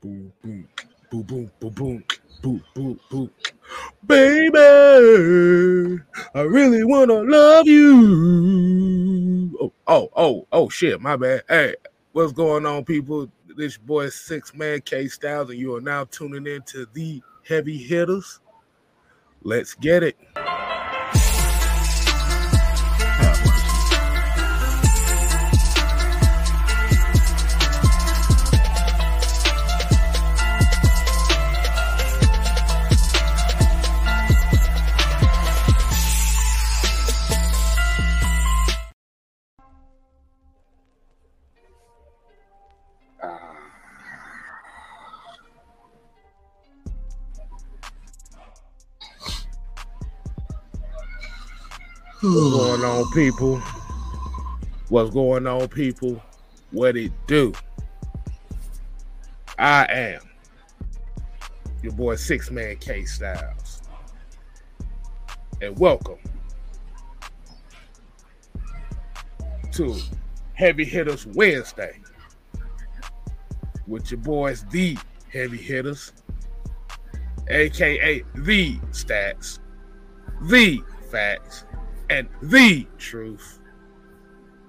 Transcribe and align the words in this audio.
boom, 0.00 0.32
boom, 0.42 0.68
boom, 1.10 1.22
boom, 1.22 1.50
boom, 1.60 1.72
boom, 1.72 2.04
boom, 2.42 2.62
boom, 2.74 3.00
boom. 3.10 3.30
Baby, 4.06 4.58
I 6.34 6.40
really 6.42 6.84
wanna 6.84 7.22
love 7.22 7.66
you. 7.66 9.50
Oh, 9.60 9.72
oh, 9.86 10.10
oh, 10.16 10.46
oh, 10.52 10.68
shit, 10.68 11.00
my 11.00 11.16
bad. 11.16 11.42
Hey, 11.48 11.74
what's 12.12 12.32
going 12.32 12.64
on, 12.66 12.84
people? 12.84 13.28
This 13.56 13.76
boy 13.76 14.08
Six 14.10 14.54
Man 14.54 14.80
K 14.82 15.08
Styles, 15.08 15.50
and 15.50 15.58
you 15.58 15.74
are 15.74 15.80
now 15.80 16.04
tuning 16.04 16.46
in 16.46 16.62
to 16.62 16.86
the 16.92 17.20
Heavy 17.46 17.78
Hitters. 17.78 18.40
Let's 19.42 19.74
get 19.74 20.02
it. 20.02 20.16
What's 52.28 52.50
going 52.50 52.84
on, 52.84 53.10
people? 53.12 53.56
What's 54.90 55.10
going 55.14 55.46
on, 55.46 55.66
people? 55.68 56.22
What 56.72 56.94
it 56.94 57.10
do? 57.26 57.54
I 59.58 59.86
am 59.90 60.20
your 61.82 61.92
boy 61.94 62.16
Six 62.16 62.50
Man 62.50 62.76
K 62.76 63.06
Styles, 63.06 63.80
and 65.62 65.78
welcome 65.78 66.18
to 69.72 69.96
Heavy 70.52 70.84
Hitters 70.84 71.26
Wednesday 71.28 71.98
with 73.86 74.10
your 74.10 74.20
boys, 74.20 74.66
the 74.66 74.98
Heavy 75.32 75.56
Hitters, 75.56 76.12
aka 77.48 78.22
the 78.34 78.76
Stats, 78.92 79.60
the 80.42 80.82
Facts 81.10 81.64
and 82.10 82.28
the 82.42 82.86
truth. 82.98 83.60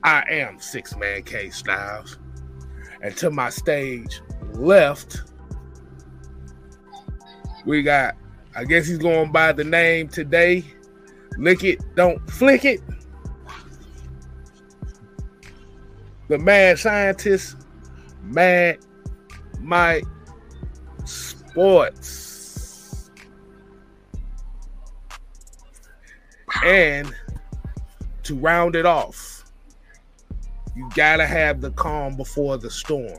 I 0.03 0.23
am 0.29 0.59
Six 0.59 0.95
Man 0.95 1.23
K 1.23 1.49
Styles. 1.49 2.17
And 3.01 3.15
to 3.17 3.29
my 3.29 3.49
stage 3.49 4.21
left, 4.53 5.21
we 7.65 7.83
got, 7.83 8.15
I 8.55 8.63
guess 8.65 8.87
he's 8.87 8.97
going 8.97 9.31
by 9.31 9.51
the 9.51 9.63
name 9.63 10.09
today. 10.09 10.65
Lick 11.37 11.63
it, 11.63 11.79
don't 11.95 12.19
flick 12.29 12.65
it. 12.65 12.81
The 16.27 16.37
mad 16.37 16.77
scientist, 16.77 17.55
Mad 18.21 18.79
Mike 19.59 20.05
Sports. 21.05 22.19
And 26.63 27.13
to 28.29 28.35
round 28.35 28.75
it 28.75 28.85
off, 28.85 29.43
you 30.75 30.87
gotta 30.93 31.25
have 31.25 31.61
the 31.61 31.71
calm 31.71 32.15
before 32.15 32.59
the 32.59 32.69
storm. 32.69 33.17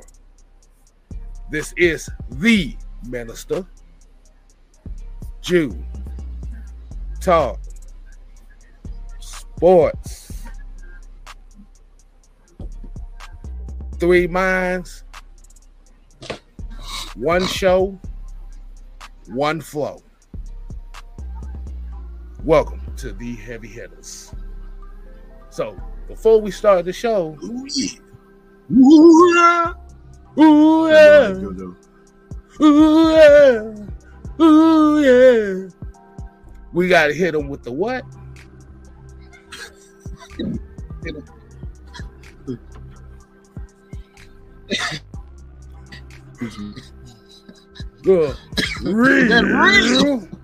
This 1.51 1.75
is 1.77 2.09
the 2.31 2.77
minister, 3.09 3.67
Jew, 5.41 5.77
talk, 7.21 7.59
sports, 9.19 10.45
three 13.99 14.29
minds, 14.29 15.03
one 17.17 17.45
show, 17.49 17.99
one 19.27 19.61
flow. 19.61 20.01
Welcome 22.45 22.81
to 22.99 23.13
the 23.13 23.35
Heavy 23.35 23.67
Hitters. 23.67 24.33
So 25.51 25.77
before 26.07 26.41
we 26.41 26.51
start 26.51 26.85
the 26.85 26.93
show, 26.93 27.37
Ooh, 27.43 27.67
yeah. 27.75 27.95
ooh 28.73 29.35
yeah, 29.35 29.73
ooh 30.39 30.89
yeah, 30.89 31.33
ooh 32.63 33.11
yeah, 33.11 34.45
ooh 34.45 34.99
yeah, 35.03 35.69
we 36.73 36.89
gotta 36.89 37.13
hit 37.13 37.33
them 37.33 37.49
with 37.49 37.65
the 37.65 37.73
what? 37.73 38.05
The 48.03 48.37
real. 48.85 50.29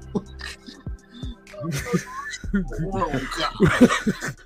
Oh, 2.93 3.21
God. 3.39 4.37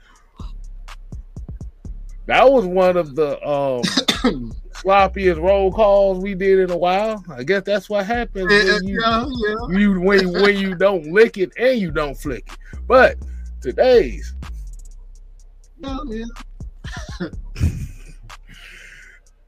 That 2.30 2.48
was 2.52 2.64
one 2.64 2.96
of 2.96 3.16
the 3.16 3.32
um 3.44 3.82
sloppiest 4.72 5.42
roll 5.42 5.72
calls 5.72 6.22
we 6.22 6.36
did 6.36 6.60
in 6.60 6.70
a 6.70 6.76
while. 6.78 7.24
I 7.28 7.42
guess 7.42 7.64
that's 7.64 7.91
what 7.91 8.06
happens 8.06 8.46
Yeah, 8.52 8.74
when 8.74 8.86
you 8.86 9.00
yeah, 9.02 9.24
yeah. 9.48 9.78
you 9.78 10.00
when 10.00 10.30
when 10.41 10.56
you 10.56 10.76
don't 10.76 11.12
lick 11.12 11.38
it 11.38 11.50
and 11.58 11.76
you 11.80 11.91
don't 11.91 12.14
flick 12.14 12.46
it. 12.46 12.58
But 12.86 13.16
today's 13.60 14.32
yeah. 15.82 16.26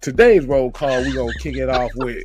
today's 0.01 0.45
roll 0.47 0.73
call, 0.73 1.03
we 1.03 1.13
gonna 1.13 1.33
kick 1.39 1.57
it 1.57 1.69
off 1.69 1.93
with. 1.95 2.25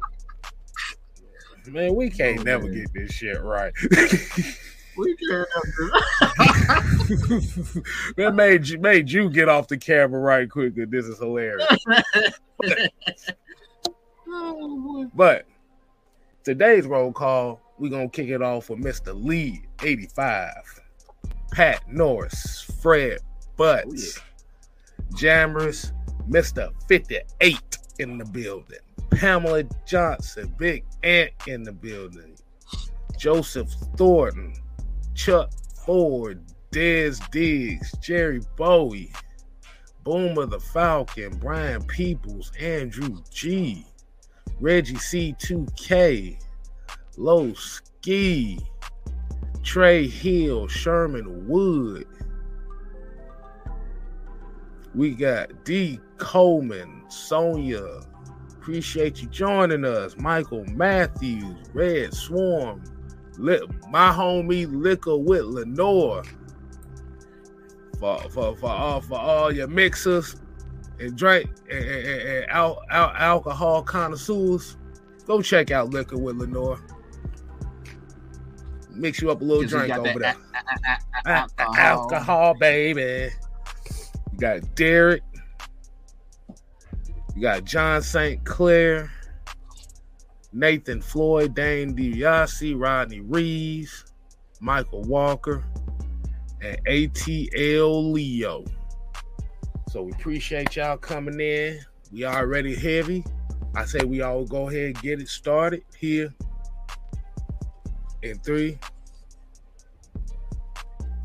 Man, 1.68 1.94
we 1.96 2.10
can't 2.10 2.40
Oh, 2.40 2.44
never 2.44 2.64
man. 2.64 2.74
get 2.74 2.94
this 2.96 3.12
shit 3.12 3.40
right. 3.44 3.74
We 4.98 5.16
can't 5.16 5.48
that 8.18 8.34
made 8.36 8.68
you 8.68 8.80
made 8.80 9.10
you 9.10 9.30
get 9.30 9.48
off 9.48 9.68
the 9.68 9.78
camera 9.78 10.20
right 10.20 10.50
quick. 10.50 10.76
and 10.78 10.92
This 10.92 11.06
is 11.06 11.20
hilarious. 11.20 11.66
oh. 14.28 15.10
But 15.14 15.46
today's 16.44 16.88
roll 16.88 17.12
call, 17.12 17.62
we're 17.78 17.92
gonna 17.92 18.10
kick 18.10 18.30
it 18.30 18.42
off 18.42 18.70
with 18.70 18.80
Mr. 18.80 19.14
Lee, 19.14 19.64
85, 19.84 20.54
Pat 21.52 21.82
Norris, 21.88 22.64
Fred 22.82 23.20
Butts, 23.56 24.20
oh, 24.20 24.24
Jammers, 25.16 25.94
Mr. 26.30 26.72
58 26.88 27.60
in 28.00 28.18
the 28.18 28.26
building, 28.26 28.80
Pamela 29.12 29.64
Johnson, 29.86 30.54
Big 30.58 30.84
Ant 31.04 31.32
in 31.48 31.64
the 31.64 31.72
building, 31.72 32.36
Joseph 33.18 33.70
Thornton, 33.96 34.54
Chuck 35.18 35.50
Ford, 35.84 36.42
Dez 36.72 37.20
Diggs, 37.32 37.92
Jerry 38.00 38.40
Bowie, 38.56 39.12
Boomer 40.04 40.46
the 40.46 40.60
Falcon, 40.60 41.36
Brian 41.40 41.84
Peoples, 41.84 42.52
Andrew 42.60 43.18
G. 43.32 43.84
Reggie 44.60 44.96
C2K, 44.96 46.40
Low 47.18 47.54
Ski, 47.56 48.60
Trey 49.64 50.08
Hill, 50.08 50.68
Sherman 50.68 51.48
Wood. 51.48 52.08
We 54.94 55.16
got 55.16 55.66
D. 55.66 56.00
Coleman, 56.18 57.04
Sonia. 57.10 58.02
Appreciate 58.52 59.22
you 59.22 59.28
joining 59.30 59.84
us. 59.84 60.16
Michael 60.18 60.66
Matthews, 60.66 61.58
Red 61.74 62.14
Swarm, 62.14 62.84
my 63.38 64.12
homie 64.12 64.68
Liquor 64.70 65.18
with 65.18 65.44
Lenore. 65.46 66.24
For, 68.00 68.20
for, 68.30 68.56
for, 68.58 68.70
all, 68.70 69.02
for 69.02 69.18
all 69.18 69.52
your 69.52 69.68
mixers 69.68 70.36
and 71.00 71.18
drink 71.18 71.50
and, 71.72 71.84
and, 71.84 72.08
and- 72.22 72.50
al- 72.50 72.82
al- 72.92 73.14
alcohol 73.16 73.82
connoisseurs, 73.84 74.78
go 75.26 75.42
check 75.42 75.72
out 75.72 75.90
Liquor 75.90 76.18
with 76.18 76.38
Lenore. 76.38 76.80
Mix 78.92 79.22
you 79.22 79.30
up 79.32 79.42
a 79.42 79.44
little 79.44 79.64
drink 79.64 79.96
over 79.96 80.20
there. 80.20 80.36
a- 80.56 81.30
A- 81.30 81.32
a- 81.32 81.32
alcohol. 81.32 81.76
alcohol, 81.76 82.54
baby. 82.60 83.30
You 84.32 84.38
got 84.40 84.76
Derek. 84.76 85.22
You 87.36 87.42
got 87.44 87.64
John 87.66 88.02
St. 88.02 88.44
Clair, 88.46 89.12
Nathan 90.54 91.02
Floyd, 91.02 91.56
Dane 91.56 91.96
DiBiase, 91.96 92.80
Rodney 92.80 93.20
Reeves, 93.20 94.06
Michael 94.60 95.04
Walker, 95.04 95.64
and 96.62 96.84
ATL 96.86 98.12
Leo. 98.12 98.66
So 99.90 100.04
we 100.04 100.12
appreciate 100.12 100.76
y'all 100.76 100.98
coming 100.98 101.40
in. 101.40 101.80
We 102.12 102.26
already 102.26 102.76
heavy. 102.76 103.24
I 103.76 103.86
say 103.86 104.00
we 104.06 104.22
all 104.22 104.46
go 104.46 104.70
ahead 104.70 104.86
and 104.86 105.02
get 105.02 105.22
it 105.22 105.28
started 105.28 105.84
here 105.98 106.34
in 108.24 108.40
three, 108.40 108.80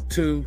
two. 0.09 0.45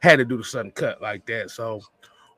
Had 0.00 0.16
to 0.16 0.24
do 0.24 0.36
the 0.36 0.44
sudden 0.44 0.72
cut 0.72 1.00
like 1.00 1.26
that. 1.26 1.50
So, 1.50 1.82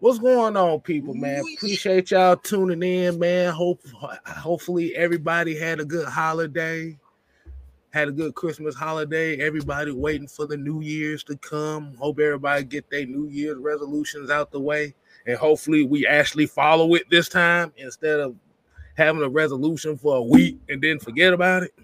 what's 0.01 0.19
going 0.19 0.57
on, 0.57 0.81
people, 0.81 1.15
man? 1.15 1.43
Appreciate 1.57 2.11
y'all 2.11 2.37
tuning 2.37 2.83
in, 2.83 3.19
man. 3.19 3.53
Hope 3.53 3.81
hopefully 4.27 4.95
everybody 4.95 5.57
had 5.59 5.81
a 5.81 5.85
good 5.85 6.07
holiday, 6.09 6.99
had 7.91 8.09
a 8.09 8.13
good 8.13 8.35
Christmas 8.35 8.75
holiday. 8.75 9.37
Everybody 9.39 9.93
waiting 9.93 10.29
for 10.29 10.47
the 10.47 10.57
New 10.57 10.81
Year's 10.81 11.25
to 11.25 11.37
come. 11.37 11.95
Hope 11.95 12.19
everybody 12.19 12.65
get 12.65 12.91
their 12.91 13.07
New 13.07 13.29
Year's 13.29 13.59
resolutions 13.59 14.31
out 14.31 14.51
the 14.51 14.61
way, 14.61 14.95
and 15.27 15.37
hopefully 15.39 15.85
we 15.85 16.07
actually 16.07 16.47
follow 16.47 16.95
it 16.95 17.09
this 17.11 17.29
time 17.29 17.73
instead 17.77 18.21
of 18.21 18.37
having 18.97 19.23
a 19.23 19.29
resolution 19.29 19.97
for 19.97 20.17
a 20.17 20.23
week 20.23 20.59
and 20.69 20.81
then 20.83 20.99
forget 20.99 21.33
about 21.33 21.65
it. 21.65 21.75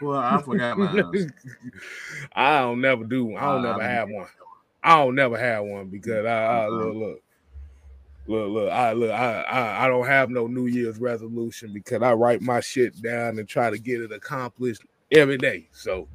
Well, 0.00 0.18
I 0.18 0.40
forgot 0.40 0.78
mine. 0.78 1.30
I 2.32 2.60
don't 2.60 2.80
never 2.80 3.04
do. 3.04 3.36
I 3.36 3.40
don't 3.40 3.64
Uh, 3.66 3.72
never 3.72 3.82
I 3.82 3.88
have 3.88 4.08
one. 4.08 4.26
I 4.82 4.96
don't 4.96 5.14
never 5.14 5.38
have 5.38 5.64
one 5.64 5.88
because 5.88 6.24
I, 6.26 6.46
I 6.46 6.60
mm-hmm. 6.66 6.76
look 6.76 6.94
look 6.96 7.22
look 8.26 8.50
look 8.50 8.72
I 8.72 8.92
look 8.92 9.10
I, 9.10 9.42
I 9.42 9.84
I 9.84 9.88
don't 9.88 10.06
have 10.06 10.30
no 10.30 10.46
New 10.46 10.66
Year's 10.66 10.98
resolution 10.98 11.72
because 11.72 12.02
I 12.02 12.12
write 12.12 12.40
my 12.40 12.60
shit 12.60 13.00
down 13.02 13.38
and 13.38 13.48
try 13.48 13.70
to 13.70 13.78
get 13.78 14.00
it 14.00 14.12
accomplished 14.12 14.82
every 15.12 15.38
day. 15.38 15.68
So, 15.72 16.08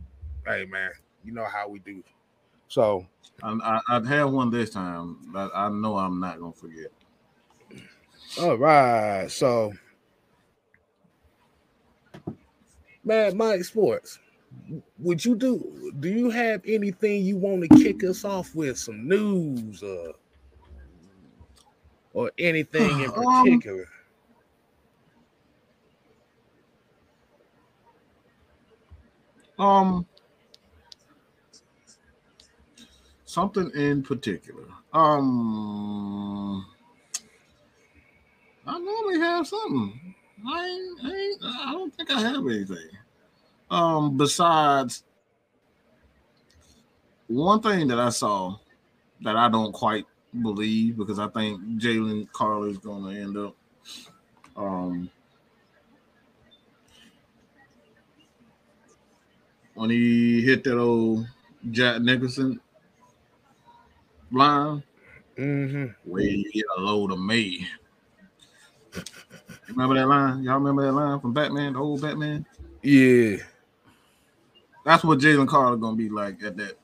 hey 0.48 0.66
man, 0.66 0.92
you 1.24 1.32
know 1.32 1.46
how 1.46 1.68
we 1.68 1.80
do. 1.80 2.04
So 2.68 3.06
I, 3.44 3.52
I, 3.52 3.80
I'd 3.96 4.08
have 4.08 4.32
one 4.32 4.50
this 4.50 4.72
time, 4.72 5.18
but 5.28 5.52
I 5.54 5.70
know 5.70 5.98
I'm 5.98 6.20
not 6.20 6.40
gonna 6.40 6.54
forget. 6.54 6.92
All 8.42 8.58
right. 8.58 9.30
So, 9.30 9.74
Mad 13.04 13.36
Mike 13.36 13.64
Sports, 13.64 14.20
would 15.00 15.24
you 15.24 15.36
do? 15.36 15.92
Do 16.00 16.10
you 16.10 16.30
have 16.30 16.62
anything 16.66 17.24
you 17.24 17.38
want 17.38 17.64
to 17.64 17.78
kick 17.78 18.04
us 18.04 18.24
off 18.26 18.56
with? 18.56 18.78
Some 18.78 19.08
news 19.08 19.84
or 19.84 20.14
or 22.14 22.32
anything 22.38 23.02
in 23.02 23.12
Um, 23.16 23.44
particular? 23.44 23.88
Um, 29.58 30.06
something 33.26 33.72
in 33.76 34.04
particular. 34.04 34.66
Um, 34.94 36.66
I 38.66 38.80
normally 38.80 39.20
have 39.20 39.48
something. 39.48 40.16
I 40.48 40.66
ain't, 40.66 41.00
I, 41.04 41.16
ain't, 41.16 41.44
I 41.44 41.72
don't 41.72 41.96
think 41.96 42.12
I 42.12 42.20
have 42.20 42.46
anything. 42.46 42.90
Um, 43.76 44.16
besides 44.16 45.04
one 47.28 47.62
thing 47.62 47.90
that 47.90 48.00
I 48.00 48.08
saw 48.08 48.56
that 49.22 49.36
I 49.36 49.50
don't 49.50 49.74
quite 49.74 50.06
believe 50.42 50.96
because 50.96 51.20
I 51.20 51.28
think 51.28 51.60
Jalen 51.78 52.32
Carter 52.32 52.70
is 52.70 52.78
going 52.78 53.04
to 53.14 53.22
end 53.22 53.36
up. 53.36 53.56
Um, 54.56 55.10
when 59.74 59.90
he 59.90 60.42
hit 60.42 60.64
that 60.64 60.78
old 60.78 61.28
Jack 61.72 62.02
Nicholson 62.02 62.62
line, 64.32 64.84
Mm-hmm. 65.38 66.10
where 66.10 66.24
you 66.24 66.50
get 66.54 66.64
a 66.78 66.80
load 66.80 67.12
of 67.12 67.20
me. 67.20 67.68
Remember 69.68 69.96
that 69.96 70.08
line? 70.08 70.44
Y'all 70.44 70.54
remember 70.54 70.84
that 70.84 70.94
line 70.94 71.20
from 71.20 71.34
Batman, 71.34 71.74
the 71.74 71.80
old 71.80 72.02
Batman? 72.02 72.46
Yeah. 72.82 73.36
That's 74.86 75.04
what 75.04 75.18
Jalen 75.18 75.48
Carter 75.48 75.78
gonna 75.78 75.98
be 75.98 76.10
like 76.10 76.42
at 76.44 76.56
that. 76.58 76.78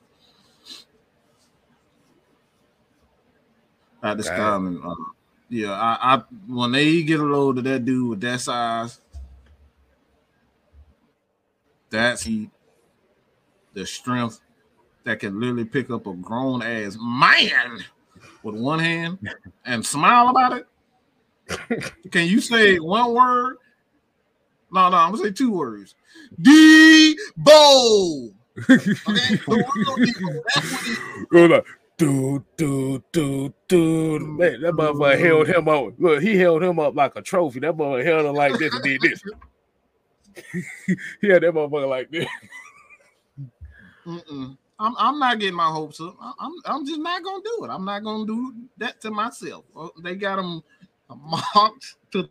At 4.03 4.17
this 4.17 4.27
time, 4.27 4.83
uh, 4.83 4.95
yeah, 5.49 5.73
I, 5.73 6.15
I 6.15 6.23
when 6.47 6.71
they 6.71 7.03
get 7.03 7.19
a 7.19 7.23
load 7.23 7.59
of 7.59 7.63
that 7.65 7.85
dude 7.85 8.09
with 8.09 8.21
that 8.21 8.41
size, 8.41 8.99
that's 11.91 12.23
he, 12.23 12.49
the 13.75 13.85
strength 13.85 14.41
that 15.03 15.19
can 15.19 15.39
literally 15.39 15.65
pick 15.65 15.91
up 15.91 16.07
a 16.07 16.13
grown 16.13 16.63
ass 16.63 16.97
man 16.99 17.83
with 18.41 18.55
one 18.55 18.79
hand 18.79 19.19
and 19.65 19.85
smile 19.85 20.29
about 20.29 20.53
it. 20.53 21.93
Can 22.11 22.27
you 22.27 22.39
say 22.39 22.79
one 22.79 23.13
word? 23.13 23.57
No, 24.71 24.89
no, 24.89 24.97
I'm 24.97 25.11
gonna 25.11 25.23
say 25.23 25.31
two 25.31 25.51
words. 25.51 25.95
Debo. 26.41 28.31
Okay, 28.57 28.75
the 28.77 29.65
real 29.75 29.95
Debo. 29.97 30.41
That's 30.53 30.71
what 30.71 30.85
he 30.85 30.95
Go 31.31 31.63
dude, 31.97 32.43
dude, 32.57 33.03
dude, 33.11 33.53
dude. 33.67 34.21
Man, 34.23 34.61
that 34.61 34.73
motherfucker 34.73 35.19
held 35.19 35.47
him 35.47 35.67
up. 35.69 35.93
Look, 35.99 36.21
he 36.23 36.35
held 36.35 36.63
him 36.63 36.79
up 36.79 36.95
like 36.95 37.15
a 37.15 37.21
trophy. 37.21 37.59
That 37.59 37.75
motherfucker 37.75 38.05
held 38.05 38.25
him 38.25 38.35
like 38.35 38.57
this 38.57 38.73
and 38.73 38.83
did 38.83 39.01
this. 39.01 39.21
he 41.21 41.27
had 41.27 41.43
that 41.43 41.53
motherfucker 41.53 41.89
like 41.89 42.09
this. 42.09 42.27
Mm-mm. 44.05 44.57
I'm, 44.79 44.95
I'm 44.97 45.19
not 45.19 45.39
getting 45.39 45.55
my 45.55 45.69
hopes 45.69 46.01
up. 46.01 46.17
I'm 46.39 46.53
I'm 46.65 46.85
just 46.87 46.99
not 46.99 47.23
gonna 47.23 47.43
do 47.43 47.65
it. 47.65 47.69
I'm 47.69 47.85
not 47.85 48.03
gonna 48.03 48.25
do 48.25 48.53
that 48.77 48.99
to 49.01 49.11
myself. 49.11 49.63
Uh, 49.77 49.89
they 50.01 50.15
got 50.15 50.39
him 50.39 50.63
mocked 51.15 51.97
to 52.13 52.27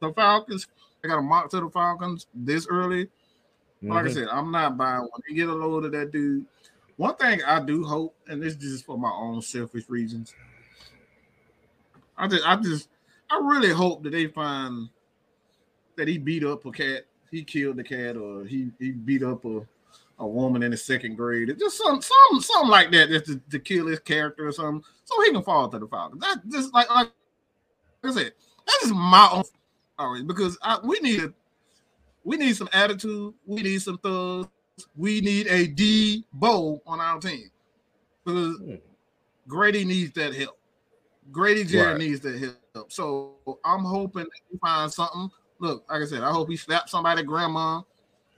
the 0.00 0.12
Falcons. 0.12 0.66
Got 1.02 1.18
him 1.18 1.24
mock 1.26 1.50
to 1.50 1.60
the 1.60 1.68
Falcons 1.68 2.26
this 2.32 2.66
early. 2.68 3.08
But 3.82 3.94
Like 3.94 4.04
I 4.04 4.08
Mhm. 4.08 4.14
said, 4.14 4.28
I'm 4.28 4.52
not 4.52 4.76
buying 4.76 5.00
when 5.00 5.22
they 5.28 5.34
get 5.34 5.48
a 5.48 5.54
load 5.54 5.84
of 5.84 5.92
that 5.92 6.12
dude. 6.12 6.46
One 6.96 7.16
thing 7.16 7.42
I 7.42 7.58
do 7.58 7.82
hope, 7.82 8.14
and 8.28 8.40
this 8.40 8.54
is 8.54 8.60
just 8.60 8.86
for 8.86 8.96
my 8.96 9.10
own 9.10 9.42
selfish 9.42 9.88
reasons. 9.88 10.34
I 12.16 12.28
just, 12.28 12.46
I 12.46 12.54
just, 12.56 12.88
I 13.30 13.40
really 13.42 13.70
hope 13.70 14.04
that 14.04 14.10
they 14.10 14.28
find 14.28 14.88
that 15.96 16.06
he 16.06 16.18
beat 16.18 16.44
up 16.44 16.64
a 16.66 16.70
cat, 16.70 17.06
he 17.32 17.42
killed 17.42 17.76
the 17.76 17.84
cat, 17.84 18.16
or 18.16 18.44
he 18.44 18.70
he 18.78 18.92
beat 18.92 19.24
up 19.24 19.44
a, 19.44 19.66
a 20.20 20.26
woman 20.26 20.62
in 20.62 20.70
the 20.70 20.76
second 20.76 21.16
grade, 21.16 21.48
or 21.48 21.54
just 21.54 21.78
some 21.78 22.00
some 22.00 22.40
something 22.40 22.70
like 22.70 22.92
that, 22.92 23.08
just 23.08 23.26
to, 23.26 23.40
to 23.50 23.58
kill 23.58 23.86
his 23.88 23.98
character 23.98 24.46
or 24.46 24.52
something, 24.52 24.84
so 25.04 25.20
he 25.22 25.32
can 25.32 25.42
fall 25.42 25.68
to 25.68 25.78
the 25.80 25.88
Falcons. 25.88 26.20
That 26.20 26.48
just 26.48 26.72
like 26.72 26.88
like 26.90 27.10
I 28.04 28.10
said, 28.12 28.32
that 28.66 28.78
is 28.82 28.90
just 28.90 28.94
my 28.94 29.28
own. 29.32 29.42
Right, 30.10 30.26
because 30.26 30.58
I, 30.62 30.78
we 30.82 30.98
need 31.00 31.22
a 31.24 31.32
we 32.24 32.36
need 32.36 32.56
some 32.56 32.68
attitude. 32.72 33.34
We 33.46 33.62
need 33.62 33.82
some 33.82 33.98
thugs. 33.98 34.48
We 34.96 35.20
need 35.20 35.46
a 35.48 35.68
Debo 35.68 36.80
on 36.86 37.00
our 37.00 37.18
team 37.20 37.50
because 38.24 38.56
Hmm. 38.58 38.74
Grady 39.48 39.84
needs 39.84 40.12
that 40.14 40.34
help. 40.34 40.58
Grady 41.30 41.64
Jarrett 41.64 41.92
Right. 41.98 41.98
needs 42.08 42.20
that 42.20 42.56
help. 42.74 42.92
So 42.92 43.36
I'm 43.64 43.84
hoping 43.84 44.24
that 44.24 44.40
he 44.50 44.58
finds 44.58 44.94
something. 44.96 45.28
Look, 45.58 45.84
like 45.90 46.02
I 46.02 46.04
said, 46.06 46.22
I 46.22 46.30
hope 46.30 46.48
he 46.48 46.56
slaps 46.56 46.90
somebody, 46.92 47.22
grandma, 47.22 47.82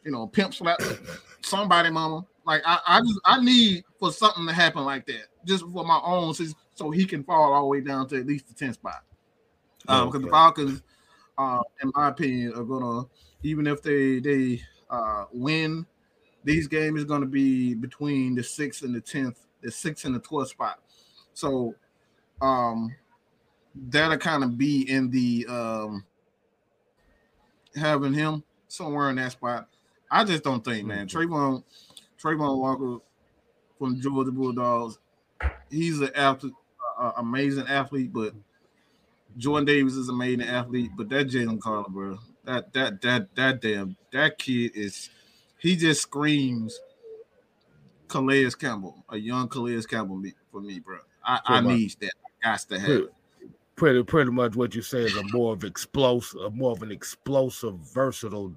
you 0.04 0.10
know, 0.12 0.26
pimp 0.26 0.54
slap 0.54 0.78
somebody, 1.42 1.90
mama. 1.90 2.24
Like 2.46 2.62
I, 2.66 2.78
I 2.86 3.00
just 3.00 3.20
I 3.24 3.40
need 3.42 3.84
for 3.98 4.12
something 4.12 4.46
to 4.46 4.52
happen 4.52 4.84
like 4.84 5.06
that, 5.06 5.26
just 5.46 5.64
for 5.64 5.84
my 5.84 6.00
own, 6.04 6.34
so- 6.34 6.44
so 6.74 6.90
he 6.90 7.04
can 7.06 7.22
fall 7.22 7.52
all 7.52 7.62
the 7.62 7.66
way 7.68 7.80
down 7.80 8.08
to 8.08 8.18
at 8.18 8.26
least 8.26 8.48
the 8.48 8.54
10th 8.66 8.74
spot. 8.74 9.04
Um, 9.86 10.06
because 10.08 10.22
the 10.22 10.28
Falcons, 10.30 10.82
uh, 11.38 11.60
in 11.82 11.90
my 11.94 12.08
opinion, 12.08 12.54
are 12.54 12.64
gonna 12.64 13.06
even 13.42 13.66
if 13.66 13.82
they 13.82 14.20
they 14.20 14.62
uh 14.90 15.26
win, 15.32 15.86
these 16.44 16.68
games 16.68 17.00
is 17.00 17.04
gonna 17.04 17.26
be 17.26 17.74
between 17.74 18.34
the 18.34 18.42
sixth 18.42 18.82
and 18.82 18.94
the 18.94 19.00
tenth, 19.00 19.46
the 19.62 19.70
sixth 19.70 20.04
and 20.04 20.14
the 20.14 20.20
twelfth 20.20 20.50
spot. 20.50 20.80
So, 21.32 21.74
um, 22.40 22.94
that'll 23.74 24.18
kind 24.18 24.44
of 24.44 24.56
be 24.56 24.88
in 24.90 25.10
the 25.10 25.46
um 25.48 26.04
having 27.74 28.14
him 28.14 28.42
somewhere 28.68 29.10
in 29.10 29.16
that 29.16 29.32
spot. 29.32 29.68
I 30.10 30.24
just 30.24 30.44
don't 30.44 30.64
think, 30.64 30.86
man. 30.86 31.08
Travon, 31.08 31.64
Travon 32.22 32.58
Walker 32.58 32.98
from 33.78 34.00
Georgia 34.00 34.30
Bulldogs, 34.30 34.98
he's 35.70 36.00
an 36.00 36.10
athlete, 36.14 36.52
uh, 36.98 37.12
amazing 37.16 37.66
athlete, 37.66 38.12
but 38.12 38.32
Jordan 39.36 39.66
Davis 39.66 39.94
is 39.94 40.08
an 40.08 40.14
amazing 40.14 40.42
athlete, 40.42 40.90
but 40.96 41.08
that 41.08 41.28
Jalen 41.28 41.60
Carter, 41.60 41.90
bro, 41.90 42.18
that 42.44 42.72
that 42.72 43.00
that 43.02 43.34
that 43.34 43.60
damn 43.60 43.96
that 44.12 44.38
kid 44.38 44.72
is 44.74 45.10
he 45.58 45.76
just 45.76 46.02
screams 46.02 46.78
Calais 48.08 48.50
Campbell, 48.58 49.04
a 49.08 49.16
young 49.16 49.48
Calais 49.48 49.82
Campbell 49.82 50.22
for 50.52 50.60
me, 50.60 50.78
bro. 50.78 50.98
I, 51.24 51.40
I 51.46 51.60
need 51.60 51.96
that. 52.00 52.12
I 52.44 52.50
got 52.50 52.60
to 52.60 52.78
have 52.78 52.90
it. 52.90 53.14
Pretty 53.76 54.02
pretty 54.04 54.30
much 54.30 54.54
what 54.54 54.74
you 54.74 54.82
say 54.82 55.00
is 55.00 55.16
a 55.16 55.24
more 55.32 55.52
of 55.52 55.64
explosive, 55.64 56.40
a 56.42 56.50
more 56.50 56.72
of 56.72 56.82
an 56.82 56.92
explosive, 56.92 57.76
versatile 57.92 58.54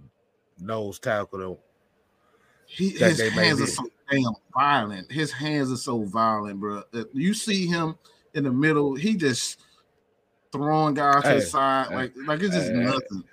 nose 0.60 1.00
tackle. 1.00 1.40
Though. 1.40 1.60
He 2.68 2.90
his 2.90 3.20
hands 3.20 3.62
are 3.62 3.68
so 3.68 3.90
damn 4.12 4.36
violent. 4.54 5.12
His 5.12 5.32
hands 5.32 5.72
are 5.72 5.78
so 5.78 6.04
violent, 6.04 6.60
bro. 6.60 6.84
Uh, 6.94 7.06
you 7.14 7.34
see 7.34 7.66
him 7.66 7.98
in 8.36 8.44
the 8.44 8.52
middle, 8.52 8.94
he 8.94 9.16
just 9.16 9.60
throwing 10.52 10.94
guys 10.94 11.24
hey, 11.24 11.34
to 11.34 11.40
the 11.40 11.46
side, 11.46 11.88
hey, 11.90 11.96
like 11.96 12.14
like 12.26 12.42
it's 12.42 12.56
just 12.56 12.72
hey, 12.72 12.78
nothing. 12.78 13.24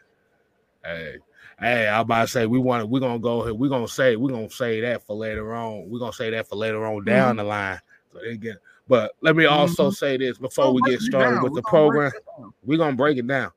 Hey, 0.85 1.16
hey, 1.59 1.88
I'm 1.88 2.02
about 2.02 2.23
to 2.23 2.28
say 2.28 2.47
we 2.47 2.59
want 2.59 2.88
we're 2.88 3.00
gonna 3.00 3.18
go 3.18 3.42
ahead, 3.42 3.54
we're 3.54 3.68
gonna 3.68 3.88
say 3.88 4.16
we're 4.16 4.33
gonna 4.33 4.50
say 4.50 4.80
that 4.80 5.06
for 5.06 5.16
later 5.16 5.54
on. 5.54 5.88
We're 5.88 5.99
gonna 5.99 6.12
say 6.12 6.30
that 6.30 6.49
for 6.49 6.56
later 6.56 6.87
on 6.87 7.04
down 7.04 7.30
mm-hmm. 7.30 7.38
the 7.38 7.44
line. 7.44 7.80
So 8.12 8.18
they 8.25 8.37
get 8.37 8.56
but 8.88 9.12
let 9.23 9.35
me 9.35 9.47
also 9.47 9.85
mm-hmm. 9.85 9.94
say 9.94 10.16
this 10.16 10.38
before 10.38 10.73
we 10.73 10.83
get 10.83 11.00
started 11.00 11.42
with 11.42 11.52
we're 11.52 11.56
the 11.56 11.62
program. 11.62 12.12
We're 12.64 12.78
gonna 12.78 12.97
break 12.97 13.16
it 13.18 13.26
down. 13.26 13.50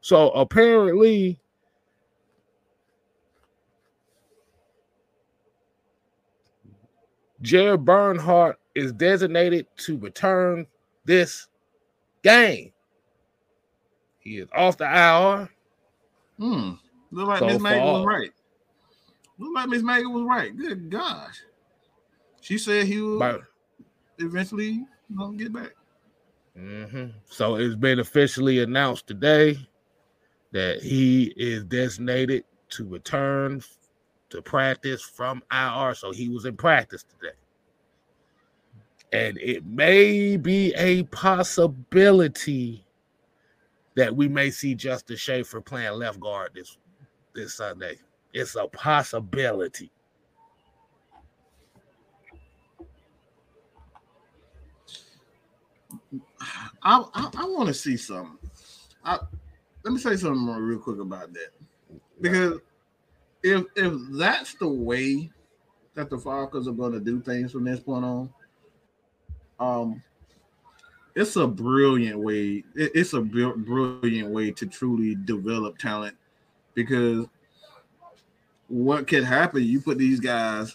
So 0.00 0.30
apparently 0.30 1.38
Jared 7.42 7.84
Bernhardt 7.84 8.58
is 8.74 8.92
designated 8.92 9.66
to 9.78 9.98
return 9.98 10.66
this 11.04 11.48
game. 12.22 12.71
He 14.22 14.38
is 14.38 14.48
off 14.54 14.76
the 14.76 14.84
IR. 14.84 15.50
Hmm. 16.38 16.72
Look 17.10 17.28
like 17.28 17.38
so 17.40 17.46
Miss 17.46 17.60
Megan 17.60 17.84
was 17.84 18.06
right. 18.06 18.30
Look 19.38 19.54
like 19.54 19.68
Miss 19.68 19.82
Megan 19.82 20.12
was 20.12 20.24
right. 20.24 20.56
Good 20.56 20.90
gosh. 20.90 21.42
She 22.40 22.58
said 22.58 22.86
he 22.86 23.00
will 23.00 23.18
but, 23.18 23.42
eventually 24.18 24.84
know, 25.10 25.30
get 25.32 25.52
back. 25.52 25.72
Mm-hmm. 26.58 27.16
So 27.26 27.56
it's 27.56 27.74
been 27.74 27.98
officially 27.98 28.60
announced 28.60 29.06
today 29.06 29.56
that 30.52 30.82
he 30.82 31.32
is 31.36 31.64
designated 31.64 32.44
to 32.70 32.86
return 32.86 33.62
to 34.30 34.42
practice 34.42 35.02
from 35.02 35.42
IR. 35.52 35.94
So 35.94 36.12
he 36.12 36.28
was 36.28 36.44
in 36.44 36.56
practice 36.56 37.04
today. 37.04 37.34
And 39.12 39.38
it 39.38 39.64
may 39.66 40.36
be 40.36 40.72
a 40.76 41.02
possibility 41.04 42.81
that 43.94 44.14
we 44.14 44.28
may 44.28 44.50
see 44.50 44.74
Justin 44.74 45.16
Shaffer 45.16 45.60
playing 45.60 45.92
left 45.92 46.20
guard 46.20 46.52
this 46.54 46.76
this 47.34 47.54
Sunday. 47.54 47.98
It's 48.32 48.56
a 48.56 48.66
possibility. 48.68 49.90
I 56.82 57.04
I, 57.14 57.30
I 57.36 57.44
want 57.46 57.68
to 57.68 57.74
see 57.74 57.96
something. 57.96 58.38
I, 59.04 59.18
let 59.84 59.92
me 59.92 59.98
say 59.98 60.16
something 60.16 60.46
real 60.46 60.78
quick 60.78 61.00
about 61.00 61.32
that 61.32 61.50
because 62.20 62.60
if 63.42 63.64
if 63.76 63.94
that's 64.12 64.54
the 64.54 64.68
way 64.68 65.30
that 65.94 66.08
the 66.08 66.18
Falcons 66.18 66.68
are 66.68 66.72
going 66.72 66.92
to 66.92 67.00
do 67.00 67.20
things 67.20 67.52
from 67.52 67.64
this 67.64 67.80
point 67.80 68.04
on, 68.04 68.30
um, 69.60 70.02
it's 71.14 71.36
a 71.36 71.46
brilliant 71.46 72.18
way. 72.18 72.64
It's 72.74 73.12
a 73.12 73.20
brilliant 73.20 74.30
way 74.30 74.50
to 74.52 74.66
truly 74.66 75.14
develop 75.14 75.78
talent 75.78 76.16
because 76.74 77.26
what 78.68 79.06
could 79.06 79.24
happen? 79.24 79.62
You 79.62 79.80
put 79.80 79.98
these 79.98 80.20
guys, 80.20 80.74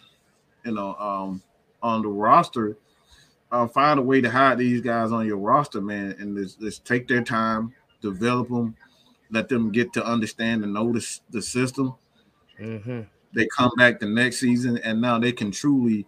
you 0.63 0.74
know, 0.74 0.96
um, 0.96 1.41
on 1.82 2.03
the 2.03 2.10
roster. 2.10 2.77
Uh, 3.51 3.65
find 3.65 3.98
a 3.98 4.03
way 4.03 4.20
to 4.20 4.29
hide 4.29 4.58
these 4.58 4.82
guys 4.82 5.12
on 5.12 5.25
your 5.25 5.38
roster, 5.38 5.79
man, 5.79 6.15
and 6.20 6.38
just, 6.38 6.60
just 6.60 6.86
take 6.86 7.08
their 7.08 7.24
time, 7.24 7.74
develop 8.01 8.50
them, 8.50 8.75
let 9.32 9.48
them 9.48 9.72
get 9.72 9.94
to 9.94 10.06
understand 10.06 10.63
and 10.65 10.74
notice 10.74 11.22
the 11.29 11.41
system. 11.41 11.96
Mm-hmm. 12.60 13.01
They 13.34 13.48
come 13.58 13.72
back 13.77 14.00
the 14.00 14.06
next 14.06 14.41
season, 14.41 14.77
and 14.79 15.00
now 15.00 15.17
they 15.17 15.32
can 15.32 15.51
truly 15.51 16.06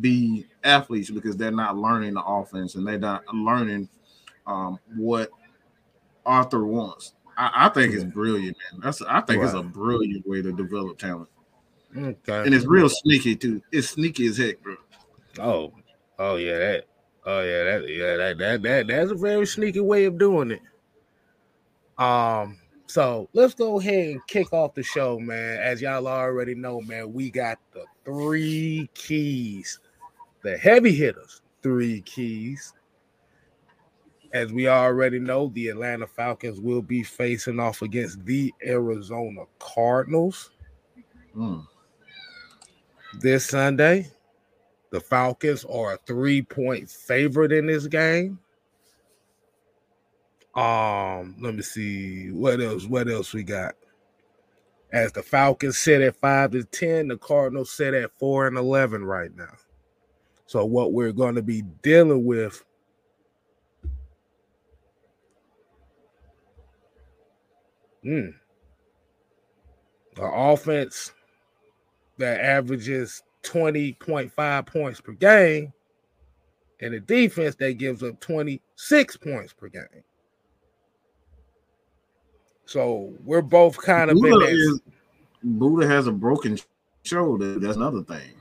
be 0.00 0.46
athletes 0.64 1.10
because 1.10 1.36
they're 1.36 1.50
not 1.50 1.76
learning 1.76 2.14
the 2.14 2.22
offense 2.22 2.74
and 2.74 2.86
they're 2.86 2.98
not 2.98 3.22
learning 3.32 3.88
um, 4.46 4.78
what 4.96 5.30
Arthur 6.24 6.64
wants. 6.66 7.14
I, 7.36 7.66
I 7.66 7.68
think 7.68 7.94
it's 7.94 8.04
brilliant, 8.04 8.56
man. 8.72 8.80
That's 8.82 9.02
I 9.02 9.20
think 9.22 9.42
it's 9.42 9.54
a 9.54 9.62
brilliant 9.62 10.26
way 10.26 10.42
to 10.42 10.52
develop 10.52 10.98
talent. 10.98 11.28
Okay. 11.96 12.42
And 12.44 12.54
it's 12.54 12.66
real 12.66 12.88
sneaky 12.88 13.36
too. 13.36 13.62
It's 13.70 13.90
sneaky 13.90 14.26
as 14.26 14.38
heck, 14.38 14.62
bro. 14.62 14.76
Oh, 15.38 15.72
oh 16.18 16.36
yeah, 16.36 16.58
that 16.58 16.84
oh 17.26 17.40
yeah, 17.42 17.64
that 17.64 17.88
yeah, 17.88 18.16
that 18.16 18.38
that, 18.38 18.62
that 18.62 18.86
that's 18.86 19.10
a 19.10 19.14
very 19.14 19.46
sneaky 19.46 19.80
way 19.80 20.04
of 20.04 20.18
doing 20.18 20.52
it. 20.52 20.62
Um, 22.02 22.58
so 22.92 23.26
let's 23.32 23.54
go 23.54 23.80
ahead 23.80 24.08
and 24.08 24.26
kick 24.26 24.52
off 24.52 24.74
the 24.74 24.82
show, 24.82 25.18
man. 25.18 25.58
As 25.60 25.80
y'all 25.80 26.06
already 26.06 26.54
know, 26.54 26.82
man, 26.82 27.10
we 27.14 27.30
got 27.30 27.58
the 27.72 27.86
three 28.04 28.90
keys, 28.92 29.78
the 30.42 30.58
heavy 30.58 30.94
hitters, 30.94 31.40
three 31.62 32.02
keys. 32.02 32.74
As 34.34 34.52
we 34.52 34.68
already 34.68 35.18
know, 35.18 35.50
the 35.54 35.68
Atlanta 35.68 36.06
Falcons 36.06 36.60
will 36.60 36.82
be 36.82 37.02
facing 37.02 37.58
off 37.58 37.80
against 37.80 38.22
the 38.26 38.52
Arizona 38.62 39.44
Cardinals 39.58 40.50
mm. 41.34 41.66
this 43.20 43.46
Sunday. 43.46 44.10
The 44.90 45.00
Falcons 45.00 45.64
are 45.64 45.94
a 45.94 45.98
three 46.06 46.42
point 46.42 46.90
favorite 46.90 47.52
in 47.52 47.64
this 47.64 47.86
game. 47.86 48.38
Um, 50.54 51.36
let 51.40 51.54
me 51.54 51.62
see 51.62 52.30
what 52.30 52.60
else. 52.60 52.86
What 52.86 53.08
else 53.08 53.32
we 53.32 53.42
got? 53.42 53.74
As 54.92 55.12
the 55.12 55.22
Falcons 55.22 55.78
sit 55.78 56.02
at 56.02 56.16
five 56.16 56.50
to 56.50 56.64
ten, 56.64 57.08
the 57.08 57.16
Cardinals 57.16 57.70
sit 57.70 57.94
at 57.94 58.10
four 58.18 58.46
and 58.46 58.58
eleven 58.58 59.04
right 59.04 59.34
now. 59.34 59.54
So 60.46 60.64
what 60.66 60.92
we're 60.92 61.12
going 61.12 61.36
to 61.36 61.42
be 61.42 61.62
dealing 61.82 62.26
with 62.26 62.62
Mm. 68.04 68.34
The 70.16 70.24
offense 70.24 71.12
that 72.18 72.40
averages 72.40 73.22
20.5 73.44 74.66
points 74.66 75.00
per 75.00 75.12
game, 75.12 75.72
and 76.80 76.94
a 76.94 77.00
defense 77.00 77.54
that 77.56 77.78
gives 77.78 78.02
up 78.02 78.20
26 78.20 79.16
points 79.18 79.52
per 79.52 79.68
game. 79.68 80.04
So 82.64 83.12
we're 83.24 83.42
both 83.42 83.76
kind 83.76 84.10
of 84.10 84.16
Budda, 84.16 84.50
is, 84.50 84.80
Budda 85.44 85.88
has 85.88 86.06
a 86.06 86.12
broken 86.12 86.58
shoulder. 87.04 87.58
That's 87.58 87.76
another 87.76 88.02
thing. 88.02 88.32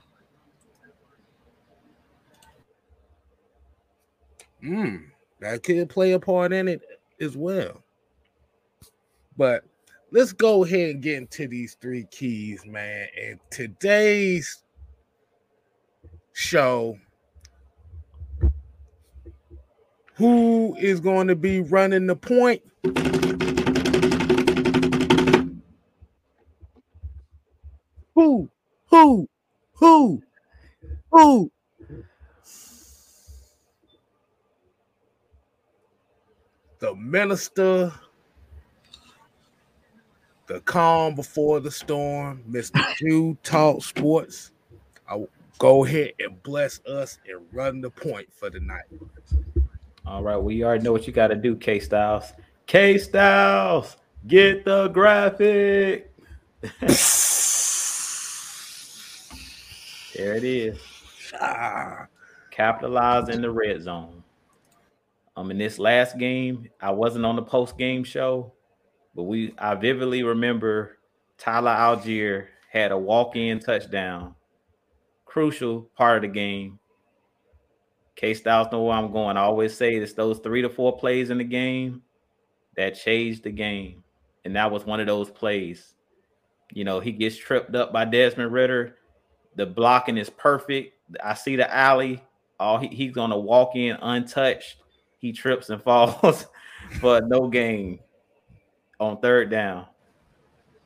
Mm, 4.63 5.05
that 5.39 5.63
could 5.63 5.89
play 5.89 6.11
a 6.11 6.19
part 6.19 6.53
in 6.53 6.67
it 6.67 6.81
as 7.19 7.35
well. 7.35 7.83
But 9.37 9.63
let's 10.11 10.33
go 10.33 10.63
ahead 10.63 10.91
and 10.91 11.01
get 11.01 11.17
into 11.17 11.47
these 11.47 11.75
three 11.81 12.05
keys, 12.11 12.63
man. 12.65 13.07
And 13.19 13.39
today's 13.49 14.63
show, 16.33 16.97
who 20.15 20.75
is 20.77 20.99
going 20.99 21.27
to 21.27 21.35
be 21.35 21.61
running 21.61 22.05
the 22.05 22.15
point? 22.15 22.61
Who? 28.91 29.27
Who? 29.75 30.21
Who? 31.11 31.51
The 36.79 36.95
minister 36.95 37.91
the 40.47 40.59
calm 40.61 41.15
before 41.15 41.61
the 41.61 41.71
storm, 41.71 42.43
Mr. 42.49 42.83
Jew 42.97 43.37
Talk 43.41 43.81
Sports. 43.81 44.51
I'll 45.07 45.29
go 45.57 45.85
ahead 45.85 46.11
and 46.19 46.43
bless 46.43 46.81
us 46.85 47.19
and 47.25 47.39
run 47.53 47.79
the 47.79 47.89
point 47.89 48.27
for 48.33 48.49
the 48.49 48.59
night. 48.59 48.83
All 50.05 50.21
right, 50.21 50.35
well, 50.35 50.51
you 50.51 50.65
already 50.65 50.83
know 50.83 50.91
what 50.91 51.07
you 51.07 51.13
got 51.13 51.27
to 51.27 51.35
do, 51.35 51.55
K 51.55 51.79
Styles. 51.79 52.33
K 52.67 52.97
Styles, 52.97 53.95
get 54.27 54.65
the 54.65 54.89
graphic. 54.89 56.11
there 60.21 60.35
it 60.35 60.43
is. 60.43 60.77
Ah. 61.39 62.05
Capitalize 62.51 63.29
in 63.29 63.41
the 63.41 63.49
red 63.49 63.81
zone. 63.81 64.23
Um, 65.35 65.49
in 65.49 65.57
this 65.57 65.79
last 65.79 66.17
game, 66.17 66.69
I 66.79 66.91
wasn't 66.91 67.25
on 67.25 67.35
the 67.35 67.41
post 67.41 67.77
game 67.77 68.03
show, 68.03 68.53
but 69.15 69.23
we 69.23 69.55
I 69.57 69.75
vividly 69.75 70.23
remember 70.23 70.99
Tyler 71.37 71.71
Allgeier 71.71 72.47
had 72.69 72.91
a 72.91 72.97
walk-in 72.97 73.59
touchdown, 73.59 74.35
crucial 75.25 75.89
part 75.95 76.17
of 76.17 76.21
the 76.21 76.27
game. 76.39 76.77
K 78.15 78.33
Styles 78.35 78.71
know 78.71 78.83
where 78.83 78.97
I'm 78.97 79.11
going. 79.11 79.37
I 79.37 79.41
always 79.41 79.75
say 79.75 79.95
it's 79.95 80.13
those 80.13 80.39
three 80.39 80.61
to 80.61 80.69
four 80.69 80.97
plays 80.97 81.31
in 81.31 81.39
the 81.39 81.43
game 81.43 82.03
that 82.75 82.95
changed 82.95 83.43
the 83.43 83.51
game. 83.51 84.03
And 84.45 84.55
that 84.55 84.71
was 84.71 84.85
one 84.85 84.99
of 84.99 85.07
those 85.07 85.31
plays. 85.31 85.95
You 86.71 86.83
know, 86.83 86.99
he 86.99 87.11
gets 87.11 87.37
tripped 87.37 87.75
up 87.75 87.91
by 87.91 88.05
Desmond 88.05 88.51
Ridder. 88.51 88.97
The 89.55 89.65
blocking 89.65 90.17
is 90.17 90.29
perfect. 90.29 90.95
I 91.23 91.33
see 91.33 91.55
the 91.55 91.73
alley. 91.73 92.23
Oh, 92.59 92.77
he, 92.77 92.87
he's 92.87 93.11
gonna 93.11 93.37
walk 93.37 93.75
in 93.75 93.97
untouched. 94.01 94.77
He 95.19 95.33
trips 95.33 95.69
and 95.69 95.81
falls, 95.83 96.47
but 97.01 97.27
no 97.27 97.47
gain 97.47 97.99
on 98.99 99.19
third 99.19 99.49
down. 99.49 99.87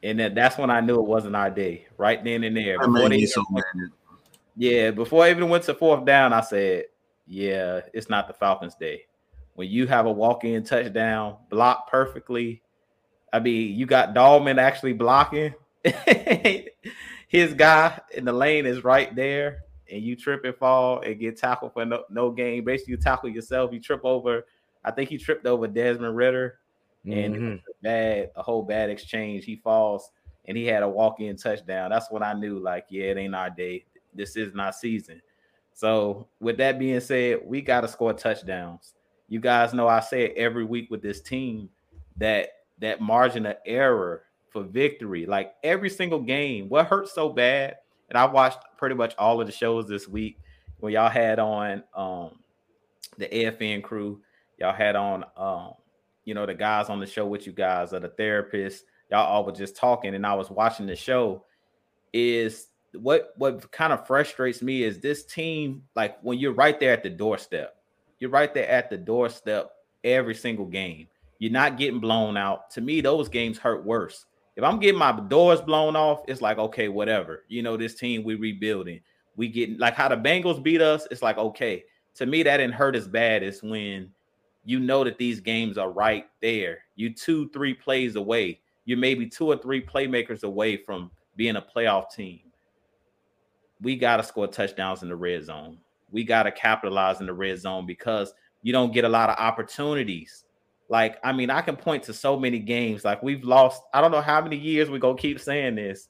And 0.04 0.20
that, 0.20 0.36
that's 0.36 0.58
when 0.58 0.70
I 0.70 0.82
knew 0.82 1.00
it 1.00 1.08
wasn't 1.08 1.36
our 1.36 1.50
day, 1.50 1.88
right 1.98 2.24
then 2.24 2.44
and 2.44 2.56
there. 2.56 2.78
Before 2.80 3.10
they, 3.10 3.26
so 3.26 3.44
yeah, 4.56 4.92
before 4.92 5.24
I 5.26 5.32
even 5.32 5.50
went 5.50 5.64
to 5.66 5.74
fourth 5.74 6.06
down, 6.06 6.32
I 6.32 6.42
said, 6.42 6.86
Yeah, 7.28 7.82
it's 7.94 8.10
not 8.10 8.28
the 8.28 8.34
Falcons' 8.34 8.76
day. 8.76 9.06
When 9.56 9.70
you 9.70 9.88
have 9.88 10.06
a 10.06 10.12
walk-in 10.12 10.64
touchdown, 10.64 11.38
block 11.50 11.90
perfectly. 11.90 12.62
I 13.32 13.40
mean, 13.40 13.76
you 13.76 13.86
got 13.86 14.14
Dalman 14.14 14.60
actually 14.60 14.94
blocking. 14.94 15.54
His 17.28 17.54
guy 17.54 18.00
in 18.14 18.26
the 18.26 18.34
lane 18.34 18.66
is 18.66 18.84
right 18.84 19.16
there, 19.16 19.64
and 19.92 20.02
you 20.02 20.16
trip 20.16 20.46
and 20.46 20.56
fall 20.56 21.02
and 21.02 21.20
get 21.20 21.38
tackled 21.38 21.74
for 21.74 21.86
no, 21.86 22.04
no 22.10 22.32
gain. 22.32 22.64
Basically, 22.64 22.92
you 22.92 22.98
tackle 22.98 23.30
yourself. 23.30 23.72
You 23.74 23.80
trip 23.80 24.02
over. 24.04 24.46
I 24.84 24.92
think 24.92 25.10
he 25.10 25.18
tripped 25.18 25.46
over 25.46 25.68
Desmond 25.68 26.16
Ridder, 26.16 26.60
and 27.06 27.36
mm-hmm. 27.36 27.54
a 27.54 27.84
bad, 27.84 28.32
a 28.36 28.44
whole 28.44 28.64
bad 28.64 28.90
exchange. 28.90 29.46
He 29.46 29.56
falls 29.56 30.12
and 30.48 30.58
he 30.58 30.66
had 30.66 30.84
a 30.84 30.90
walk-in 30.90 31.36
touchdown. 31.36 31.90
That's 31.90 32.12
what 32.12 32.24
I 32.24 32.34
knew. 32.34 32.60
Like, 32.60 32.86
yeah, 32.90 33.06
it 33.06 33.18
ain't 33.18 33.36
our 33.36 33.50
day. 33.50 33.86
This 34.14 34.36
is 34.36 34.54
not 34.54 34.76
season. 34.76 35.22
So, 35.74 36.28
with 36.40 36.58
that 36.58 36.80
being 36.80 37.00
said, 37.00 37.40
we 37.44 37.62
got 37.62 37.82
to 37.82 37.88
score 37.88 38.14
touchdowns. 38.14 38.94
You 39.28 39.40
guys 39.40 39.74
know 39.74 39.88
I 39.88 40.00
say 40.00 40.26
it 40.26 40.38
every 40.38 40.64
week 40.64 40.90
with 40.90 41.02
this 41.02 41.20
team 41.20 41.70
that 42.18 42.50
that 42.80 43.02
margin 43.02 43.46
of 43.46 43.58
error 43.66 44.24
for 44.56 44.64
victory, 44.64 45.26
like 45.26 45.54
every 45.64 45.90
single 45.90 46.22
game. 46.22 46.70
What 46.70 46.88
hurts 46.88 47.14
so 47.14 47.28
bad? 47.28 47.76
And 48.08 48.18
I 48.18 48.24
watched 48.24 48.60
pretty 48.78 48.96
much 48.96 49.14
all 49.20 49.42
of 49.42 49.48
the 49.48 49.52
shows 49.52 49.86
this 49.86 50.08
week 50.08 50.40
when 50.80 50.94
y'all 50.94 51.10
had 51.10 51.40
on 51.40 51.84
um 51.94 52.40
the 53.18 53.28
AFN 53.28 53.84
crew, 53.84 54.22
y'all 54.58 54.74
had 54.74 54.96
on 54.96 55.26
um 55.36 55.74
you 56.24 56.34
know, 56.34 56.46
the 56.46 56.54
guys 56.54 56.90
on 56.90 57.02
the 57.02 57.06
show 57.06 57.28
with 57.28 57.46
you 57.46 57.52
guys 57.52 57.94
or 57.94 58.00
the 58.00 58.08
therapists, 58.08 58.80
y'all 59.12 59.28
all 59.28 59.46
were 59.46 59.52
just 59.52 59.76
talking 59.76 60.16
and 60.16 60.26
I 60.26 60.36
was 60.36 60.50
watching 60.50 60.86
the 60.86 60.96
show. 60.96 61.44
Is 62.14 62.68
what 62.94 63.34
what 63.36 63.70
kind 63.74 63.92
of 63.92 64.08
frustrates 64.08 64.62
me 64.62 64.84
is 64.84 65.02
this 65.02 65.26
team, 65.26 65.84
like 65.98 66.18
when 66.22 66.40
you're 66.40 66.54
right 66.54 66.80
there 66.80 66.94
at 66.94 67.04
the 67.04 67.10
doorstep, 67.10 67.76
you're 68.20 68.30
right 68.30 68.54
there 68.54 68.70
at 68.70 68.90
the 68.90 68.98
doorstep 68.98 69.70
every 70.06 70.34
single 70.34 70.66
game. 70.66 71.08
You're 71.40 71.52
not 71.52 71.78
getting 71.78 72.00
blown 72.00 72.38
out. 72.38 72.72
To 72.72 72.82
me, 72.82 73.02
those 73.02 73.28
games 73.28 73.58
hurt 73.58 73.84
worse. 73.84 74.26
If 74.56 74.64
I'm 74.64 74.80
getting 74.80 75.00
my 75.00 75.12
doors 75.12 75.62
blown 75.62 75.96
off, 75.96 76.24
it's 76.28 76.42
like 76.42 76.58
okay, 76.58 76.88
whatever. 76.88 77.44
You 77.48 77.62
know, 77.62 77.78
this 77.78 77.96
team 77.96 78.24
we 78.24 78.36
rebuilding. 78.36 79.02
We 79.36 79.50
get 79.50 79.80
like 79.80 79.96
how 79.96 80.08
the 80.08 80.16
Bengals 80.16 80.64
beat 80.64 80.82
us. 80.82 81.08
It's 81.12 81.22
like 81.22 81.38
okay. 81.38 81.84
To 82.16 82.26
me, 82.26 82.44
that 82.44 82.58
didn't 82.58 82.74
hurt 82.74 82.96
as 82.96 83.08
bad 83.08 83.44
as 83.44 83.62
when 83.62 84.10
you 84.64 84.80
know 84.80 85.04
that 85.04 85.18
these 85.18 85.40
games 85.40 85.78
are 85.78 85.92
right 85.92 86.26
there. 86.42 86.80
You 86.96 87.14
two, 87.14 87.50
three 87.50 87.74
plays 87.74 88.16
away. 88.16 88.62
You're 88.86 88.98
maybe 88.98 89.28
two 89.28 89.48
or 89.48 89.58
three 89.58 89.82
playmakers 89.82 90.44
away 90.44 90.78
from 90.78 91.12
being 91.36 91.58
a 91.58 91.62
playoff 91.62 92.12
team. 92.12 92.40
We 93.82 93.98
got 93.98 94.18
to 94.18 94.24
score 94.24 94.48
touchdowns 94.48 95.04
in 95.04 95.10
the 95.10 95.16
red 95.16 95.44
zone. 95.44 95.78
We 96.12 96.24
got 96.24 96.44
to 96.44 96.52
capitalize 96.52 97.20
in 97.20 97.26
the 97.26 97.34
red 97.34 97.60
zone 97.60 97.86
because 97.86 98.34
you 98.62 98.72
don't 98.72 98.94
get 98.94 99.04
a 99.04 99.10
lot 99.10 99.30
of 99.30 99.38
opportunities. 99.38 100.45
Like, 100.88 101.18
I 101.24 101.34
mean, 101.34 101.50
I 101.50 101.62
can 101.62 101.76
point 101.76 102.04
to 102.04 102.14
so 102.14 102.38
many 102.40 102.60
games. 102.60 103.04
Like, 103.04 103.24
we've 103.24 103.44
lost, 103.44 103.82
I 103.94 104.02
don't 104.02 104.12
know 104.12 104.22
how 104.22 104.42
many 104.42 104.56
years 104.56 104.90
we 104.90 105.00
go 105.00 105.16
keep 105.16 105.40
saying 105.40 105.76
this. 105.76 106.10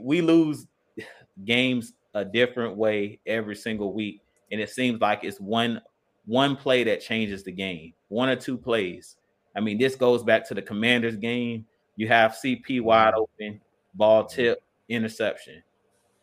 We 0.00 0.20
lose 0.20 0.66
games 1.44 1.92
a 2.14 2.24
different 2.24 2.76
way 2.76 3.18
every 3.26 3.56
single 3.56 3.92
week. 3.92 4.20
And 4.50 4.60
it 4.60 4.70
seems 4.70 5.00
like 5.00 5.24
it's 5.24 5.40
one 5.40 5.80
one 6.26 6.54
play 6.54 6.84
that 6.84 7.00
changes 7.00 7.42
the 7.42 7.50
game, 7.50 7.92
one 8.08 8.28
or 8.28 8.36
two 8.36 8.56
plays. 8.56 9.16
I 9.56 9.60
mean, 9.60 9.78
this 9.78 9.96
goes 9.96 10.22
back 10.22 10.46
to 10.48 10.54
the 10.54 10.62
Commanders 10.62 11.16
game. 11.16 11.66
You 11.96 12.08
have 12.08 12.32
CP 12.32 12.80
wide 12.80 13.14
mm-hmm. 13.14 13.20
open, 13.20 13.60
ball 13.94 14.24
tip, 14.24 14.62
interception. 14.88 15.62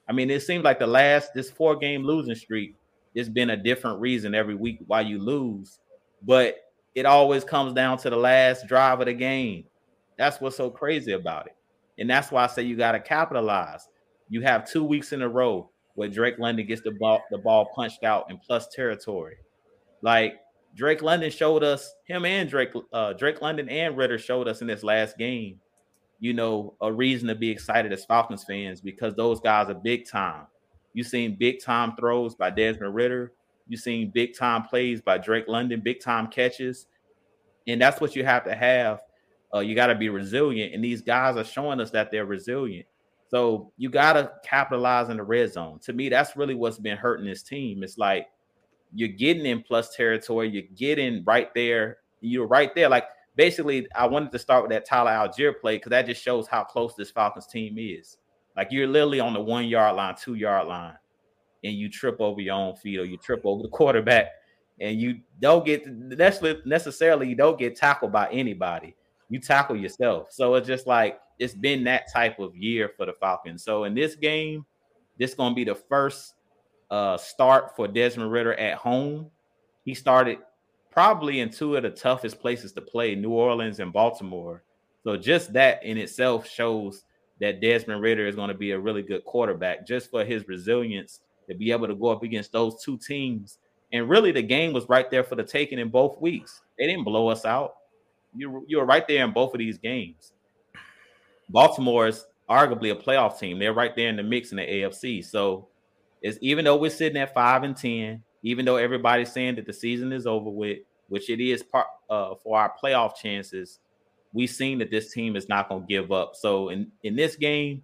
I 0.08 0.14
mean, 0.14 0.30
it 0.30 0.42
seems 0.42 0.64
like 0.64 0.80
the 0.80 0.88
last 0.88 1.34
this 1.34 1.52
four 1.52 1.76
game 1.76 2.04
losing 2.04 2.36
streak, 2.36 2.76
it's 3.14 3.30
been 3.30 3.52
a 3.52 3.58
different 3.58 4.00
reason 4.00 4.34
every 4.34 4.56
week 4.56 4.80
why 4.88 5.02
you 5.02 5.20
lose, 5.20 5.80
but 6.24 6.69
it 6.96 7.06
always 7.06 7.44
comes 7.44 7.74
down 7.74 7.98
to 8.00 8.10
the 8.10 8.18
last 8.18 8.68
drive 8.68 9.00
of 9.00 9.06
the 9.06 9.14
game. 9.14 9.66
That's 10.18 10.42
what's 10.42 10.58
so 10.58 10.70
crazy 10.70 11.14
about 11.14 11.48
it. 11.48 11.56
And 11.98 12.10
that's 12.10 12.32
why 12.32 12.44
I 12.44 12.48
say 12.48 12.64
you 12.64 12.76
got 12.76 12.94
to 12.94 13.00
capitalize. 13.00 13.88
You 14.30 14.42
have 14.42 14.70
two 14.70 14.84
weeks 14.84 15.12
in 15.12 15.22
a 15.22 15.30
row 15.30 15.70
where 15.96 16.08
Drake 16.08 16.40
London 16.40 16.66
gets 16.66 16.82
the 16.82 16.92
ball 16.92 17.22
the 17.32 17.38
ball 17.38 17.70
punched 17.76 18.04
out 18.04 18.30
in 18.30 18.38
plus 18.38 18.68
territory. 18.68 19.38
Like 20.02 20.40
Drake 20.76 21.02
London 21.02 21.30
showed 21.30 21.64
us 21.64 21.94
him 22.06 22.26
and 22.26 22.50
Drake 22.50 22.70
uh, 22.94 23.14
Drake 23.14 23.42
London 23.42 23.68
and 23.70 23.98
Ridder 23.98 24.18
showed 24.18 24.48
us 24.48 24.62
in 24.62 24.68
this 24.68 24.84
last 24.84 25.18
game, 25.18 25.60
you 26.20 26.34
know, 26.34 26.76
a 26.82 26.92
reason 26.92 27.28
to 27.28 27.36
be 27.36 27.50
excited 27.50 27.92
as 27.92 28.06
Falcons 28.06 28.44
fans 28.44 28.82
because 28.82 29.16
those 29.16 29.40
guys 29.40 29.70
are 29.70 29.74
big 29.74 30.08
time. 30.08 30.46
You've 30.94 31.08
seen 31.08 31.36
big 31.36 31.62
time 31.62 31.96
throws 31.96 32.36
by 32.36 32.50
Desmond 32.50 32.96
Ridder. 32.96 33.34
You 33.70 33.78
seen 33.78 34.12
big 34.12 34.36
time 34.36 34.64
plays 34.64 35.02
by 35.02 35.18
Drake 35.18 35.48
London, 35.48 35.80
big 35.80 36.02
time 36.02 36.28
catches, 36.28 36.88
and 37.68 37.82
that's 37.82 38.02
what 38.02 38.16
you 38.16 38.26
have 38.26 38.44
to 38.46 38.56
have. 38.56 39.02
Uh, 39.54 39.60
you 39.60 39.76
got 39.76 39.88
to 39.88 39.96
be 39.96 40.10
resilient, 40.10 40.74
and 40.74 40.84
these 40.84 41.02
guys 41.02 41.38
are 41.38 41.44
showing 41.44 41.80
us 41.80 41.92
that 41.92 42.12
they're 42.12 42.26
resilient. 42.26 42.86
So 43.30 43.72
you 43.78 43.90
got 43.90 44.14
to 44.14 44.32
capitalize 44.44 45.10
in 45.10 45.18
the 45.18 45.24
red 45.24 45.54
zone. 45.54 45.80
To 45.84 45.94
me, 45.94 46.10
that's 46.10 46.36
really 46.36 46.56
what's 46.56 46.80
been 46.80 46.98
hurting 46.98 47.26
this 47.26 47.44
team. 47.44 47.84
It's 47.84 47.98
like 47.98 48.28
you're 48.94 49.10
getting 49.10 49.46
in 49.46 49.62
plus 49.62 49.96
territory. 49.96 50.50
You're 50.50 50.64
getting 50.76 51.24
right 51.24 51.54
there. 51.54 51.98
You're 52.22 52.48
right 52.48 52.74
there. 52.74 52.90
Like 52.90 53.06
basically, 53.36 53.88
I 53.96 54.08
wanted 54.08 54.32
to 54.32 54.40
start 54.40 54.64
with 54.64 54.72
that 54.72 54.86
Tyler 54.86 55.12
Allgeier 55.12 55.60
play 55.60 55.78
because 55.78 55.92
that 55.92 56.08
just 56.08 56.24
shows 56.24 56.48
how 56.48 56.64
close 56.64 56.96
this 56.96 57.12
Falcons 57.12 57.48
team 57.48 57.78
is. 57.78 58.18
Like 58.58 58.70
you're 58.72 58.88
literally 58.88 59.20
on 59.20 59.34
the 59.34 59.42
one 59.42 59.68
yard 59.68 59.96
line, 59.96 60.16
two 60.16 60.34
yard 60.34 60.68
line, 60.68 60.96
and 61.64 61.74
you 61.74 61.90
trip 61.90 62.18
over 62.20 62.42
your 62.42 62.56
own 62.56 62.76
feet 62.76 63.00
or 63.00 63.06
you 63.06 63.18
trip 63.18 63.42
over 63.44 63.64
the 63.64 63.70
quarterback, 63.80 64.28
and 64.80 65.00
you 65.00 65.20
don't 65.40 65.66
get 65.66 65.86
necessarily 65.88 67.28
you 67.28 67.36
don't 67.36 67.60
get 67.60 67.76
tackled 67.76 68.12
by 68.12 68.30
anybody. 68.30 68.96
You 69.30 69.40
tackle 69.40 69.76
yourself. 69.76 70.28
So 70.32 70.56
it's 70.56 70.68
just 70.68 70.88
like 70.88 71.20
it's 71.38 71.54
been 71.54 71.84
that 71.86 72.12
type 72.12 72.40
of 72.40 72.56
year 72.56 72.92
for 72.98 73.06
the 73.06 73.14
Falcons. 73.14 73.64
So 73.64 73.84
in 73.84 73.94
this 73.94 74.16
game, 74.16 74.66
this 75.18 75.32
is 75.32 75.36
gonna 75.36 75.56
be 75.56 75.66
the 75.66 75.76
first 75.76 76.34
uh, 76.90 77.18
start 77.18 77.76
for 77.76 77.88
Desmond 77.88 78.32
Ridder 78.32 78.54
at 78.56 78.78
home. 78.78 79.30
He 79.86 79.94
started 79.94 80.40
probably 80.92 81.40
in 81.40 81.50
two 81.50 81.76
of 81.76 81.84
the 81.84 81.90
toughest 81.90 82.40
places 82.40 82.74
to 82.74 82.82
play, 82.82 83.16
New 83.16 83.32
Orleans 83.32 83.80
and 83.80 83.94
Baltimore. 83.94 84.64
So 85.04 85.16
just 85.16 85.54
that 85.54 85.84
in 85.84 85.98
itself 85.98 86.48
shows 86.48 87.04
that 87.40 87.62
Desmond 87.62 88.02
Ridder 88.02 88.28
is 88.28 88.36
going 88.36 88.50
to 88.50 88.54
be 88.54 88.72
a 88.72 88.80
really 88.80 89.02
good 89.02 89.24
quarterback 89.24 89.88
just 89.88 90.12
for 90.12 90.26
his 90.26 90.48
resilience 90.48 91.22
to 91.50 91.56
be 91.56 91.72
able 91.72 91.88
to 91.88 91.96
go 91.96 92.08
up 92.08 92.24
against 92.24 92.52
those 92.52 92.82
two 92.84 92.98
teams. 92.98 93.58
And 93.92 94.08
really, 94.08 94.32
the 94.32 94.42
game 94.42 94.72
was 94.72 94.88
right 94.88 95.10
there 95.10 95.24
for 95.24 95.36
the 95.36 95.44
taking 95.44 95.80
in 95.80 95.90
both 95.90 96.22
weeks. 96.22 96.62
They 96.78 96.88
didn't 96.88 97.04
blow 97.04 97.28
us 97.28 97.44
out. 97.44 97.76
You, 98.36 98.64
you 98.68 98.78
were 98.78 98.86
right 98.86 99.08
there 99.08 99.26
in 99.26 99.32
both 99.32 99.54
of 99.54 99.60
these 99.60 99.80
games. 99.80 100.34
Baltimore 101.50 102.08
is 102.08 102.26
arguably 102.50 102.92
a 102.92 102.96
playoff 102.96 103.40
team. 103.40 103.60
They're 103.60 103.74
right 103.74 103.96
there 103.96 104.10
in 104.10 104.16
the 104.16 104.24
mix 104.24 104.52
in 104.52 104.58
the 104.58 104.64
AFC. 104.64 105.26
So 105.26 105.68
it's 106.22 106.38
even 106.42 106.66
though 106.66 106.78
we're 106.78 106.92
sitting 106.92 107.20
at 107.20 107.34
five 107.34 107.64
and 107.64 107.76
ten, 107.76 108.24
even 108.44 108.66
though 108.66 108.78
everybody's 108.78 109.32
saying 109.32 109.56
that 109.56 109.66
the 109.66 109.74
season 109.74 110.12
is 110.12 110.28
over 110.28 110.50
with, 110.50 110.80
which 111.08 111.30
it 111.30 111.44
is 111.44 111.64
part 111.64 111.88
uh, 112.10 112.36
for 112.36 112.60
our 112.60 112.74
playoff 112.82 113.16
chances, 113.16 113.80
we've 114.34 114.50
seen 114.50 114.78
that 114.80 114.92
this 114.92 115.12
team 115.12 115.36
is 115.36 115.50
not 115.50 115.70
going 115.70 115.82
to 115.82 115.88
give 115.88 116.12
up. 116.12 116.36
So 116.36 116.70
in 116.70 116.92
in 117.04 117.16
this 117.16 117.36
game, 117.36 117.82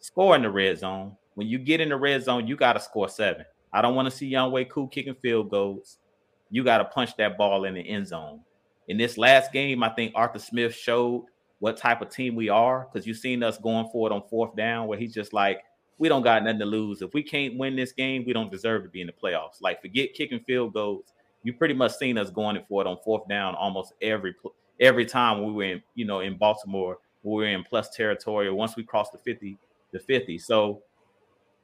score 0.00 0.36
in 0.36 0.42
the 0.42 0.50
red 0.50 0.78
zone. 0.78 1.16
When 1.38 1.46
you 1.46 1.56
get 1.60 1.80
in 1.80 1.90
the 1.90 1.96
red 1.96 2.24
zone, 2.24 2.48
you 2.48 2.56
got 2.56 2.72
to 2.72 2.80
score 2.80 3.08
seven. 3.08 3.44
I 3.72 3.80
don't 3.80 3.94
want 3.94 4.10
to 4.10 4.10
see 4.10 4.28
Younghoe 4.28 4.68
Koo 4.68 4.88
kicking 4.88 5.14
field 5.14 5.50
goals. 5.50 5.98
You 6.50 6.64
got 6.64 6.78
to 6.78 6.84
punch 6.86 7.16
that 7.16 7.38
ball 7.38 7.64
in 7.64 7.74
the 7.74 7.80
end 7.80 8.08
zone. 8.08 8.40
In 8.88 8.96
this 8.96 9.16
last 9.16 9.52
game, 9.52 9.84
I 9.84 9.90
think 9.90 10.10
Arthur 10.16 10.40
Smith 10.40 10.74
showed 10.74 11.26
what 11.60 11.76
type 11.76 12.02
of 12.02 12.10
team 12.10 12.34
we 12.34 12.48
are 12.48 12.88
because 12.92 13.06
you've 13.06 13.18
seen 13.18 13.44
us 13.44 13.56
going 13.56 13.88
for 13.92 14.08
it 14.10 14.12
on 14.12 14.24
fourth 14.28 14.56
down 14.56 14.88
where 14.88 14.98
he's 14.98 15.14
just 15.14 15.32
like, 15.32 15.62
we 15.98 16.08
don't 16.08 16.22
got 16.22 16.42
nothing 16.42 16.58
to 16.58 16.66
lose. 16.66 17.02
If 17.02 17.14
we 17.14 17.22
can't 17.22 17.56
win 17.56 17.76
this 17.76 17.92
game, 17.92 18.24
we 18.26 18.32
don't 18.32 18.50
deserve 18.50 18.82
to 18.82 18.88
be 18.88 19.00
in 19.00 19.06
the 19.06 19.12
playoffs. 19.12 19.62
Like 19.62 19.80
forget 19.80 20.14
kicking 20.14 20.40
field 20.40 20.74
goals. 20.74 21.12
You 21.44 21.52
pretty 21.52 21.74
much 21.74 21.94
seen 21.94 22.18
us 22.18 22.30
going 22.30 22.60
for 22.68 22.82
it 22.82 22.88
on 22.88 22.98
fourth 23.04 23.28
down 23.28 23.54
almost 23.54 23.92
every 24.02 24.34
every 24.80 25.06
time 25.06 25.44
we 25.44 25.52
were 25.52 25.62
in, 25.62 25.82
you 25.94 26.04
know, 26.04 26.18
in 26.18 26.36
Baltimore, 26.36 26.98
we 27.22 27.32
were 27.32 27.46
in 27.46 27.62
plus 27.62 27.90
territory, 27.90 28.48
or 28.48 28.54
once 28.54 28.74
we 28.74 28.82
crossed 28.82 29.12
the 29.12 29.18
50, 29.18 29.56
the 29.92 30.00
50. 30.00 30.36
So 30.38 30.82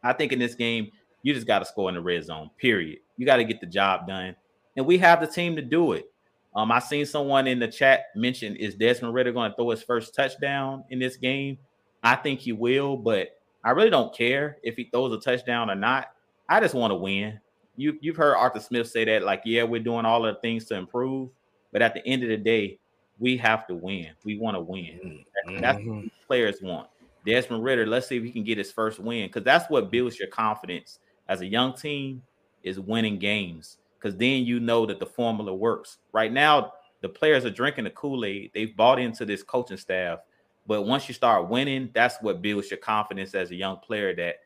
I 0.05 0.13
think 0.13 0.33
in 0.33 0.39
this 0.39 0.55
game, 0.55 0.91
you 1.23 1.35
just 1.35 1.47
got 1.47 1.61
to 1.61 1.65
score 1.65 1.89
in 1.89 1.95
the 1.95 2.01
red 2.01 2.25
zone, 2.25 2.51
period. 2.59 2.99
You 3.17 3.27
got 3.27 3.37
to 3.37 3.45
get 3.45 3.61
the 3.61 3.67
job 3.67 4.07
done. 4.07 4.37
And 4.77 4.87
we 4.87 4.99
have 4.99 5.21
the 5.21 5.27
team 5.27 5.57
to 5.57 5.63
do 5.63 5.93
it. 5.93 6.11
Um, 6.55 6.71
I 6.71 6.79
seen 6.79 7.07
someone 7.07 7.47
in 7.47 7.59
the 7.59 7.67
chat 7.67 8.07
mention 8.15 8.55
is 8.57 8.75
Desmond 8.75 9.15
Ridder 9.15 9.33
going 9.33 9.51
to 9.51 9.57
throw 9.57 9.71
his 9.71 9.83
first 9.83 10.15
touchdown 10.15 10.85
in 10.91 10.99
this 10.99 11.17
game? 11.17 11.59
I 12.03 12.15
think 12.15 12.41
he 12.41 12.53
will, 12.53 12.97
but 12.97 13.31
I 13.65 13.71
really 13.71 13.91
don't 13.91 14.15
care 14.15 14.59
if 14.63 14.77
he 14.77 14.85
throws 14.85 15.13
a 15.13 15.19
touchdown 15.19 15.71
or 15.71 15.75
not. 15.75 16.09
I 16.49 16.61
just 16.61 16.75
want 16.75 16.91
to 16.91 16.97
win. 16.97 17.41
You 17.77 17.99
you've 18.01 18.17
heard 18.17 18.37
Arthur 18.37 18.61
Smith 18.61 18.89
say 18.89 19.05
that, 19.07 19.25
like, 19.25 19.43
yeah, 19.45 19.65
we're 19.65 19.83
doing 19.83 20.05
all 20.05 20.23
the 20.23 20.35
things 20.43 20.67
to 20.67 20.77
improve, 20.77 21.31
but 21.73 21.83
at 21.83 21.95
the 21.95 22.07
end 22.07 22.23
of 22.23 22.29
the 22.29 22.37
day, 22.37 22.79
we 23.19 23.37
have 23.39 23.67
to 23.69 23.75
win. 23.75 24.11
We 24.25 24.39
want 24.39 24.57
to 24.57 24.61
win. 24.61 25.25
Mm-hmm. 25.49 25.61
That's 25.61 25.79
what 25.85 26.05
players 26.27 26.61
want. 26.63 26.89
Desmond 27.27 27.65
Ridder, 27.65 27.87
let's 27.87 28.09
see 28.09 28.17
if 28.17 28.25
he 28.25 28.31
can 28.31 28.45
get 28.45 28.59
his 28.59 28.73
first 28.73 28.99
win 28.99 29.27
because 29.27 29.45
that's 29.45 29.69
what 29.71 29.91
builds 29.91 30.19
your 30.19 30.29
confidence 30.29 30.99
as 31.29 31.41
a 31.41 31.47
young 31.47 31.75
team 31.75 32.23
is 32.63 32.79
winning 32.79 33.19
games 33.19 33.79
because 33.99 34.17
then 34.17 34.45
you 34.45 34.61
know 34.61 34.85
that 34.87 35.01
the 35.01 35.07
formula 35.07 35.55
works. 35.55 35.99
Right 36.13 36.33
now, 36.33 36.73
the 37.01 37.09
players 37.09 37.45
are 37.45 37.51
drinking 37.51 37.85
the 37.85 37.91
Kool 37.91 38.25
Aid. 38.25 38.51
They've 38.55 38.77
bought 38.77 38.99
into 38.99 39.25
this 39.25 39.43
coaching 39.43 39.77
staff, 39.77 40.21
but 40.67 40.83
once 40.83 41.09
you 41.09 41.15
start 41.15 41.49
winning, 41.49 41.91
that's 41.95 42.17
what 42.21 42.43
builds 42.43 42.71
your 42.71 42.79
confidence 42.79 43.35
as 43.35 43.51
a 43.51 43.55
young 43.55 43.79
player 43.79 44.15
that 44.17 44.37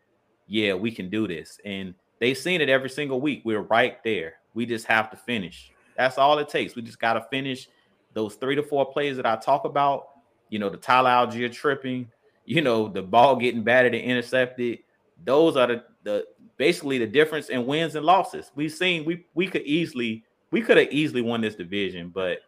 yeah, 0.49 0.75
we 0.75 0.91
can 0.91 1.11
do 1.11 1.29
this. 1.29 1.61
And 1.65 1.95
they've 2.19 2.37
seen 2.37 2.61
it 2.61 2.69
every 2.69 2.91
single 2.91 3.21
week. 3.21 3.43
We're 3.45 3.61
right 3.61 4.03
there. 4.03 4.35
We 4.55 4.67
just 4.67 4.87
have 4.87 5.11
to 5.11 5.17
finish. 5.17 5.71
That's 5.97 6.19
all 6.19 6.39
it 6.39 6.49
takes. 6.49 6.75
We 6.75 6.83
just 6.83 6.99
got 6.99 7.15
to 7.15 7.27
finish 7.31 7.69
those 8.15 8.35
three 8.37 8.57
to 8.57 8.63
four 8.63 8.91
plays 8.91 9.17
that 9.17 9.27
I 9.27 9.37
talk 9.37 9.65
about. 9.65 10.09
You 10.49 10.59
know, 10.59 10.71
the 10.71 10.79
Tyler 10.79 11.11
Allgeier 11.11 11.53
tripping, 11.53 12.11
you 12.49 12.63
know, 12.63 12.89
the 12.89 13.03
ball 13.03 13.37
getting 13.37 13.63
batted 13.63 13.95
and 13.95 14.03
intercepted. 14.03 14.79
Those 15.23 15.55
are 15.59 15.67
the, 15.67 15.85
the 16.03 16.25
basically 16.57 16.97
the 16.97 17.07
difference 17.07 17.51
in 17.51 17.67
wins 17.67 17.95
and 17.95 18.07
losses. 18.07 18.51
We've 18.55 18.73
seen 18.73 19.05
we 19.05 19.27
we 19.35 19.47
could 19.47 19.63
easily 19.63 20.25
we 20.51 20.63
could 20.63 20.79
have 20.79 20.91
easily 20.91 21.21
won 21.21 21.43
this 21.43 21.55
division, 21.55 22.09
but 22.09 22.39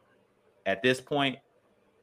at 0.65 0.83
this 0.83 1.03
point, 1.03 1.39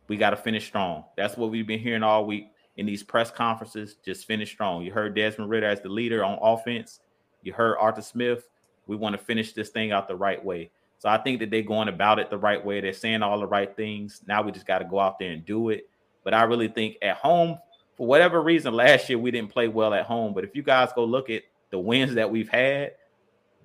we 0.08 0.16
got 0.16 0.30
to 0.30 0.36
finish 0.36 0.68
strong. 0.68 1.06
That's 1.16 1.38
what 1.38 1.50
we've 1.50 1.66
been 1.66 1.80
hearing 1.80 2.04
all 2.04 2.28
week 2.28 2.52
in 2.76 2.86
these 2.86 3.02
press 3.02 3.32
conferences. 3.32 3.96
Just 4.06 4.28
finish 4.28 4.52
strong. 4.52 4.84
You 4.84 4.92
heard 4.92 5.16
Desmond 5.16 5.50
Ridder 5.50 5.66
as 5.66 5.82
the 5.82 5.90
leader 5.90 6.24
on 6.24 6.38
offense. 6.40 7.00
You 7.42 7.52
heard 7.52 7.78
Arthur 7.80 8.04
Smith. 8.04 8.48
We 8.86 8.96
want 8.96 9.18
to 9.18 9.26
finish 9.26 9.54
this 9.54 9.70
thing 9.70 9.92
out 9.92 10.08
the 10.08 10.16
right 10.16 10.44
way. 10.44 10.70
So 11.00 11.10
I 11.10 11.18
think 11.18 11.40
that 11.40 11.50
they're 11.50 11.64
going 11.64 11.88
about 11.88 12.20
it 12.20 12.30
the 12.30 12.38
right 12.38 12.64
way. 12.64 12.80
They're 12.80 12.94
saying 12.94 13.24
all 13.24 13.40
the 13.40 13.48
right 13.48 13.76
things. 13.76 14.22
Now 14.28 14.44
we 14.44 14.52
just 14.52 14.68
got 14.68 14.80
to 14.80 14.86
go 14.86 15.00
out 15.00 15.18
there 15.18 15.32
and 15.32 15.44
do 15.44 15.70
it. 15.70 15.90
But 16.24 16.36
I 16.36 16.44
really 16.44 16.68
think 16.68 16.98
at 17.02 17.16
home, 17.16 17.58
for 17.98 18.06
whatever 18.06 18.42
reason, 18.42 18.74
last 18.74 19.10
year 19.10 19.18
we 19.18 19.32
didn't 19.32 19.52
play 19.52 19.68
well 19.68 19.94
at 19.94 20.06
home. 20.06 20.34
But 20.34 20.44
if 20.44 20.56
you 20.56 20.62
guys 20.62 20.90
go 20.96 21.04
look 21.04 21.30
at 21.30 21.44
the 21.72 21.80
wins 21.80 22.14
that 22.14 22.30
we've 22.30 22.50
had 22.50 22.94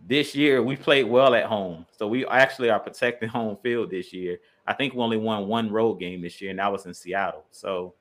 this 0.06 0.34
year, 0.34 0.62
we 0.62 0.74
played 0.74 1.04
well 1.04 1.34
at 1.34 1.44
home. 1.44 1.86
So 1.96 2.08
we 2.08 2.26
actually 2.26 2.70
are 2.70 2.80
protecting 2.80 3.28
home 3.28 3.58
field 3.62 3.90
this 3.90 4.12
year. 4.12 4.38
I 4.66 4.72
think 4.72 4.94
we 4.94 5.00
only 5.00 5.18
won 5.18 5.48
one 5.48 5.70
road 5.70 5.94
game 6.00 6.22
this 6.22 6.40
year, 6.40 6.50
and 6.50 6.58
that 6.58 6.72
was 6.72 6.86
in 6.86 6.94
Seattle. 6.94 7.44
So 7.50 7.94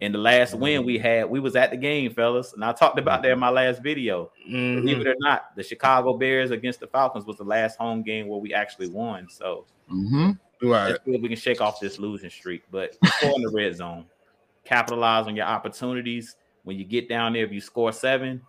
in 0.00 0.12
the 0.12 0.18
last 0.18 0.54
win 0.54 0.84
we 0.84 0.98
had, 0.98 1.30
we 1.30 1.40
was 1.40 1.56
at 1.56 1.70
the 1.70 1.76
game, 1.76 2.12
fellas, 2.12 2.52
and 2.52 2.64
I 2.64 2.72
talked 2.72 2.98
about 2.98 3.22
that 3.22 3.30
in 3.30 3.38
my 3.38 3.50
last 3.50 3.82
video. 3.82 4.32
Mm-hmm. 4.46 4.80
Believe 4.80 5.00
it 5.00 5.06
or 5.06 5.16
not, 5.20 5.56
the 5.56 5.62
Chicago 5.62 6.16
Bears 6.16 6.50
against 6.50 6.80
the 6.80 6.88
Falcons 6.88 7.24
was 7.24 7.36
the 7.36 7.44
last 7.44 7.78
home 7.78 8.02
game 8.02 8.26
where 8.26 8.40
we 8.40 8.52
actually 8.52 8.88
won. 8.88 9.28
So 9.30 9.66
mm-hmm. 9.90 10.68
right. 10.68 10.96
we 11.06 11.28
can 11.28 11.36
shake 11.36 11.60
off 11.60 11.80
this 11.80 11.98
losing 11.98 12.30
streak. 12.30 12.64
But 12.70 12.96
score 13.16 13.36
in 13.36 13.42
the 13.42 13.50
red 13.50 13.76
zone, 13.76 14.06
capitalize 14.70 15.26
on 15.26 15.34
your 15.34 15.46
opportunities. 15.46 16.36
When 16.62 16.78
you 16.78 16.84
get 16.84 17.08
down 17.08 17.32
there, 17.32 17.44
if 17.44 17.52
you 17.52 17.60
score 17.60 17.92
seven, 17.92 18.40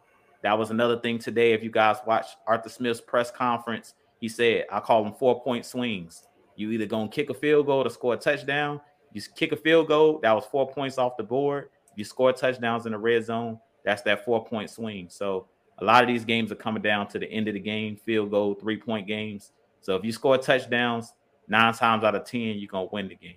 that 0.44 0.58
was 0.58 0.70
another 0.70 1.00
thing 1.00 1.18
today. 1.18 1.54
If 1.54 1.64
you 1.64 1.72
guys 1.72 1.98
watch 2.06 2.28
Arthur 2.46 2.70
Smith's 2.70 3.02
press 3.02 3.32
conference, 3.32 3.96
he 4.20 4.30
said, 4.30 4.66
I 4.72 4.80
call 4.80 5.04
them 5.04 5.14
four 5.14 5.42
point 5.42 5.66
swings. 5.66 6.28
You 6.56 6.70
either 6.72 6.86
gonna 6.86 7.10
kick 7.10 7.32
a 7.32 7.34
field 7.34 7.66
goal 7.66 7.84
to 7.84 7.90
score 7.90 8.14
a 8.14 8.18
touchdown, 8.18 8.80
you 9.14 9.22
kick 9.36 9.52
a 9.52 9.58
field 9.58 9.88
goal, 9.88 10.20
that 10.22 10.34
was 10.34 10.46
four 10.46 10.70
points 10.70 11.00
off 11.00 11.18
the 11.18 11.24
board. 11.24 11.70
You 11.96 12.04
score 12.04 12.32
touchdowns 12.32 12.86
in 12.86 12.92
the 12.92 12.98
red 13.00 13.26
zone, 13.26 13.60
that's 13.84 14.04
that 14.04 14.24
four 14.24 14.46
point 14.46 14.70
swing. 14.70 15.08
So 15.10 15.48
a 15.80 15.84
lot 15.84 16.04
of 16.04 16.08
these 16.08 16.24
games 16.24 16.52
are 16.52 16.56
coming 16.56 16.84
down 16.84 17.08
to 17.08 17.20
the 17.20 17.30
end 17.32 17.48
of 17.48 17.56
the 17.56 17.60
game, 17.60 17.96
field 17.96 18.30
goal, 18.30 18.54
three 18.54 18.78
point 18.78 19.08
games. 19.08 19.54
So 19.82 19.96
if 19.96 20.06
you 20.06 20.12
score 20.12 20.38
touchdowns, 20.38 21.14
nine 21.48 21.74
times 21.74 22.04
out 22.04 22.14
of 22.14 22.26
ten, 22.26 22.60
you're 22.60 22.68
gonna 22.68 22.90
win 22.92 23.08
the 23.08 23.16
game. 23.16 23.36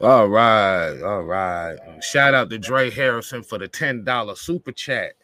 All 0.00 0.28
right, 0.28 1.02
all 1.02 1.22
right. 1.22 1.76
Shout 2.00 2.32
out 2.32 2.50
to 2.50 2.58
Dre 2.58 2.88
Harrison 2.88 3.42
for 3.42 3.58
the 3.58 3.66
ten 3.66 4.04
dollar 4.04 4.36
super 4.36 4.70
chat. 4.70 5.14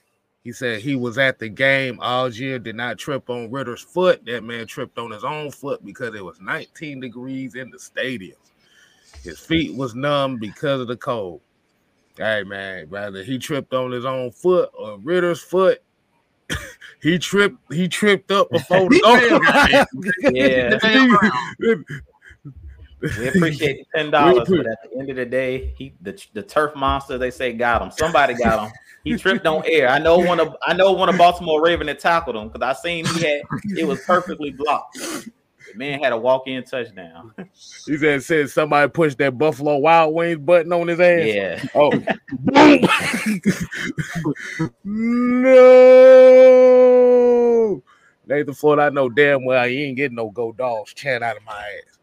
He 0.42 0.52
said 0.52 0.80
he 0.80 0.96
was 0.96 1.16
at 1.16 1.38
the 1.38 1.48
game. 1.48 1.98
Allgeier 1.98 2.62
did 2.62 2.76
not 2.76 2.98
trip 2.98 3.30
on 3.30 3.50
Ridder's 3.50 3.80
foot. 3.80 4.26
That 4.26 4.44
man 4.44 4.66
tripped 4.66 4.98
on 4.98 5.10
his 5.10 5.24
own 5.24 5.50
foot 5.50 5.84
because 5.84 6.14
it 6.14 6.24
was 6.24 6.38
19 6.40 7.00
degrees 7.00 7.54
in 7.54 7.70
the 7.70 7.78
stadium. 7.78 8.36
His 9.22 9.38
feet 9.38 9.74
was 9.74 9.94
numb 9.94 10.36
because 10.38 10.82
of 10.82 10.88
the 10.88 10.98
cold. 10.98 11.40
Hey 12.16 12.42
man, 12.42 12.88
rather 12.90 13.22
he 13.22 13.38
tripped 13.38 13.72
on 13.72 13.90
his 13.90 14.04
own 14.04 14.32
foot 14.32 14.70
or 14.74 14.98
Ridder's 14.98 15.40
foot. 15.40 15.82
he 17.00 17.18
tripped. 17.18 17.56
He 17.72 17.88
tripped 17.88 18.30
up 18.30 18.50
before 18.52 18.88
the 18.90 19.86
yeah. 20.34 20.78
We 23.18 23.28
appreciate 23.28 23.78
the 23.78 23.98
ten 23.98 24.10
dollars, 24.10 24.48
but 24.48 24.66
at 24.66 24.78
the 24.82 24.98
end 24.98 25.10
of 25.10 25.16
the 25.16 25.26
day, 25.26 25.74
he 25.76 25.94
the, 26.00 26.20
the 26.32 26.42
turf 26.42 26.74
monster 26.74 27.18
they 27.18 27.30
say 27.30 27.52
got 27.52 27.82
him. 27.82 27.90
Somebody 27.90 28.34
got 28.34 28.66
him. 28.66 28.72
He 29.04 29.16
tripped 29.18 29.46
on 29.46 29.62
air. 29.66 29.88
I 29.88 29.98
know 29.98 30.18
one 30.18 30.40
of 30.40 30.56
I 30.66 30.72
know 30.72 30.92
one 30.92 31.08
of 31.08 31.18
Baltimore 31.18 31.62
Raven 31.62 31.86
that 31.88 31.98
tackled 31.98 32.36
him 32.36 32.48
because 32.48 32.62
I 32.62 32.72
seen 32.80 33.04
he 33.04 33.20
had 33.20 33.42
it 33.76 33.86
was 33.86 34.00
perfectly 34.04 34.52
blocked. 34.52 34.96
The 34.96 35.78
man 35.78 36.02
had 36.02 36.12
a 36.12 36.16
walk-in 36.16 36.64
touchdown. 36.64 37.32
He 37.86 37.98
said 37.98 38.22
said 38.22 38.48
somebody 38.48 38.90
pushed 38.90 39.18
that 39.18 39.36
Buffalo 39.36 39.76
Wild 39.76 40.14
Wings 40.14 40.38
button 40.38 40.72
on 40.72 40.88
his 40.88 40.98
ass. 41.00 41.26
Yeah. 41.26 41.62
Oh, 41.74 41.90
no. 44.82 46.22
Nathan 48.26 48.54
Ford, 48.54 48.78
I 48.78 48.88
know 48.88 49.10
damn 49.10 49.44
well 49.44 49.68
he 49.68 49.84
ain't 49.84 49.98
getting 49.98 50.16
no 50.16 50.30
go 50.30 50.52
dogs 50.52 50.94
chant 50.94 51.22
out 51.22 51.36
of 51.36 51.44
my 51.44 51.52
ass. 51.52 51.93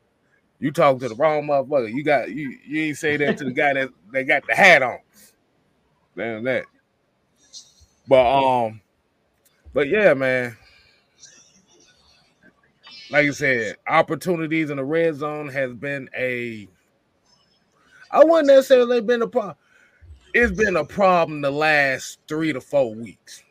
You 0.61 0.71
talking 0.71 0.99
to 0.99 1.09
the 1.09 1.15
wrong 1.15 1.47
motherfucker. 1.47 1.91
You 1.91 2.03
got 2.03 2.29
you 2.29 2.55
you 2.63 2.83
ain't 2.83 2.97
say 2.97 3.17
that 3.17 3.39
to 3.39 3.45
the 3.45 3.51
guy 3.51 3.73
that 3.73 3.89
they 4.13 4.23
got 4.23 4.45
the 4.45 4.53
hat 4.53 4.83
on. 4.83 4.99
Damn 6.15 6.43
that. 6.43 6.65
But 8.07 8.43
um, 8.43 8.79
but 9.73 9.89
yeah, 9.89 10.13
man. 10.13 10.55
Like 13.09 13.25
you 13.25 13.33
said, 13.33 13.75
opportunities 13.87 14.69
in 14.69 14.77
the 14.77 14.85
red 14.85 15.15
zone 15.15 15.49
has 15.49 15.73
been 15.73 16.09
a. 16.15 16.67
I 18.11 18.23
wouldn't 18.23 18.47
necessarily 18.47 19.01
been 19.01 19.23
a 19.23 19.27
problem. 19.27 19.55
It's 20.33 20.51
been 20.51 20.77
a 20.77 20.85
problem 20.85 21.41
the 21.41 21.51
last 21.51 22.19
three 22.27 22.53
to 22.53 22.61
four 22.61 22.93
weeks. 22.93 23.43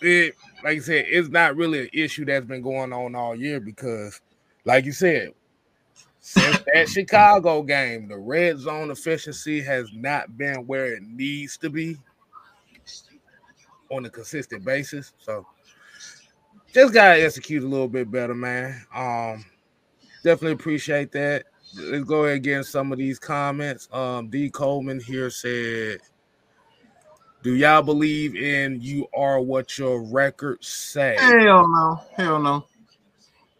It, 0.00 0.34
like 0.62 0.76
you 0.76 0.80
said, 0.80 1.06
it's 1.08 1.28
not 1.28 1.56
really 1.56 1.80
an 1.80 1.90
issue 1.92 2.24
that's 2.24 2.46
been 2.46 2.62
going 2.62 2.92
on 2.92 3.14
all 3.14 3.34
year 3.34 3.60
because, 3.60 4.20
like 4.64 4.86
you 4.86 4.92
said, 4.92 5.34
since 6.20 6.58
that 6.72 6.88
Chicago 6.88 7.62
game, 7.62 8.06
the 8.08 8.18
red 8.18 8.58
zone 8.58 8.90
efficiency 8.90 9.60
has 9.62 9.90
not 9.92 10.36
been 10.36 10.66
where 10.66 10.94
it 10.94 11.02
needs 11.02 11.56
to 11.58 11.70
be 11.70 11.96
on 13.90 14.04
a 14.04 14.10
consistent 14.10 14.64
basis. 14.64 15.12
So 15.18 15.46
just 16.72 16.94
gotta 16.94 17.24
execute 17.24 17.64
a 17.64 17.66
little 17.66 17.88
bit 17.88 18.10
better, 18.10 18.34
man. 18.34 18.84
Um, 18.94 19.44
definitely 20.22 20.52
appreciate 20.52 21.10
that. 21.12 21.46
Let's 21.74 22.04
go 22.04 22.24
ahead 22.24 22.36
and 22.36 22.44
get 22.44 22.64
some 22.66 22.92
of 22.92 22.98
these 22.98 23.18
comments. 23.18 23.88
Um, 23.92 24.28
D 24.28 24.50
Coleman 24.50 25.00
here 25.00 25.30
said, 25.30 26.00
"Do 27.42 27.54
y'all 27.54 27.82
believe 27.82 28.36
in 28.36 28.80
you 28.80 29.06
are 29.14 29.40
what 29.40 29.78
your 29.78 30.02
records 30.02 30.68
say?" 30.68 31.16
Hell 31.18 31.66
no, 31.66 32.00
hell 32.16 32.40
no, 32.40 32.66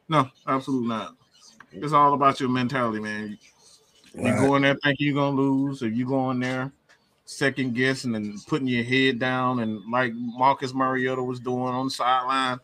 no, 0.09 0.29
absolutely 0.47 0.89
not. 0.89 1.15
It's 1.73 1.93
all 1.93 2.15
about 2.15 2.41
your 2.41 2.49
mentality, 2.49 3.01
man. 3.01 3.39
You 4.15 4.25
right. 4.25 4.39
go 4.41 4.57
in 4.57 4.63
there 4.63 4.77
thinking 4.83 5.07
you're 5.07 5.17
gonna 5.17 5.37
lose, 5.37 5.83
or 5.83 5.89
you 5.89 6.07
go 6.07 6.31
in 6.31 6.41
there 6.41 6.73
second 7.31 7.75
guessing 7.75 8.17
and 8.17 8.45
putting 8.47 8.67
your 8.67 8.83
head 8.83 9.19
down, 9.19 9.61
and 9.61 9.81
like 9.91 10.13
Marcus 10.15 10.75
Mariota 10.75 11.23
was 11.23 11.39
doing 11.39 11.75
on 11.75 11.87
the 11.87 11.91
sideline, 11.91 12.59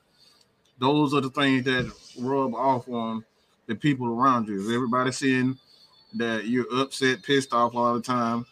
those 0.78 1.14
are 1.14 1.20
the 1.20 1.30
things 1.30 1.64
that 1.64 1.90
rub 2.18 2.54
off 2.54 2.88
on 2.88 3.24
the 3.66 3.74
people 3.74 4.08
around 4.08 4.48
you. 4.48 4.74
Everybody 4.74 5.12
seeing 5.12 5.56
that 6.14 6.46
you're 6.46 6.66
upset, 6.74 7.22
pissed 7.22 7.52
off 7.52 7.74
all 7.74 7.94
the 7.94 8.02
time, 8.02 8.44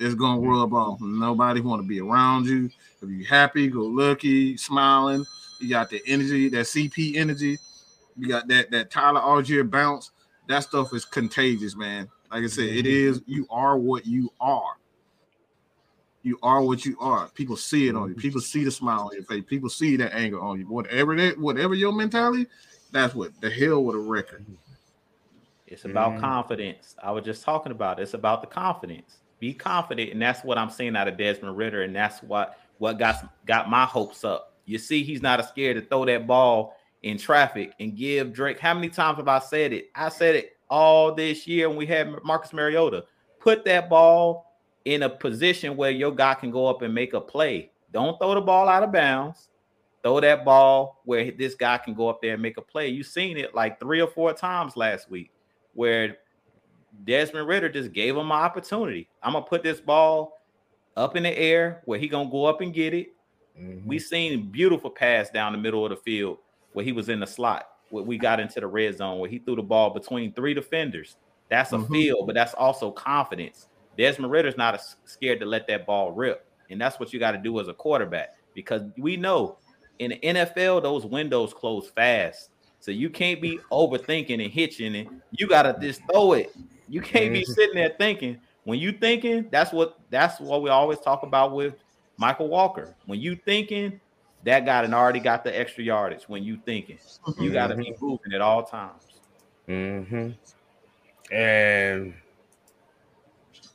it's 0.00 0.14
gonna 0.14 0.40
mm-hmm. 0.40 0.48
rub 0.48 0.74
off. 0.74 1.00
Nobody 1.00 1.60
want 1.60 1.82
to 1.82 1.88
be 1.88 2.00
around 2.00 2.46
you. 2.46 2.70
If 3.02 3.08
you're 3.08 3.28
happy, 3.28 3.68
go 3.68 3.82
lucky, 3.82 4.56
smiling, 4.56 5.24
you 5.60 5.68
got 5.68 5.90
the 5.90 6.00
energy, 6.06 6.48
that 6.48 6.66
CP 6.66 7.16
energy, 7.16 7.58
you 8.18 8.28
got 8.28 8.48
that 8.48 8.70
that 8.70 8.90
Tyler 8.90 9.20
Allgeier 9.20 9.68
bounce. 9.68 10.10
That 10.48 10.60
stuff 10.60 10.94
is 10.94 11.04
contagious, 11.04 11.76
man. 11.76 12.08
Like 12.30 12.44
I 12.44 12.46
said, 12.46 12.64
it 12.64 12.84
mm-hmm. 12.84 13.30
You 13.30 13.46
are 13.50 13.78
what 13.78 14.06
you 14.06 14.32
are. 14.40 14.76
You 16.22 16.38
are 16.42 16.62
what 16.62 16.84
you 16.84 16.96
are. 17.00 17.28
People 17.30 17.56
see 17.56 17.88
it 17.88 17.94
on 17.94 18.08
you. 18.08 18.14
Mm-hmm. 18.14 18.20
People 18.20 18.40
see 18.40 18.64
the 18.64 18.70
smile 18.70 19.02
on 19.02 19.14
your 19.14 19.24
face. 19.24 19.44
People 19.46 19.68
see 19.68 19.96
that 19.96 20.14
anger 20.14 20.40
on 20.40 20.58
you. 20.58 20.66
Whatever 20.66 21.16
that, 21.16 21.38
whatever 21.38 21.74
your 21.74 21.92
mentality, 21.92 22.46
that's 22.90 23.14
what 23.14 23.38
the 23.40 23.50
hell 23.50 23.84
with 23.84 23.96
a 23.96 23.98
record. 23.98 24.44
It's 25.66 25.84
about 25.84 26.14
mm 26.14 26.20
confidence. 26.20 26.96
I 27.02 27.12
was 27.12 27.24
just 27.24 27.42
talking 27.42 27.72
about 27.72 28.00
it. 28.00 28.02
It's 28.02 28.14
about 28.14 28.40
the 28.40 28.46
confidence. 28.46 29.18
Be 29.38 29.52
confident, 29.52 30.12
and 30.12 30.20
that's 30.20 30.42
what 30.42 30.58
I'm 30.58 30.70
seeing 30.70 30.96
out 30.96 31.08
of 31.08 31.16
Desmond 31.16 31.56
Ridder, 31.56 31.82
and 31.82 31.94
that's 31.94 32.22
what 32.22 32.58
what 32.78 32.98
got 32.98 33.32
got 33.46 33.68
my 33.68 33.84
hopes 33.84 34.24
up. 34.24 34.54
You 34.64 34.78
see, 34.78 35.04
he's 35.04 35.22
not 35.22 35.46
scared 35.48 35.76
to 35.76 35.82
throw 35.82 36.04
that 36.06 36.26
ball 36.26 36.76
in 37.02 37.18
traffic 37.18 37.72
and 37.80 37.96
give 37.96 38.32
Drake. 38.32 38.58
How 38.58 38.74
many 38.74 38.88
times 38.88 39.18
have 39.18 39.28
I 39.28 39.38
said 39.38 39.72
it? 39.72 39.90
I 39.94 40.08
said 40.08 40.34
it 40.34 40.56
all 40.68 41.14
this 41.14 41.46
year 41.46 41.68
when 41.68 41.78
we 41.78 41.86
had 41.86 42.12
Marcus 42.24 42.52
Mariota. 42.52 43.04
Put 43.40 43.64
that 43.64 43.88
ball 43.88 44.56
in 44.84 45.02
a 45.02 45.08
position 45.08 45.76
where 45.76 45.90
your 45.90 46.12
guy 46.12 46.34
can 46.34 46.50
go 46.50 46.66
up 46.66 46.82
and 46.82 46.94
make 46.94 47.14
a 47.14 47.20
play. 47.20 47.70
Don't 47.92 48.18
throw 48.18 48.34
the 48.34 48.40
ball 48.40 48.68
out 48.68 48.82
of 48.82 48.92
bounds. 48.92 49.48
Throw 50.02 50.20
that 50.20 50.44
ball 50.44 51.00
where 51.04 51.30
this 51.32 51.54
guy 51.54 51.78
can 51.78 51.94
go 51.94 52.08
up 52.08 52.22
there 52.22 52.34
and 52.34 52.42
make 52.42 52.56
a 52.56 52.62
play. 52.62 52.88
You've 52.88 53.06
seen 53.06 53.36
it 53.36 53.54
like 53.54 53.80
three 53.80 54.00
or 54.00 54.08
four 54.08 54.32
times 54.32 54.76
last 54.76 55.10
week 55.10 55.30
where 55.74 56.18
Desmond 57.04 57.46
Ridder 57.46 57.68
just 57.68 57.92
gave 57.92 58.16
him 58.16 58.26
an 58.26 58.32
opportunity. 58.32 59.08
I'm 59.22 59.32
gonna 59.32 59.44
put 59.44 59.62
this 59.62 59.80
ball 59.80 60.40
up 60.96 61.16
in 61.16 61.22
the 61.22 61.36
air 61.36 61.82
where 61.84 61.98
he 61.98 62.08
gonna 62.08 62.30
go 62.30 62.44
up 62.44 62.60
and 62.60 62.72
get 62.72 62.94
it. 62.94 63.08
Mm-hmm. 63.58 63.88
We 63.88 63.98
seen 63.98 64.50
beautiful 64.50 64.90
pass 64.90 65.30
down 65.30 65.52
the 65.52 65.58
middle 65.58 65.84
of 65.84 65.90
the 65.90 65.96
field 65.96 66.38
where 66.78 66.84
he 66.84 66.92
was 66.92 67.08
in 67.08 67.18
the 67.18 67.26
slot. 67.26 67.70
Where 67.90 68.04
we 68.04 68.18
got 68.18 68.38
into 68.38 68.60
the 68.60 68.68
red 68.68 68.96
zone 68.96 69.18
where 69.18 69.28
he 69.28 69.40
threw 69.40 69.56
the 69.56 69.62
ball 69.62 69.90
between 69.90 70.32
three 70.32 70.54
defenders. 70.54 71.16
That's 71.48 71.72
a 71.72 71.76
mm-hmm. 71.76 71.92
feel, 71.92 72.24
but 72.24 72.36
that's 72.36 72.54
also 72.54 72.92
confidence. 72.92 73.66
Desmond 73.96 74.30
Ridder's 74.30 74.56
not 74.56 74.80
scared 75.04 75.40
to 75.40 75.46
let 75.46 75.66
that 75.66 75.86
ball 75.86 76.12
rip, 76.12 76.46
and 76.70 76.80
that's 76.80 77.00
what 77.00 77.12
you 77.12 77.18
got 77.18 77.32
to 77.32 77.38
do 77.38 77.58
as 77.58 77.66
a 77.66 77.74
quarterback 77.74 78.36
because 78.54 78.82
we 78.96 79.16
know 79.16 79.58
in 79.98 80.10
the 80.10 80.20
NFL 80.20 80.84
those 80.84 81.04
windows 81.04 81.52
close 81.52 81.90
fast, 81.90 82.50
so 82.78 82.92
you 82.92 83.10
can't 83.10 83.42
be 83.42 83.58
overthinking 83.72 84.40
and 84.40 84.52
hitching 84.52 84.94
it. 84.94 85.08
You 85.32 85.48
got 85.48 85.62
to 85.62 85.76
just 85.80 86.00
throw 86.12 86.34
it. 86.34 86.54
You 86.88 87.00
can't 87.00 87.32
be 87.32 87.40
mm-hmm. 87.40 87.52
sitting 87.54 87.74
there 87.74 87.96
thinking. 87.98 88.38
When 88.62 88.78
you 88.78 88.92
thinking, 88.92 89.48
that's 89.50 89.72
what 89.72 89.98
that's 90.10 90.38
what 90.38 90.62
we 90.62 90.70
always 90.70 91.00
talk 91.00 91.24
about 91.24 91.56
with 91.56 91.74
Michael 92.18 92.46
Walker. 92.46 92.94
When 93.06 93.18
you 93.18 93.34
thinking, 93.34 94.00
that 94.44 94.64
guy 94.64 94.82
and 94.82 94.94
already 94.94 95.20
got 95.20 95.44
the 95.44 95.58
extra 95.58 95.84
yardage. 95.84 96.24
When 96.24 96.42
you 96.42 96.58
thinking, 96.64 96.98
mm-hmm. 96.98 97.42
you 97.42 97.52
got 97.52 97.68
to 97.68 97.76
be 97.76 97.94
moving 98.00 98.32
at 98.32 98.40
all 98.40 98.64
times. 98.64 99.02
Mm-hmm. 99.68 100.30
And 101.34 102.14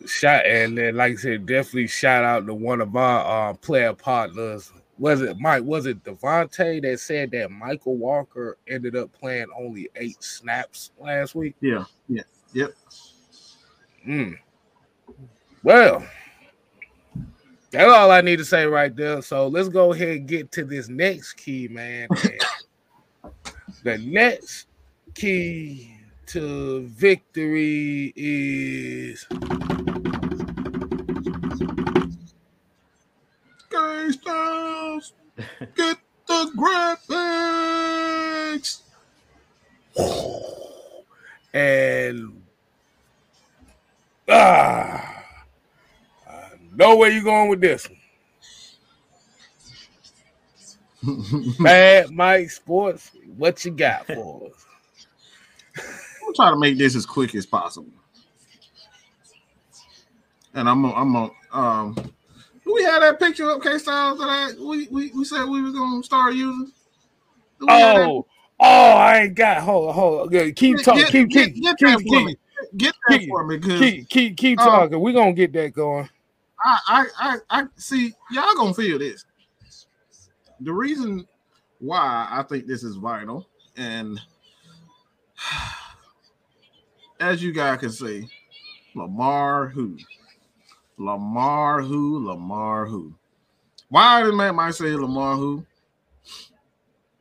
shot 0.06 0.46
and 0.46 0.78
then 0.78 0.96
like 0.96 1.14
I 1.14 1.16
said, 1.16 1.46
definitely 1.46 1.88
shout 1.88 2.24
out 2.24 2.46
to 2.48 2.54
one 2.54 2.82
of 2.82 2.96
our 2.96 3.52
uh, 3.52 3.54
player 3.54 3.94
partners. 3.94 4.72
Was 5.00 5.22
it 5.22 5.38
Mike? 5.40 5.64
Was 5.64 5.86
it 5.86 6.04
Devontae 6.04 6.82
that 6.84 7.00
said 7.00 7.32
that 7.32 7.52
Michael 7.52 7.98
Walker 7.98 8.58
ended 8.68 8.96
up 8.96 9.12
playing 9.12 9.48
only 9.58 9.90
eight 9.96 10.22
snaps 10.24 10.92
last 11.00 11.36
week? 11.36 11.56
Yeah, 11.62 11.86
yeah, 12.08 12.24
yep. 12.54 12.72
Mm. 14.08 14.38
Well, 15.64 16.06
that's 17.74 17.92
all 17.92 18.12
I 18.12 18.22
need 18.22 18.38
to 18.38 18.46
say 18.46 18.68
right 18.68 18.96
there. 18.96 19.24
So 19.24 19.48
let's 19.48 19.68
go 19.68 19.94
ahead 19.94 20.10
and 20.10 20.28
get 20.28 20.52
to 20.52 20.64
this 20.64 20.90
next 20.90 21.34
key, 21.34 21.68
man. 21.68 22.08
the 23.84 23.98
next 23.98 24.68
key 25.16 25.98
to 26.28 26.86
victory 26.88 28.14
is 28.16 29.26
Gangsters, 33.72 35.14
get 35.76 35.98
the 36.28 36.52
graphics. 36.56 38.82
and 41.54 42.42
ah 44.30 45.13
know 46.76 46.96
where 46.96 47.12
you 47.12 47.24
going 47.24 47.50
with 47.50 47.62
this 47.62 47.90
one. 47.90 47.98
Bad 51.60 52.12
Mike 52.12 52.50
Sports, 52.50 53.12
what 53.36 53.64
you 53.66 53.72
got 53.72 54.06
for 54.08 54.48
us? 54.48 54.66
I'm 56.26 56.34
trying 56.34 56.54
to 56.54 56.60
make 56.60 56.78
this 56.78 56.96
as 56.96 57.06
quick 57.06 57.36
as 57.36 57.46
possible. 57.46 57.92
And 60.54 60.70
I'm 60.70 60.84
gonna, 60.84 60.94
I'm 60.94 61.14
gonna, 61.14 61.32
um, 61.52 62.14
we 62.66 62.84
had 62.84 63.02
that 63.02 63.20
picture 63.20 63.50
up, 63.50 63.62
K 63.62 63.78
Styles 63.78 64.20
that 64.20 64.56
we, 64.60 64.88
we 64.88 65.12
we 65.12 65.26
said 65.26 65.46
we 65.46 65.62
was 65.62 65.74
gonna 65.74 66.04
start 66.04 66.36
using? 66.36 66.72
Oh, 67.68 68.26
oh, 68.60 68.92
I 68.92 69.24
ain't 69.24 69.36
got 69.36 69.64
hold 69.64 69.94
hold 69.94 70.32
keep 70.56 70.82
talking, 70.82 71.06
keep 71.06 71.30
keep 71.30 71.56
get, 71.56 71.78
keep, 71.78 71.98
keep, 72.00 72.08
keep, 72.08 72.40
get 72.78 72.96
that 73.08 73.20
keep, 73.20 73.30
for 73.30 73.46
me, 73.46 73.60
keep 73.60 74.10
keep 74.10 74.38
keep 74.38 74.60
uh, 74.60 74.66
talking. 74.66 75.00
We're 75.00 75.14
gonna 75.14 75.34
get 75.34 75.54
that 75.54 75.74
going. 75.74 76.08
I, 76.64 76.80
I, 76.88 77.06
I, 77.18 77.38
I 77.50 77.64
see 77.76 78.14
y'all 78.32 78.56
gonna 78.56 78.74
feel 78.74 79.00
this. 79.00 79.26
The 80.62 80.72
reason 80.72 81.28
why 81.80 82.28
I 82.30 82.44
think 82.44 82.68
this 82.68 82.84
is 82.84 82.96
vital, 82.96 83.48
and 83.76 84.20
as 87.20 87.44
you 87.44 87.52
guys 87.52 87.80
can 87.80 87.92
see, 87.92 88.30
Lamar 88.96 89.68
who, 89.68 89.98
Lamar 90.98 91.82
who, 91.82 92.26
Lamar 92.28 92.86
who. 92.86 93.14
Why 93.90 94.24
did 94.24 94.34
Matt 94.34 94.56
might 94.56 94.74
say 94.74 94.96
Lamar 94.96 95.36
who? 95.36 95.66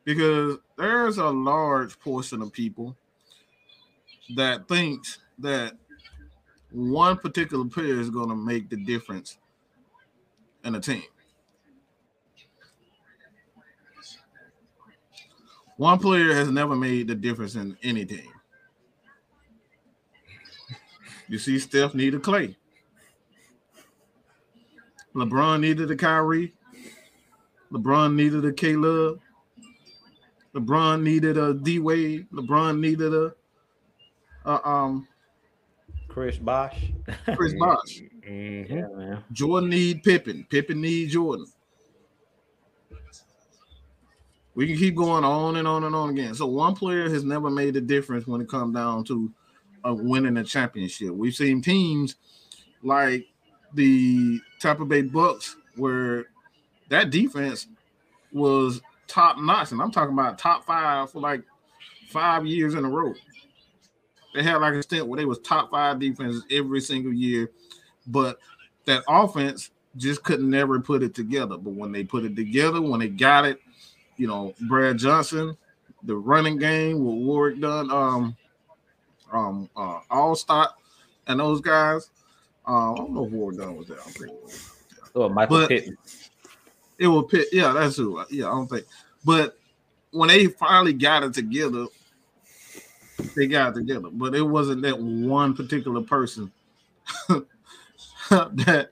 Because 0.05 0.57
there's 0.77 1.17
a 1.17 1.29
large 1.29 1.99
portion 1.99 2.41
of 2.41 2.51
people 2.51 2.95
that 4.35 4.67
thinks 4.67 5.19
that 5.39 5.73
one 6.73 7.17
particular 7.17 7.65
player 7.65 7.99
is 7.99 8.09
going 8.09 8.29
to 8.29 8.35
make 8.35 8.69
the 8.69 8.77
difference 8.77 9.37
in 10.65 10.75
a 10.75 10.79
team. 10.79 11.03
One 15.77 15.99
player 15.99 16.33
has 16.33 16.49
never 16.49 16.75
made 16.75 17.07
the 17.07 17.15
difference 17.15 17.55
in 17.55 17.77
any 17.83 18.05
team. 18.05 18.29
You 21.27 21.37
see, 21.37 21.59
Steph 21.59 21.93
needed 21.93 22.23
Clay. 22.23 22.55
LeBron 25.15 25.61
needed 25.61 25.91
a 25.91 25.95
Kyrie. 25.95 26.53
LeBron 27.71 28.15
needed 28.15 28.45
a 28.45 28.51
Caleb. 28.51 29.19
LeBron 30.55 31.01
needed 31.01 31.37
a 31.37 31.53
D 31.53 31.79
Wade. 31.79 32.27
LeBron 32.31 32.79
needed 32.79 33.13
a, 33.13 33.33
a 34.45 34.67
um 34.67 35.07
Chris 36.13 36.37
Bosh. 36.37 36.91
Chris 37.35 37.55
Bosh. 37.55 38.03
Mm-hmm. 38.29 38.77
Yeah, 38.77 38.87
man. 38.95 39.23
Jordan 39.31 39.71
need 39.71 40.03
Pippen. 40.03 40.45
Pippen 40.47 40.79
need 40.79 41.09
Jordan. 41.09 41.47
We 44.53 44.67
can 44.67 44.77
keep 44.77 44.95
going 44.95 45.23
on 45.23 45.55
and 45.55 45.67
on 45.67 45.85
and 45.85 45.95
on 45.95 46.11
again. 46.11 46.35
So 46.35 46.45
one 46.45 46.75
player 46.75 47.09
has 47.09 47.23
never 47.23 47.49
made 47.49 47.75
a 47.77 47.81
difference 47.81 48.27
when 48.27 48.41
it 48.41 48.47
comes 48.47 48.75
down 48.75 49.05
to 49.05 49.31
uh, 49.83 49.95
winning 49.95 50.37
a 50.37 50.43
championship. 50.43 51.09
We've 51.09 51.33
seen 51.33 51.63
teams 51.63 52.15
like 52.83 53.25
the 53.73 54.39
Tampa 54.59 54.85
Bay 54.85 55.01
Bucks 55.01 55.57
where 55.77 56.27
that 56.89 57.09
defense 57.09 57.65
was 58.31 58.83
top 59.07 59.39
notch, 59.39 59.71
and 59.71 59.81
I'm 59.81 59.91
talking 59.91 60.13
about 60.13 60.37
top 60.37 60.63
five 60.63 61.09
for 61.09 61.19
like 61.19 61.41
five 62.09 62.45
years 62.45 62.75
in 62.75 62.85
a 62.85 62.89
row. 62.89 63.15
They 64.33 64.43
had 64.43 64.57
like 64.57 64.73
a 64.73 64.83
stint 64.83 65.07
where 65.07 65.17
they 65.17 65.25
was 65.25 65.39
top 65.39 65.71
five 65.71 65.99
defenses 65.99 66.43
every 66.49 66.81
single 66.81 67.13
year, 67.13 67.51
but 68.07 68.39
that 68.85 69.03
offense 69.07 69.71
just 69.97 70.23
could 70.23 70.41
never 70.41 70.79
put 70.79 71.03
it 71.03 71.13
together. 71.13 71.57
But 71.57 71.73
when 71.73 71.91
they 71.91 72.03
put 72.03 72.25
it 72.25 72.35
together, 72.35 72.81
when 72.81 72.99
they 72.99 73.09
got 73.09 73.45
it, 73.45 73.59
you 74.17 74.27
know, 74.27 74.53
Brad 74.67 74.97
Johnson, 74.97 75.55
the 76.03 76.15
running 76.15 76.57
game 76.57 77.03
with 77.03 77.25
Warrick 77.25 77.61
Dunn, 77.61 77.91
um, 77.91 78.35
um, 79.31 79.69
uh, 79.75 79.99
and 81.27 81.39
those 81.39 81.61
guys. 81.61 82.09
Uh, 82.67 82.93
I 82.93 82.97
don't 82.97 83.13
know 83.13 83.25
if 83.25 83.31
Warrick 83.31 83.57
Dunn 83.57 83.75
was 83.75 83.87
there. 83.87 83.99
I 83.99 84.03
don't 84.03 84.13
think. 84.13 84.31
Oh, 85.15 85.29
Michael 85.29 85.59
but 85.59 85.69
Pittman. 85.69 85.97
It 86.97 87.07
was 87.07 87.25
Pitt. 87.29 87.47
Yeah, 87.51 87.73
that's 87.73 87.97
who. 87.97 88.23
Yeah, 88.29 88.47
I 88.47 88.51
don't 88.51 88.67
think. 88.67 88.85
But 89.25 89.57
when 90.11 90.29
they 90.29 90.47
finally 90.47 90.93
got 90.93 91.23
it 91.23 91.33
together, 91.33 91.87
they 93.35 93.47
got 93.47 93.75
together, 93.75 94.09
but 94.11 94.35
it 94.35 94.41
wasn't 94.43 94.81
that 94.83 94.99
one 94.99 95.55
particular 95.55 96.01
person 96.01 96.51
that 98.29 98.89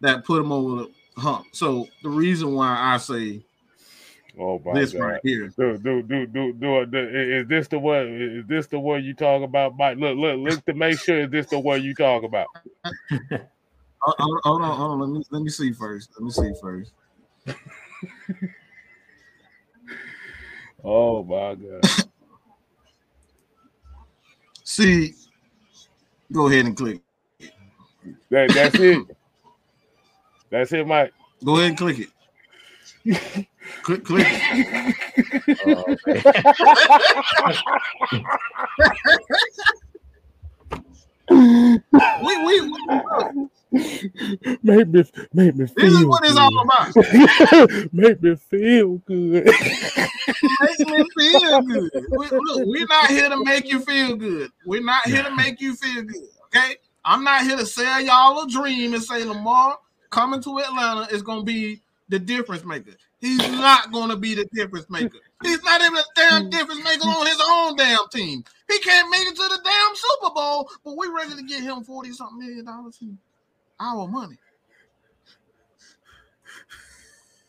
that 0.00 0.24
put 0.24 0.36
them 0.38 0.52
over 0.52 0.86
the 1.16 1.20
hump. 1.20 1.46
So 1.52 1.88
the 2.02 2.10
reason 2.10 2.54
why 2.54 2.76
I 2.78 2.96
say 2.98 3.42
Oh 4.38 4.58
my 4.64 4.72
this 4.72 4.86
God. 4.86 4.98
right 4.98 5.20
here. 5.22 5.52
Do, 5.58 5.78
do, 5.78 6.02
do, 6.02 6.26
do, 6.26 6.52
do, 6.54 6.86
do, 6.86 6.98
is 7.42 7.48
this 7.48 7.68
the 7.68 7.78
one? 7.78 8.06
Is 8.40 8.46
this 8.48 8.66
the 8.68 8.80
one 8.80 9.04
you 9.04 9.14
talk 9.14 9.42
about, 9.42 9.76
Mike? 9.76 9.98
Look, 9.98 10.16
look, 10.18 10.38
look 10.38 10.64
to 10.66 10.74
make 10.74 10.98
sure 11.00 11.20
is 11.22 11.30
this 11.30 11.46
the 11.48 11.60
one 11.60 11.82
you 11.82 11.94
talk 11.94 12.24
about? 12.24 12.48
hold, 14.02 14.40
hold 14.44 14.62
on, 14.62 14.78
hold 14.78 14.92
on. 14.92 15.00
Let 15.00 15.10
me 15.10 15.24
let 15.30 15.42
me 15.42 15.50
see 15.50 15.72
first. 15.72 16.10
Let 16.18 16.24
me 16.24 16.30
see 16.32 16.52
first. 16.60 16.92
oh 20.84 21.24
my 21.24 21.56
God. 21.56 21.86
See, 24.72 25.12
go 26.32 26.46
ahead 26.48 26.64
and 26.64 26.74
click. 26.74 27.02
That, 28.30 28.50
that's 28.54 28.74
it. 28.76 29.04
That's 30.48 30.72
it, 30.72 30.86
Mike. 30.86 31.12
Go 31.44 31.56
ahead 31.56 31.68
and 31.68 31.76
click 31.76 31.98
it. 31.98 32.08
click, 33.82 34.02
click 34.02 34.26
it. 34.26 34.96
Oh, 35.66 35.84
we, 42.24 42.32
we, 42.46 42.60
we 42.62 42.78
look, 42.88 43.50
make 43.72 44.88
me, 44.88 45.04
make 45.32 45.56
me 45.56 45.66
feel. 45.66 45.74
this 45.76 45.92
is 45.94 46.04
what 46.04 46.24
it's 46.24 46.36
all 46.36 46.60
about. 46.60 47.92
make 47.92 48.22
me 48.22 48.36
feel 48.36 48.98
good. 48.98 49.46
Make 49.46 50.78
me 50.88 51.04
feel 51.18 51.62
good. 51.62 51.90
We, 52.10 52.26
look, 52.28 52.66
we're 52.66 52.86
not 52.86 53.08
here 53.08 53.28
to 53.28 53.44
make 53.44 53.70
you 53.70 53.80
feel 53.80 54.16
good. 54.16 54.50
We're 54.66 54.82
not 54.82 55.06
here 55.06 55.22
to 55.22 55.34
make 55.34 55.60
you 55.60 55.74
feel 55.74 56.02
good. 56.02 56.28
Okay. 56.46 56.76
I'm 57.04 57.24
not 57.24 57.42
here 57.42 57.56
to 57.56 57.66
sell 57.66 58.00
y'all 58.00 58.44
a 58.44 58.48
dream 58.48 58.94
and 58.94 59.02
say 59.02 59.24
Lamar 59.24 59.78
coming 60.10 60.42
to 60.42 60.58
Atlanta 60.60 61.12
is 61.12 61.22
gonna 61.22 61.42
be 61.42 61.80
the 62.08 62.18
difference 62.18 62.64
maker. 62.64 62.92
He's 63.20 63.38
not 63.38 63.90
gonna 63.92 64.16
be 64.16 64.34
the 64.34 64.46
difference 64.52 64.88
maker. 64.90 65.18
He's 65.42 65.62
not 65.62 65.80
even 65.80 65.96
a 65.96 66.02
damn 66.14 66.44
mm. 66.44 66.50
difference 66.50 66.84
maker 66.84 67.04
on 67.04 67.26
his 67.26 67.42
own 67.48 67.76
damn 67.76 68.08
team. 68.12 68.44
He 68.68 68.78
can't 68.80 69.10
make 69.10 69.26
it 69.26 69.36
to 69.36 69.42
the 69.42 69.60
damn 69.64 69.96
Super 69.96 70.34
Bowl, 70.34 70.70
but 70.84 70.96
we're 70.96 71.14
ready 71.14 71.34
to 71.34 71.42
get 71.42 71.62
him 71.62 71.82
40 71.82 72.12
something 72.12 72.38
million 72.38 72.64
dollars 72.64 72.98
our 73.82 74.08
money. 74.08 74.38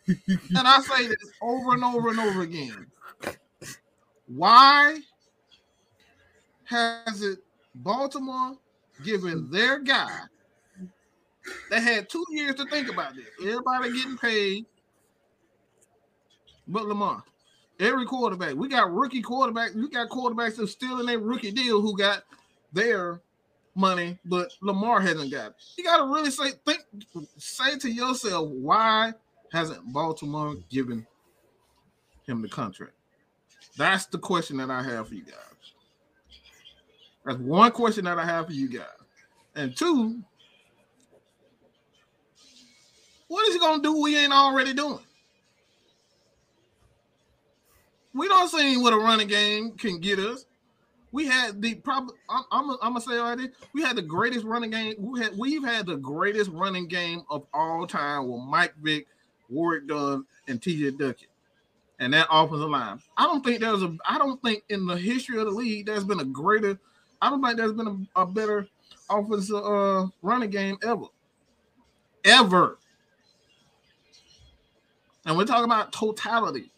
and 0.08 0.68
I 0.68 0.82
say 0.82 1.08
this 1.08 1.32
over 1.42 1.74
and 1.74 1.84
over 1.84 2.10
and 2.10 2.20
over 2.20 2.42
again. 2.42 2.88
Why 4.28 5.00
has 6.66 7.22
it 7.22 7.40
Baltimore 7.76 8.58
given 9.04 9.50
their 9.50 9.80
guy 9.80 10.20
they 11.70 11.82
had 11.82 12.10
two 12.10 12.26
years 12.32 12.56
to 12.56 12.66
think 12.66 12.92
about 12.92 13.16
this? 13.16 13.26
Everybody 13.42 13.94
getting 13.94 14.18
paid, 14.18 14.66
but 16.68 16.86
Lamar. 16.86 17.24
Every 17.80 18.06
quarterback, 18.06 18.54
we 18.56 18.68
got 18.70 18.94
rookie 18.94 19.22
quarterbacks. 19.22 19.76
We 19.76 19.90
got 19.90 20.10
quarterbacks 20.10 20.58
that's 20.58 20.72
still 20.72 21.00
in 21.00 21.08
their 21.08 21.20
rookie 21.20 21.52
deal 21.52 21.82
who 21.82 21.98
got 21.98 22.24
their 22.72 23.20
money, 23.76 24.18
but 24.26 24.52
Lamar 24.62 25.02
hasn't 25.02 25.32
got 25.32 25.48
it. 25.48 25.56
You 25.78 25.84
got 25.84 25.98
to 25.98 26.06
really 26.06 26.32
say, 26.32 26.52
think, 26.66 26.82
say 27.38 27.78
to 27.80 27.90
yourself, 27.90 28.48
why 28.50 29.14
hasn't 29.52 29.92
Baltimore 29.92 30.56
given 30.70 31.06
him 32.26 32.42
the 32.42 32.50
contract? 32.50 32.94
That's 33.78 34.06
the 34.06 34.20
question 34.20 34.58
that 34.58 34.70
I 34.70 34.84
have 34.84 35.08
for 35.08 35.16
you 35.16 35.24
guys. 35.24 35.36
That's 37.26 37.40
one 37.40 37.72
question 37.72 38.06
that 38.06 38.20
I 38.20 38.26
have 38.26 38.48
for 38.48 38.54
you 38.54 38.70
guys. 38.70 38.86
And 39.56 39.76
two, 39.76 40.22
what 43.28 43.48
is 43.48 43.54
he 43.56 43.60
gonna 43.60 43.82
do 43.82 44.02
we 44.02 44.18
ain't 44.18 44.34
already 44.34 44.74
doing? 44.74 45.00
We 48.14 48.28
don't 48.28 48.48
see 48.48 48.78
what 48.78 48.94
a 48.94 48.98
running 48.98 49.28
game 49.28 49.72
can 49.72 50.00
get 50.00 50.20
us. 50.20 50.46
We 51.14 51.28
had 51.28 51.62
the 51.62 51.76
probably 51.76 52.16
I'm, 52.28 52.44
I'm, 52.52 52.72
I'm 52.72 52.78
gonna 52.94 53.02
say 53.02 53.20
already, 53.20 53.50
we 53.74 53.84
had 53.84 53.96
the 53.96 54.02
greatest 54.02 54.44
running 54.46 54.72
game. 54.72 54.96
We 54.98 55.22
had 55.22 55.38
we've 55.38 55.64
had 55.64 55.86
the 55.86 55.96
greatest 55.96 56.50
running 56.50 56.88
game 56.88 57.22
of 57.30 57.46
all 57.54 57.86
time 57.86 58.28
with 58.28 58.42
Mike 58.42 58.74
Vick, 58.82 59.06
Warrick 59.48 59.88
Dunn, 59.88 60.26
and 60.48 60.60
TJ 60.60 60.98
Duckett. 60.98 61.28
And 62.00 62.14
that 62.14 62.28
offensive 62.32 62.68
line. 62.68 63.00
I 63.16 63.26
don't 63.26 63.46
think 63.46 63.62
there's 63.62 63.84
a 63.84 63.96
I 64.10 64.18
don't 64.18 64.42
think 64.42 64.64
in 64.70 64.88
the 64.88 64.98
history 64.98 65.38
of 65.38 65.46
the 65.46 65.52
league 65.52 65.86
there's 65.86 66.04
been 66.04 66.20
a 66.20 66.26
greater, 66.26 66.80
I 67.22 67.30
don't 67.30 67.44
think 67.44 67.58
there's 67.58 67.74
been 67.74 68.08
a, 68.16 68.22
a 68.22 68.26
better 68.26 68.68
offensive 69.08 69.64
uh 69.64 70.08
running 70.24 70.50
game 70.50 70.78
ever. 70.84 71.06
Ever. 72.26 72.80
And 75.28 75.38
we're 75.38 75.46
talking 75.46 75.66
about 75.66 75.94
totality. 75.94 76.72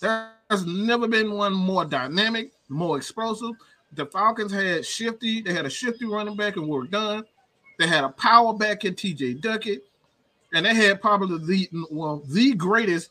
There's 0.00 0.64
never 0.64 1.06
been 1.06 1.32
one 1.32 1.52
more 1.52 1.84
dynamic, 1.84 2.52
more 2.68 2.96
explosive. 2.96 3.54
The 3.92 4.06
Falcons 4.06 4.52
had 4.52 4.84
shifty, 4.84 5.40
they 5.40 5.52
had 5.52 5.66
a 5.66 5.70
shifty 5.70 6.04
running 6.04 6.36
back 6.36 6.56
and 6.56 6.68
were 6.68 6.86
done. 6.86 7.24
They 7.78 7.86
had 7.86 8.04
a 8.04 8.10
power 8.10 8.52
back 8.54 8.84
in 8.84 8.94
TJ 8.94 9.40
Duckett, 9.40 9.86
and 10.52 10.66
they 10.66 10.74
had 10.74 11.00
probably 11.00 11.38
the 11.38 11.86
well 11.90 12.22
the 12.26 12.54
greatest 12.54 13.10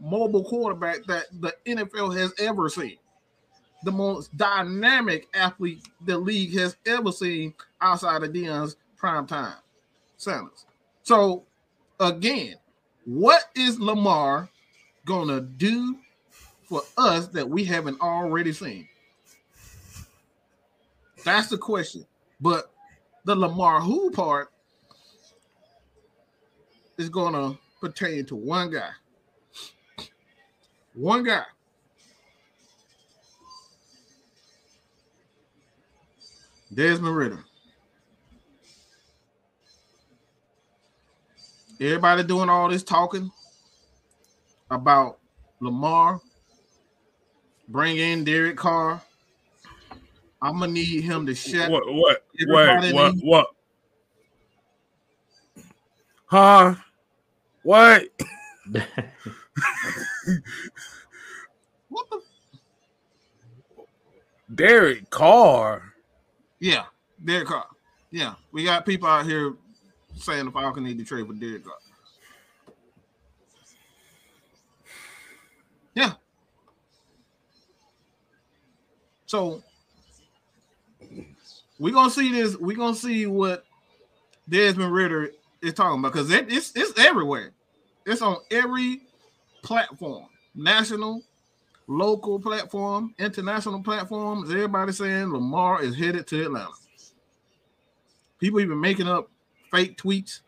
mobile 0.00 0.44
quarterback 0.44 1.04
that 1.06 1.26
the 1.40 1.54
NFL 1.66 2.16
has 2.16 2.32
ever 2.38 2.68
seen. 2.68 2.96
The 3.84 3.92
most 3.92 4.36
dynamic 4.36 5.28
athlete 5.34 5.86
the 6.04 6.18
league 6.18 6.58
has 6.58 6.76
ever 6.86 7.12
seen 7.12 7.54
outside 7.80 8.22
of 8.22 8.32
Deion's 8.32 8.76
prime 8.96 9.26
time 9.26 9.54
Sanders. 10.16 10.66
So 11.02 11.44
again, 12.00 12.56
what 13.04 13.44
is 13.54 13.78
Lamar 13.78 14.48
gonna 15.04 15.40
do 15.40 15.96
for 16.68 16.82
us 16.96 17.28
that 17.28 17.48
we 17.48 17.64
haven't 17.64 18.00
already 18.00 18.52
seen? 18.52 18.88
That's 21.24 21.48
the 21.48 21.58
question. 21.58 22.06
But 22.40 22.70
the 23.24 23.34
Lamar 23.34 23.80
who 23.80 24.10
part 24.10 24.52
is 26.98 27.08
gonna 27.08 27.58
pertain 27.80 28.26
to 28.26 28.36
one 28.36 28.70
guy. 28.70 28.90
One 30.94 31.24
guy. 31.24 31.44
Desmond 36.74 37.16
Ridder. 37.16 37.44
Everybody 41.80 42.24
doing 42.24 42.48
all 42.48 42.68
this 42.68 42.82
talking 42.82 43.30
about 44.70 45.18
Lamar. 45.60 46.20
Bring 47.68 47.98
in 47.98 48.24
Derek 48.24 48.56
Carr. 48.56 49.02
I'm 50.40 50.58
gonna 50.60 50.72
need 50.72 51.02
him 51.02 51.26
to 51.26 51.34
shut. 51.34 51.70
What? 51.70 51.92
What? 51.92 52.24
Wait. 52.40 52.92
What? 52.94 53.14
What? 53.22 53.46
Huh? 56.26 56.74
What? 57.62 58.04
What 61.88 62.06
the? 62.10 62.20
Derek 64.54 65.08
Carr. 65.10 65.94
Yeah, 66.60 66.84
Derek 67.24 67.48
Carr. 67.48 67.66
Yeah, 68.10 68.34
we 68.52 68.64
got 68.64 68.84
people 68.86 69.08
out 69.08 69.24
here 69.24 69.54
saying 70.16 70.44
the 70.44 70.50
Falcons 70.50 70.86
need 70.86 70.98
to 70.98 71.04
trade 71.04 71.26
for 71.26 71.32
Derek 71.32 71.64
Carr. 71.64 71.74
Yeah. 75.94 76.12
So 79.28 79.62
we're 81.78 81.92
gonna 81.92 82.10
see 82.10 82.32
this. 82.32 82.56
We're 82.56 82.78
gonna 82.78 82.96
see 82.96 83.26
what 83.26 83.66
Desmond 84.48 84.92
Ridder 84.92 85.32
is 85.60 85.74
talking 85.74 85.98
about 85.98 86.14
because 86.14 86.30
it, 86.30 86.50
it's 86.50 86.72
it's 86.74 86.98
everywhere. 86.98 87.52
It's 88.06 88.22
on 88.22 88.38
every 88.50 89.02
platform, 89.62 90.24
national, 90.54 91.22
local 91.86 92.40
platform, 92.40 93.14
international 93.18 93.82
platforms. 93.82 94.50
Everybody 94.50 94.92
saying 94.92 95.30
Lamar 95.30 95.82
is 95.82 95.94
headed 95.94 96.26
to 96.28 96.46
Atlanta. 96.46 96.70
People 98.38 98.60
even 98.60 98.80
making 98.80 99.08
up 99.08 99.30
fake 99.70 99.98
tweets 99.98 100.40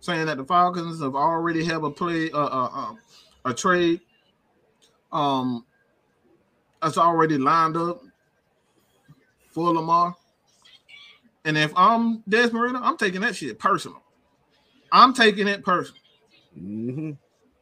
saying 0.00 0.26
that 0.26 0.36
the 0.36 0.44
Falcons 0.44 1.00
have 1.00 1.14
already 1.14 1.64
have 1.64 1.84
a 1.84 1.90
play, 1.92 2.28
uh, 2.32 2.38
uh, 2.38 2.70
uh, 2.72 2.94
a 3.44 3.54
trade, 3.54 4.00
um, 5.12 5.64
that's 6.82 6.98
already 6.98 7.38
lined 7.38 7.76
up 7.76 8.02
for 9.50 9.72
Lamar. 9.72 10.14
And 11.44 11.56
if 11.56 11.72
I'm 11.76 12.22
Ridder, 12.26 12.78
I'm 12.82 12.96
taking 12.96 13.20
that 13.20 13.36
shit 13.36 13.58
personal. 13.58 14.02
I'm 14.92 15.12
taking 15.14 15.48
it 15.48 15.64
personal 15.64 16.00
Mm-hmm. 16.58 17.10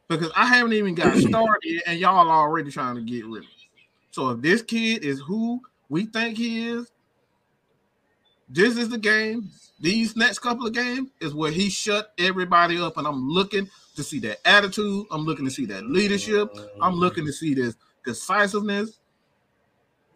because 0.07 0.31
I 0.37 0.45
haven't 0.45 0.73
even 0.73 0.95
got 0.95 1.17
started 1.17 1.81
and 1.85 1.99
y'all 1.99 2.29
are 2.29 2.43
already 2.43 2.71
trying 2.71 2.95
to 2.95 3.01
get 3.01 3.25
rid 3.25 3.39
of 3.43 3.49
me. 3.49 3.69
So 4.11 4.29
if 4.29 4.41
this 4.41 4.61
kid 4.61 5.03
is 5.03 5.19
who 5.19 5.61
we 5.89 6.05
think 6.05 6.37
he 6.37 6.69
is, 6.69 6.91
this 8.47 8.77
is 8.77 8.87
the 8.89 8.97
game. 8.97 9.49
These 9.81 10.15
next 10.15 10.39
couple 10.39 10.65
of 10.65 10.71
games 10.73 11.09
is 11.19 11.33
where 11.33 11.51
he 11.51 11.69
shut 11.69 12.13
everybody 12.17 12.79
up, 12.79 12.95
and 12.95 13.05
I'm 13.05 13.27
looking 13.27 13.69
to 13.97 14.03
see 14.03 14.19
that 14.19 14.37
attitude. 14.45 15.05
I'm 15.11 15.25
looking 15.25 15.43
to 15.43 15.51
see 15.51 15.65
that 15.65 15.85
leadership. 15.85 16.49
I'm 16.81 16.95
looking 16.95 17.25
to 17.25 17.33
see 17.33 17.53
this 17.53 17.75
decisiveness. 18.05 18.99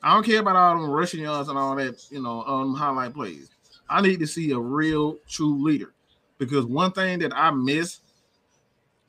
I 0.01 0.13
don't 0.13 0.25
care 0.25 0.39
about 0.39 0.55
all 0.55 0.81
them 0.81 0.89
rushing 0.89 1.21
yards 1.21 1.49
and 1.49 1.57
all 1.57 1.75
that, 1.75 2.03
you 2.09 2.21
know, 2.21 2.43
um, 2.43 2.73
highlight 2.73 3.13
plays. 3.13 3.49
I 3.89 4.01
need 4.01 4.19
to 4.19 4.27
see 4.27 4.51
a 4.51 4.59
real, 4.59 5.17
true 5.27 5.61
leader 5.61 5.93
because 6.37 6.65
one 6.65 6.91
thing 6.91 7.19
that 7.19 7.33
I 7.35 7.51
miss 7.51 7.99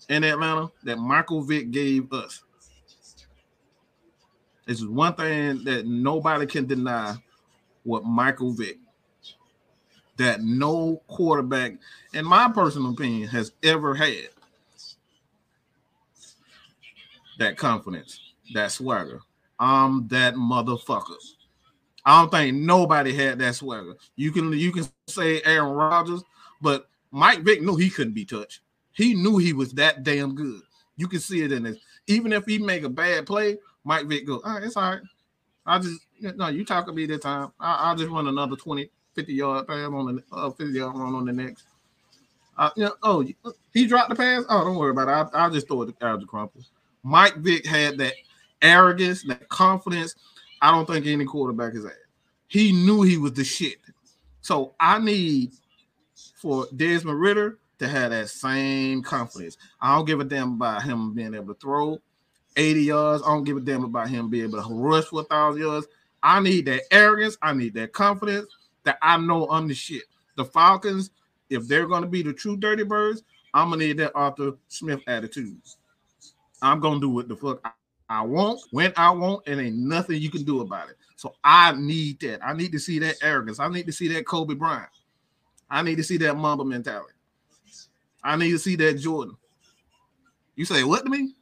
in 0.09 0.25
Atlanta 0.25 0.71
that 0.85 0.99
Michael 0.99 1.43
Vick 1.43 1.71
gave 1.71 2.13
us. 2.13 2.43
Is 4.67 4.87
one 4.87 5.15
thing 5.15 5.65
that 5.65 5.87
nobody 5.87 6.47
can 6.47 6.67
deny 6.67 7.17
what 7.83 8.05
Michael 8.05 8.53
Vick 8.53 8.79
that 10.17 10.43
no 10.43 11.01
quarterback, 11.09 11.73
in 12.13 12.27
my 12.27 12.51
personal 12.53 12.93
opinion, 12.93 13.27
has 13.29 13.53
ever 13.63 13.95
had. 13.95 14.29
That 17.39 17.57
confidence, 17.57 18.21
that 18.53 18.71
swagger. 18.71 19.23
I'm 19.61 20.09
that 20.09 20.35
motherfucker. 20.35 21.17
I 22.05 22.23
don't 22.23 22.31
think 22.31 22.57
nobody 22.57 23.13
had 23.13 23.39
that 23.39 23.55
swagger. 23.55 23.95
You 24.17 24.33
can 24.33 24.53
you 24.53 24.73
can 24.73 24.87
say 25.07 25.43
Aaron 25.45 25.73
Rodgers, 25.73 26.25
but 26.63 26.89
Mike 27.11 27.41
Vick 27.41 27.63
knew 27.63 27.77
he 27.77 27.91
couldn't 27.91 28.15
be 28.15 28.25
touched. 28.25 28.61
He 28.93 29.15
knew 29.15 29.37
he 29.37 29.53
was 29.53 29.73
that 29.75 30.03
damn 30.03 30.35
good. 30.35 30.63
You 30.97 31.07
can 31.09 31.21
see 31.21 31.43
it 31.43 31.53
in 31.53 31.65
his. 31.65 31.79
Even 32.07 32.33
if 32.33 32.45
he 32.47 32.59
make 32.59 32.83
a 32.83 32.89
bad 32.89 33.27
play, 33.27 33.59
Mike 33.85 34.07
Vick 34.07 34.27
go, 34.27 34.41
all 34.45 34.55
right, 34.55 34.63
it's 34.63 34.77
all 34.77 34.91
right. 34.91 35.01
I 35.67 35.79
just 35.79 36.01
no, 36.21 36.49
you 36.49 36.65
talk 36.65 36.87
to 36.87 36.93
me 36.93 37.07
this 37.07 37.21
time. 37.21 37.53
I, 37.61 37.91
will 37.91 37.99
just 37.99 38.11
run 38.11 38.27
another 38.27 38.57
20, 38.57 38.91
50 39.15 39.33
yard 39.33 39.67
pass 39.69 39.87
on 39.87 40.17
the 40.17 40.23
uh, 40.33 40.51
50 40.51 40.73
yard 40.73 40.97
run 40.97 41.15
on 41.15 41.27
the 41.27 41.33
next. 41.33 41.65
Uh, 42.57 42.71
you 42.77 42.85
know, 42.85 42.95
oh, 43.03 43.27
he 43.73 43.87
dropped 43.87 44.11
the 44.11 44.17
pass. 44.17 44.45
Oh, 44.49 44.65
don't 44.65 44.77
worry 44.77 44.91
about 44.91 45.09
it. 45.09 45.13
I'll, 45.13 45.31
I'll 45.35 45.51
just 45.51 45.69
throw 45.69 45.83
it 45.83 45.95
out 46.03 46.21
the 46.21 46.27
crumples. 46.27 46.71
Mike 47.03 47.37
Vick 47.37 47.67
had 47.67 47.99
that 47.99 48.15
arrogance, 48.63 49.23
that 49.25 49.49
confidence. 49.49 50.15
I 50.63 50.71
don't 50.71 50.87
think 50.87 51.07
any 51.07 51.25
quarterback 51.25 51.75
is 51.75 51.85
at. 51.85 51.93
He 52.49 52.73
knew 52.73 53.03
he 53.03 53.17
was 53.17 53.33
the 53.33 53.45
shit. 53.45 53.79
So 54.41 54.75
I 54.81 54.99
need 54.99 55.53
for 56.35 56.67
Desmond 56.75 57.21
Ridder 57.21 57.59
to 57.79 57.89
have 57.89 58.11
that 58.11 58.29
same 58.29 59.03
confidence. 59.03 59.57
I 59.81 59.95
don't 59.95 60.05
give 60.05 60.21
a 60.21 60.25
damn 60.25 60.55
about 60.55 60.83
him 60.83 61.15
being 61.15 61.35
able 61.35 61.55
to 61.55 61.61
throw 61.61 61.99
80 62.57 62.83
yards. 62.83 63.23
I 63.23 63.27
don't 63.27 63.45
give 63.45 63.57
a 63.57 63.61
damn 63.61 63.85
about 63.85 64.09
him 64.09 64.29
being 64.29 64.45
able 64.45 64.63
to 64.63 64.75
rush 64.75 65.05
for 65.05 65.21
a 65.21 65.25
thousand 65.25 65.63
yards. 65.63 65.87
I 66.23 66.41
need 66.41 66.67
that 66.67 66.83
arrogance. 66.91 67.39
I 67.41 67.55
need 67.55 67.75
that 67.75 67.93
confidence 67.93 68.49
that 68.85 68.99
I 69.01 69.17
know 69.17 69.49
I'm 69.49 69.69
the 69.69 69.75
shit. 69.75 70.03
The 70.37 70.45
Falcons, 70.45 71.11
if 71.49 71.67
they're 71.67 71.87
going 71.87 72.03
to 72.03 72.09
be 72.09 72.23
the 72.23 72.33
true 72.33 72.57
dirty 72.57 72.83
birds, 72.83 73.23
I'm 73.53 73.71
gonna 73.71 73.85
need 73.85 73.99
that 73.99 74.13
Arthur 74.15 74.53
Smith 74.69 75.01
attitude. 75.07 75.61
I'm 76.63 76.81
gonna 76.81 77.01
do 77.01 77.09
what 77.09 77.29
the 77.29 77.37
fuck 77.37 77.75
I 78.11 78.23
want 78.23 78.61
when 78.73 78.93
I 78.97 79.11
want, 79.13 79.47
and 79.47 79.61
ain't 79.61 79.77
nothing 79.77 80.21
you 80.21 80.31
can 80.31 80.43
do 80.43 80.61
about 80.61 80.91
it. 80.91 80.97
So 81.15 81.35
I 81.45 81.73
need 81.73 82.19
that. 82.21 82.45
I 82.45 82.53
need 82.53 82.73
to 82.73 82.79
see 82.81 82.99
that 82.99 83.17
arrogance. 83.23 83.61
I 83.61 83.69
need 83.69 83.87
to 83.87 83.93
see 83.93 84.09
that 84.09 84.27
Kobe 84.27 84.55
Bryant. 84.55 84.89
I 85.71 85.83
need 85.83 85.95
to 85.97 86.03
see 86.03 86.17
that 86.19 86.37
Mamba 86.37 86.65
mentality. 86.65 87.15
I 88.25 88.35
need 88.37 88.51
to 88.51 88.59
see 88.59 88.75
that 88.77 88.95
Jordan. 88.99 89.37
You 90.57 90.65
say 90.65 90.83
what 90.83 91.05
to 91.05 91.11
me? 91.11 91.35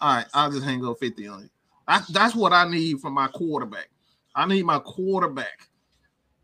All 0.00 0.16
right, 0.16 0.26
I'll 0.34 0.50
just 0.50 0.64
hang 0.64 0.84
up 0.84 0.98
50 0.98 1.28
on 1.28 1.42
you. 1.42 1.48
That's 1.86 2.08
that's 2.08 2.34
what 2.34 2.52
I 2.52 2.68
need 2.68 3.00
from 3.00 3.14
my 3.14 3.28
quarterback. 3.28 3.88
I 4.34 4.44
need 4.44 4.64
my 4.66 4.80
quarterback 4.80 5.68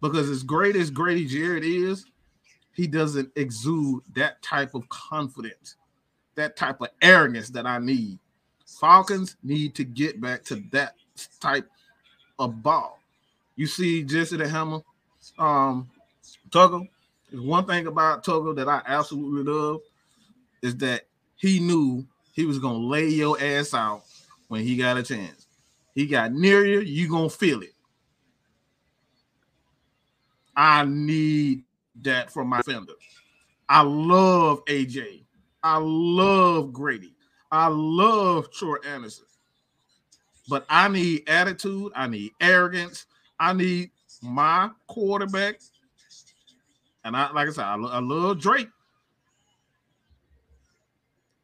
because 0.00 0.30
as 0.30 0.44
great 0.44 0.76
as 0.76 0.90
Grady 0.90 1.26
Jarrett 1.26 1.64
is, 1.64 2.06
he 2.74 2.86
doesn't 2.86 3.30
exude 3.36 4.02
that 4.14 4.40
type 4.40 4.74
of 4.74 4.88
confidence, 4.88 5.76
that 6.36 6.56
type 6.56 6.80
of 6.80 6.88
arrogance 7.02 7.50
that 7.50 7.66
I 7.66 7.78
need. 7.78 8.20
Falcons 8.80 9.36
need 9.42 9.74
to 9.76 9.84
get 9.84 10.20
back 10.20 10.44
to 10.44 10.62
that 10.72 10.94
type 11.40 11.68
of 12.38 12.62
ball. 12.62 12.98
You 13.56 13.66
see 13.66 14.02
Jessie 14.02 14.36
the 14.36 14.48
Hammer, 14.48 14.80
um, 15.38 15.88
Tuggle. 16.50 16.88
One 17.32 17.66
thing 17.66 17.86
about 17.86 18.24
Tuggle 18.24 18.56
that 18.56 18.68
I 18.68 18.82
absolutely 18.86 19.50
love 19.50 19.80
is 20.62 20.76
that 20.78 21.06
he 21.36 21.60
knew 21.60 22.06
he 22.32 22.44
was 22.46 22.58
gonna 22.58 22.78
lay 22.78 23.08
your 23.08 23.40
ass 23.40 23.74
out 23.74 24.02
when 24.48 24.62
he 24.62 24.76
got 24.76 24.96
a 24.96 25.02
chance. 25.02 25.46
He 25.94 26.06
got 26.06 26.32
near 26.32 26.64
you, 26.64 26.80
you 26.80 27.08
gonna 27.08 27.28
feel 27.28 27.62
it. 27.62 27.74
I 30.56 30.84
need 30.84 31.64
that 32.02 32.30
from 32.30 32.48
my 32.48 32.62
fender. 32.62 32.94
I 33.68 33.82
love 33.82 34.64
AJ. 34.66 35.24
I 35.62 35.78
love 35.80 36.72
Grady. 36.72 37.14
I 37.52 37.68
love 37.68 38.50
Troy 38.50 38.76
Anderson. 38.84 39.26
But 40.48 40.66
I 40.68 40.88
need 40.88 41.28
attitude. 41.28 41.92
I 41.94 42.08
need 42.08 42.32
arrogance. 42.40 43.06
I 43.38 43.52
need 43.52 43.90
my 44.20 44.70
quarterback. 44.88 45.60
And 47.04 47.16
I, 47.16 47.30
like 47.32 47.48
I 47.48 47.52
said, 47.52 47.64
I, 47.64 47.74
I 47.74 48.00
love 48.00 48.40
Drake 48.40 48.68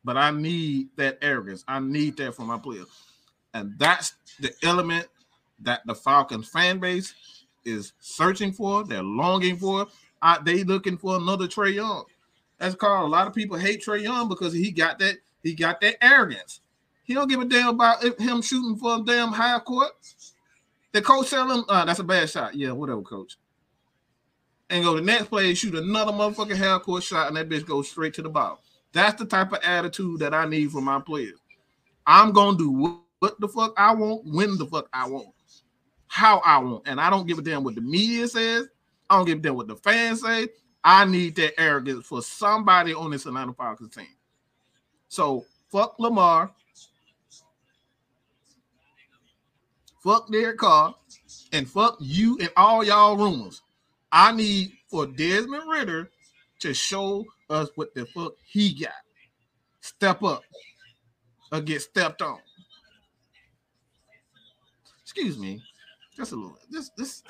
but 0.08 0.16
I 0.16 0.30
need 0.30 0.88
that 0.96 1.18
arrogance. 1.20 1.64
I 1.68 1.80
need 1.80 2.16
that 2.16 2.34
from 2.34 2.46
my 2.46 2.56
players. 2.56 2.86
And 3.52 3.74
that's 3.78 4.14
the 4.40 4.50
element 4.62 5.06
that 5.60 5.82
the 5.84 5.94
Falcons 5.94 6.48
fan 6.48 6.78
base 6.78 7.12
is 7.66 7.92
searching 8.00 8.50
for. 8.50 8.84
They're 8.84 9.02
longing 9.02 9.58
for. 9.58 9.86
I, 10.22 10.38
they 10.42 10.64
looking 10.64 10.96
for 10.96 11.16
another 11.16 11.46
Trae 11.46 11.74
Young. 11.74 12.04
That's 12.56 12.74
called 12.74 13.04
a 13.04 13.08
lot 13.08 13.26
of 13.26 13.34
people 13.34 13.58
hate 13.58 13.84
Trae 13.84 14.02
Young 14.02 14.30
because 14.30 14.54
he 14.54 14.70
got 14.70 14.98
that 15.00 15.16
he 15.42 15.54
got 15.54 15.80
that 15.80 16.02
arrogance. 16.04 16.60
He 17.04 17.14
don't 17.14 17.28
give 17.28 17.40
a 17.40 17.44
damn 17.44 17.68
about 17.68 18.02
him 18.20 18.42
shooting 18.42 18.76
for 18.76 18.96
a 18.96 19.02
damn 19.02 19.32
high 19.32 19.58
court. 19.60 19.92
The 20.92 21.02
coach 21.02 21.30
tell 21.30 21.50
him, 21.50 21.64
uh, 21.68 21.84
that's 21.84 22.00
a 22.00 22.04
bad 22.04 22.28
shot. 22.28 22.54
Yeah, 22.54 22.72
whatever, 22.72 23.02
coach. 23.02 23.36
And 24.70 24.84
go 24.84 24.94
the 24.94 25.00
next 25.00 25.28
play, 25.28 25.54
shoot 25.54 25.74
another 25.74 26.12
motherfucking 26.12 26.56
half 26.56 26.82
court 26.82 27.02
shot, 27.02 27.28
and 27.28 27.36
that 27.36 27.48
bitch 27.48 27.64
goes 27.64 27.90
straight 27.90 28.14
to 28.14 28.22
the 28.22 28.28
bottom. 28.28 28.58
That's 28.92 29.18
the 29.18 29.26
type 29.26 29.52
of 29.52 29.60
attitude 29.62 30.20
that 30.20 30.34
I 30.34 30.46
need 30.46 30.70
from 30.70 30.84
my 30.84 31.00
players. 31.00 31.38
I'm 32.06 32.32
gonna 32.32 32.58
do 32.58 32.70
what 33.20 33.40
the 33.40 33.48
fuck 33.48 33.72
I 33.76 33.94
want, 33.94 34.22
when 34.26 34.58
the 34.58 34.66
fuck 34.66 34.88
I 34.92 35.08
want, 35.08 35.28
how 36.06 36.38
I 36.44 36.58
want, 36.58 36.86
and 36.86 37.00
I 37.00 37.10
don't 37.10 37.26
give 37.26 37.38
a 37.38 37.42
damn 37.42 37.64
what 37.64 37.74
the 37.74 37.80
media 37.80 38.28
says. 38.28 38.68
I 39.08 39.16
don't 39.16 39.26
give 39.26 39.38
a 39.38 39.40
damn 39.40 39.56
what 39.56 39.68
the 39.68 39.76
fans 39.76 40.22
say. 40.22 40.48
I 40.84 41.04
need 41.04 41.36
that 41.36 41.58
arrogance 41.58 42.06
for 42.06 42.22
somebody 42.22 42.94
on 42.94 43.10
this 43.10 43.26
Atlanta 43.26 43.52
Falcons 43.52 43.94
team. 43.94 44.06
So 45.08 45.46
fuck 45.70 45.98
Lamar, 45.98 46.50
fuck 50.02 50.30
Derek 50.30 50.58
Carr, 50.58 50.94
and 51.52 51.68
fuck 51.68 51.96
you 52.00 52.38
and 52.40 52.50
all 52.56 52.84
y'all 52.84 53.16
rumors. 53.16 53.62
I 54.12 54.32
need 54.32 54.72
for 54.88 55.06
Desmond 55.06 55.70
Ridder 55.70 56.10
to 56.60 56.74
show 56.74 57.24
us 57.50 57.68
what 57.74 57.94
the 57.94 58.06
fuck 58.06 58.32
he 58.46 58.74
got. 58.74 58.92
Step 59.80 60.22
up 60.22 60.42
or 61.52 61.60
get 61.60 61.82
stepped 61.82 62.22
on. 62.22 62.38
Excuse 65.02 65.38
me. 65.38 65.62
Just 66.16 66.32
a 66.32 66.36
little. 66.36 66.58
This 66.70 66.90
this 66.96 67.22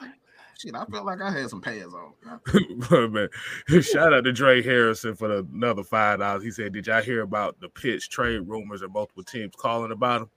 shit. 0.59 0.75
I 0.75 0.85
felt 0.87 1.07
like 1.07 1.21
I 1.21 1.31
had 1.31 1.51
some 1.51 1.61
pads 1.61 1.95
on. 1.95 3.13
man, 3.13 3.29
shout 3.83 4.13
out 4.13 4.25
to 4.25 4.33
Dre 4.33 4.63
Harrison 4.63 5.15
for 5.15 5.29
the, 5.29 5.47
another 5.53 5.85
five 5.85 6.19
dollars. 6.19 6.43
He 6.43 6.51
said, 6.51 6.73
"Did 6.73 6.87
y'all 6.87 7.03
hear 7.03 7.23
about 7.23 7.61
the 7.61 7.69
Pitts 7.69 8.09
trade 8.09 8.41
rumors 8.41 8.83
and 8.83 8.93
multiple 8.93 9.25
teams 9.25 9.55
calling 9.57 9.93
about 9.93 10.23
him?" 10.23 10.31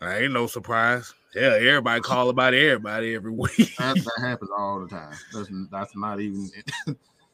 I 0.00 0.18
ain't 0.20 0.32
no 0.32 0.46
surprise. 0.46 1.12
Yeah, 1.34 1.56
everybody 1.60 2.00
call 2.00 2.30
about 2.30 2.54
everybody 2.54 3.14
every 3.14 3.32
week. 3.32 3.76
that, 3.78 3.96
that 3.96 4.20
happens 4.20 4.50
all 4.56 4.80
the 4.80 4.88
time. 4.88 5.14
That's 5.32 5.50
that's 5.70 5.96
not 5.96 6.20
even. 6.20 6.48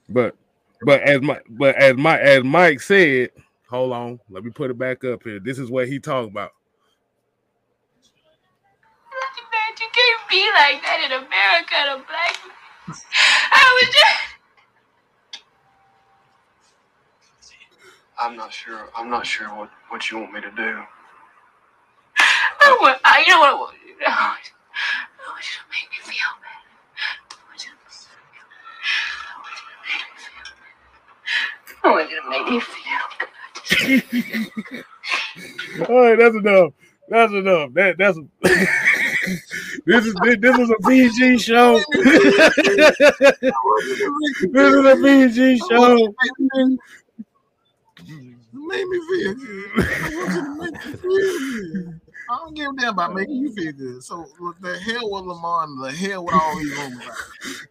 but 0.09 0.37
but 0.83 1.01
as 1.03 1.21
my 1.23 1.41
but 1.51 1.77
as 1.77 1.97
my 1.97 2.19
as 2.19 2.45
Mike 2.45 2.81
said, 2.81 3.31
hold 3.69 3.93
on, 3.93 4.21
let 4.31 4.45
me 4.45 4.51
put 4.51 4.71
it 4.71 4.79
back 4.79 5.05
up 5.05 5.23
here. 5.23 5.41
This 5.41 5.59
is 5.59 5.71
what 5.71 5.89
he 5.89 5.99
talking 5.99 6.31
about. 6.31 6.53
Be 10.35 10.43
like 10.59 10.83
that 10.83 10.99
in 11.07 11.15
America, 11.15 11.79
to 11.87 12.03
black. 12.11 12.35
I 13.55 13.63
was 13.79 13.87
just. 13.95 14.35
I'm 18.19 18.35
not 18.37 18.53
sure. 18.53 18.89
I'm 18.97 19.11
not 19.11 19.27
sure 19.27 19.49
what, 19.49 19.71
what 19.91 20.11
you 20.11 20.19
want 20.19 20.33
me 20.33 20.41
to 20.41 20.51
do. 20.51 20.83
I 22.19 22.77
want, 22.81 22.99
I, 23.05 23.19
uh, 23.19 23.21
you 23.25 23.31
know 23.31 23.39
what 23.41 23.51
I 23.51 23.55
want 23.55 23.75
you 23.75 23.81
to 23.95 23.99
do? 23.99 24.05
I 24.07 24.37
want 25.31 25.45
you 25.47 25.53
to 25.61 25.67
make 25.71 25.89
me 25.91 25.99
feel 26.03 26.31
I 31.85 31.87
want 31.91 32.11
you 32.11 32.17
to 32.23 32.29
make 32.31 32.47
me 32.51 32.61
feel 32.61 33.05
good. 33.19 33.29
All 35.91 36.01
right, 36.01 36.19
that's 36.19 36.35
enough. 36.35 36.73
That's 37.09 37.33
enough. 37.33 37.73
That 37.75 37.99
that's 37.99 38.19
this 39.87 40.07
is 40.07 40.15
this, 40.23 40.37
this 40.41 40.59
is 40.59 40.71
a 40.71 40.77
PG 40.89 41.39
show. 41.39 41.81
this 41.93 43.43
is 44.75 44.85
a 44.85 44.97
PG 45.03 45.59
show. 45.69 46.15
Make 48.53 48.89
me 48.89 49.01
feel 49.09 49.35
good. 49.35 49.69
I 49.77 50.09
want 50.15 50.33
you 50.35 50.43
to 50.43 50.51
make 50.59 50.73
me 50.73 50.91
feel 50.97 51.73
good. 51.73 52.01
I 52.31 52.37
don't 52.39 52.55
give 52.55 52.71
a 52.71 52.77
damn 52.77 52.95
about 52.95 53.15
making 53.15 53.37
you 53.37 53.53
feel 53.53 53.73
good. 53.73 54.03
So 54.03 54.27
what 54.39 54.61
the 54.61 54.79
hell 54.79 55.11
with 55.11 55.25
Lamar 55.25 55.65
and 55.65 55.85
the 55.85 55.93
hell 55.93 56.25
with 56.25 56.35
all 56.35 56.59
these 56.59 56.73
rumors. 56.79 57.67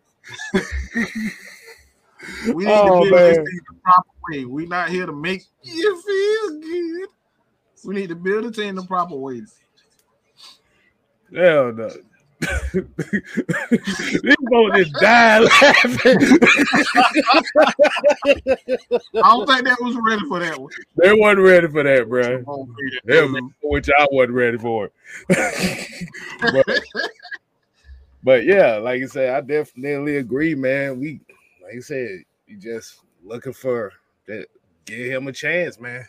We 2.48 2.66
need 2.66 2.72
oh, 2.72 3.04
to 3.04 3.10
build 3.10 3.12
man. 3.12 3.28
this 3.30 3.38
thing 3.38 3.60
the 3.68 3.76
proper 3.84 4.10
way. 4.30 4.46
We're 4.46 4.68
not 4.68 4.90
here 4.90 5.06
to 5.06 5.12
make 5.12 5.44
you 5.64 6.02
feel 6.02 6.60
good. 6.62 7.10
We 7.86 7.96
need 7.96 8.10
to 8.10 8.16
build 8.16 8.46
it 8.46 8.58
in 8.60 8.76
the 8.76 8.84
proper 8.84 9.16
way. 9.16 9.42
Hell 11.36 11.74
no. 11.74 11.90
These 12.74 14.36
folks 14.52 14.78
just 14.78 14.94
die 14.96 15.40
laughing. 15.40 16.18
I 18.26 19.22
don't 19.22 19.48
think 19.48 19.64
that 19.64 19.78
was 19.80 19.96
ready 20.02 20.28
for 20.28 20.40
that 20.40 20.60
one. 20.60 20.72
they 20.98 21.14
wasn't 21.14 21.46
ready 21.46 21.68
for 21.70 21.84
that, 21.84 22.10
bro. 22.10 22.44
Oh. 22.48 22.68
Hell, 23.08 23.34
which 23.64 23.90
I 23.98 24.08
wasn't 24.12 24.34
ready 24.34 24.58
for. 24.58 24.92
but, 25.28 26.82
but 28.24 28.46
yeah, 28.46 28.78
like 28.78 29.02
I 29.02 29.06
said, 29.06 29.36
I 29.36 29.42
definitely 29.42 30.18
agree, 30.18 30.56
man. 30.56 31.00
We, 31.00 31.22
like 31.64 31.78
I 31.78 31.80
said, 31.80 32.24
you 32.48 32.58
just 32.58 33.00
looking 33.24 33.54
for 33.54 33.94
that. 34.28 34.48
Give 34.86 35.12
him 35.12 35.28
a 35.30 35.32
chance, 35.32 35.80
man. 35.80 36.06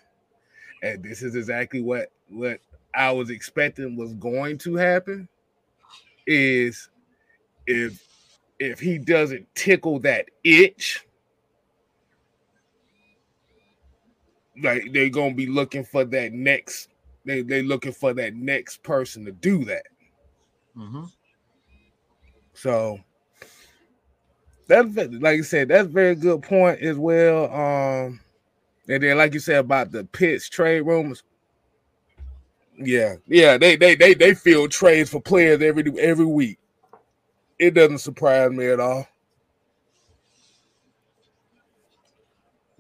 And 0.83 1.03
this 1.03 1.23
is 1.23 1.37
exactly 1.37 1.81
what 1.81 2.11
what 2.29 2.59
I 2.97 3.11
was 3.13 3.31
expecting 3.31 3.97
was 3.97 4.15
going 4.15 4.59
to 4.59 4.77
happen. 4.77 5.29
Is 6.27 6.89
if 7.67 8.03
if 8.59 8.81
he 8.81 8.99
doesn't 8.99 9.47
tickle 9.55 9.99
that 10.01 10.27
itch, 10.43 11.05
like 14.63 14.93
they're 14.93 15.09
gonna 15.11 15.35
be 15.35 15.47
looking 15.47 15.85
for 15.85 16.05
that 16.05 16.33
next. 16.33 16.89
They 17.25 17.43
they 17.43 17.63
looking 17.63 17.93
for 17.93 18.15
that 18.15 18.35
next 18.35 18.83
person 18.83 19.25
to 19.25 19.33
do 19.33 19.65
that. 19.65 19.87
Mm-hmm. 20.77 21.05
So 22.55 22.99
that's 24.67 24.97
like 24.97 25.41
I 25.41 25.43
said, 25.43 25.69
that's 25.69 25.87
a 25.87 25.91
very 25.91 26.15
good 26.15 26.43
point 26.43 26.81
as 26.81 26.97
well. 26.97 27.53
Um, 27.53 28.21
and 28.89 29.03
then 29.03 29.19
like 29.19 29.35
you 29.35 29.41
said 29.41 29.59
about 29.59 29.91
the 29.91 30.05
Pitts 30.05 30.49
trade 30.49 30.83
rumors. 30.83 31.23
Yeah, 32.79 33.17
yeah, 33.27 33.59
they 33.59 33.77
they 33.77 33.95
they 33.95 34.15
they 34.15 34.35
field 34.35 34.71
trades 34.71 35.11
for 35.11 35.21
players 35.21 35.63
every 35.63 35.85
every 36.01 36.25
week. 36.25 36.59
It 37.59 37.75
doesn't 37.75 37.99
surprise 37.99 38.51
me 38.51 38.67
at 38.67 38.81
all. 38.81 39.07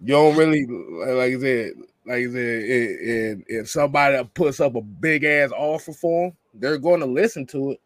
You 0.00 0.08
don't 0.14 0.36
really 0.36 0.66
like 0.66 1.32
I 1.32 1.38
said, 1.40 1.72
like 2.06 2.16
I 2.16 2.30
said, 2.30 2.62
i- 2.64 3.40
i- 3.40 3.44
if 3.60 3.70
somebody 3.70 4.22
puts 4.34 4.60
up 4.60 4.74
a 4.74 4.82
big 4.82 5.24
ass 5.24 5.50
offer 5.56 5.92
for 5.92 6.28
them, 6.28 6.36
they're 6.54 6.78
going 6.78 7.00
to 7.00 7.06
listen 7.06 7.46
to 7.46 7.72
it. 7.72 7.80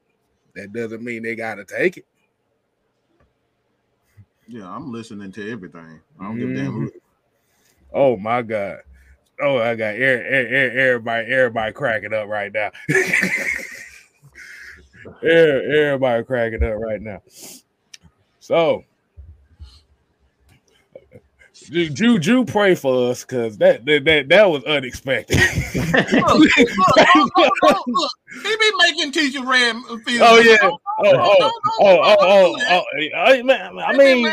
That 0.55 0.73
doesn't 0.73 1.03
mean 1.05 1.23
they 1.23 1.37
got 1.37 1.57
to 1.57 1.65
take 1.65 1.99
it. 1.99 2.07
Yeah, 4.49 4.69
I'm 4.69 4.91
listening 4.91 5.31
to 5.33 5.51
everything. 5.53 6.01
I 6.19 6.25
don't 6.25 6.39
give 6.39 6.51
a 6.51 6.53
damn 6.53 6.73
who. 6.73 6.87
Mm-hmm. 6.87 6.99
Oh 7.93 8.17
my 8.17 8.43
god. 8.43 8.79
Oh, 9.41 9.59
I 9.59 9.75
got 9.77 9.95
air, 9.95 10.25
air, 10.25 10.49
air, 10.49 10.79
everybody, 10.89 11.33
everybody 11.33 11.73
cracking 11.73 12.13
up 12.13 12.29
right 12.29 12.53
now. 12.53 12.71
Air- 15.23 15.87
everybody 15.87 16.25
cracking 16.25 16.65
up 16.65 16.75
right 16.75 17.01
now. 17.01 17.23
So, 18.41 18.85
Ju, 21.71 22.19
Ju, 22.19 22.45
pray 22.45 22.75
for 22.75 23.11
us 23.11 23.25
because 23.25 23.59
that, 23.59 23.85
that 23.85 24.05
that 24.05 24.29
that 24.29 24.51
was 24.51 24.65
unexpected. 24.65 25.39
Look, 25.93 27.53
look, 27.63 27.87
look. 27.87 28.11
He 28.43 28.57
be 28.57 28.71
making 28.79 29.13
teacher 29.13 29.45
red 29.45 29.77
feel. 30.05 30.23
Oh, 30.25 30.39
yeah. 30.39 30.57
Oh, 30.63 30.79
oh, 31.01 31.51
oh, 31.81 31.81
oh, 31.81 32.17
oh, 32.21 32.57
oh, 32.71 33.17
I, 33.17 33.43
man, 33.43 33.79
I 33.79 33.97
mean, 33.97 34.27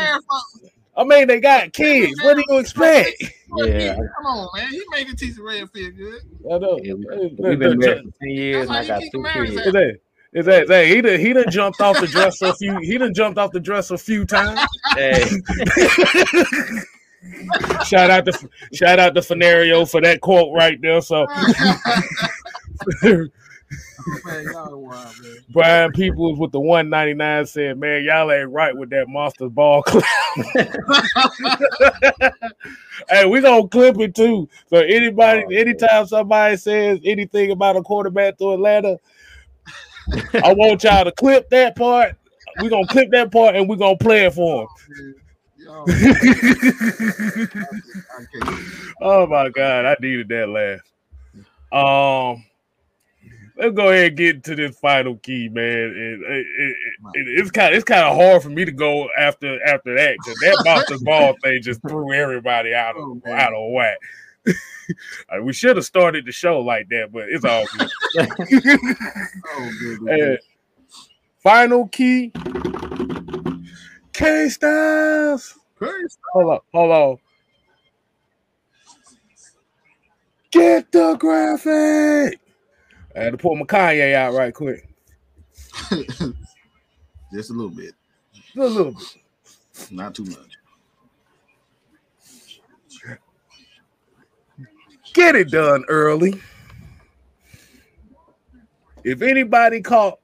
I 0.96 1.04
mean, 1.04 1.28
they 1.28 1.40
got 1.40 1.72
kids. 1.72 2.20
What 2.22 2.36
do 2.36 2.44
you 2.48 2.58
expect? 2.58 3.22
Yeah. 3.58 3.94
Come 3.96 4.26
on, 4.26 4.48
man. 4.56 4.68
He 4.70 4.82
made 4.90 5.08
the 5.08 5.16
teacher 5.16 5.42
red 5.42 5.70
feel 5.70 5.90
good. 5.92 6.22
I 6.50 6.58
know. 6.58 6.78
Yeah, 6.82 6.94
we- 6.94 7.36
We've 7.38 7.58
been 7.58 7.78
married 7.78 8.04
for 8.04 8.10
10 8.20 8.30
years 8.30 8.68
and 8.68 8.76
I 8.76 8.86
got 8.86 9.00
two 9.02 9.08
keep 9.12 9.20
married, 9.20 9.50
kids. 9.50 9.66
Is 9.66 9.72
that 9.72 9.98
is 10.32 10.46
that 10.46 10.68
hey, 10.68 10.88
he 10.94 11.00
done 11.00 11.20
he 11.20 11.32
done 11.32 11.50
jumped 11.50 11.80
off 11.80 12.00
the 12.00 12.06
dresser 12.06 12.46
a 12.46 12.54
few 12.54 12.78
he 12.80 12.98
done 12.98 13.14
jumped 13.14 13.38
off 13.38 13.52
the 13.52 13.60
dresser 13.60 13.94
a 13.94 13.98
few 13.98 14.24
times. 14.26 14.60
Hey, 14.94 15.24
shout 17.86 18.10
out 18.10 18.24
to 18.26 18.48
shout 18.72 18.98
out 18.98 19.14
to 19.14 19.20
Fenario 19.20 19.88
for 19.90 20.00
that 20.02 20.20
quote 20.20 20.54
right 20.54 20.80
there. 20.80 21.00
So 21.00 21.26
Man, 24.24 24.52
wild. 24.52 25.16
Brian 25.50 25.92
Peoples 25.92 26.38
with 26.38 26.52
the 26.52 26.60
199 26.60 27.46
said, 27.46 27.78
Man, 27.78 28.04
y'all 28.04 28.30
ain't 28.32 28.50
right 28.50 28.76
with 28.76 28.90
that 28.90 29.08
monster 29.08 29.48
ball 29.48 29.82
clown. 29.82 30.02
hey, 33.08 33.26
we 33.26 33.40
gonna 33.40 33.68
clip 33.68 33.98
it 34.00 34.14
too. 34.14 34.48
So 34.68 34.78
anybody, 34.78 35.42
Oh, 35.46 35.50
anytime 35.50 36.06
somebody 36.06 36.56
says 36.56 36.98
anything 37.04 37.50
about 37.52 37.76
a 37.76 37.82
quarterback 37.82 38.38
to 38.38 38.52
Atlanta, 38.52 38.98
I 40.34 40.52
want 40.54 40.84
y'all 40.84 41.04
to 41.04 41.12
clip 41.12 41.48
that 41.50 41.76
part. 41.76 42.16
We're 42.58 42.70
gonna 42.70 42.86
clip 42.86 43.10
that 43.12 43.30
part 43.32 43.54
and 43.56 43.68
we're 43.68 43.76
gonna 43.76 43.96
play 43.96 44.26
it 44.26 44.34
for 44.34 44.62
him. 44.62 44.68
Y'all- 45.58 45.86
Oh 49.00 49.26
my 49.26 49.48
god, 49.50 49.84
I 49.84 49.96
needed 50.00 50.28
that 50.30 50.48
laugh. 50.48 50.80
Um, 51.72 52.44
let's 53.56 53.74
go 53.74 53.90
ahead 53.90 54.08
and 54.08 54.16
get 54.16 54.36
into 54.36 54.54
this 54.56 54.78
final 54.78 55.16
key, 55.16 55.48
man. 55.48 55.64
It, 55.66 56.20
it, 56.20 56.20
it, 56.20 56.76
it- 57.14 57.40
it's 57.40 57.50
kind 57.50 57.74
it's 57.74 57.84
kind 57.84 58.04
of 58.04 58.16
hard 58.16 58.42
for 58.42 58.50
me 58.50 58.64
to 58.64 58.72
go 58.72 59.08
after 59.18 59.58
after 59.66 59.94
that 59.96 60.18
because 60.18 60.38
that 60.40 60.60
monster 60.64 60.98
ball 60.98 61.34
thing 61.42 61.62
just 61.62 61.80
threw 61.88 62.12
everybody 62.12 62.74
out 62.74 62.96
of 62.96 63.02
Oh, 63.02 63.32
out 63.32 63.54
of 63.54 63.72
whack. 63.72 63.98
Uh, 65.28 65.42
we 65.42 65.52
should 65.52 65.76
have 65.76 65.84
started 65.84 66.24
the 66.24 66.30
show 66.32 66.60
like 66.60 66.88
that, 66.90 67.10
but 67.12 67.24
it's 67.28 67.44
all 67.44 67.66
good. 67.66 67.90
Oh, 69.52 69.70
And 70.08 70.38
final 71.42 71.88
key, 71.88 72.32
K 74.12 74.48
Styles. 74.48 75.58
Hold 76.32 76.50
on, 76.52 76.60
hold 76.72 76.90
on. 76.92 77.16
Get 80.52 80.92
the 80.92 81.16
graphic. 81.16 82.38
I 83.16 83.20
had 83.22 83.32
to 83.32 83.38
pull 83.38 83.56
my 83.56 83.64
Kanye 83.64 84.14
out 84.14 84.34
right 84.34 84.52
quick. 84.52 84.88
Just 87.32 87.50
a 87.50 87.54
little 87.54 87.70
bit, 87.70 87.94
A 88.56 88.60
little 88.60 88.92
bit. 88.92 89.16
not 89.90 90.14
too 90.14 90.24
much. 90.24 90.56
Get 95.14 95.34
it 95.34 95.50
done 95.50 95.84
early. 95.88 96.40
If 99.02 99.22
anybody 99.22 99.80
caught 99.80 100.18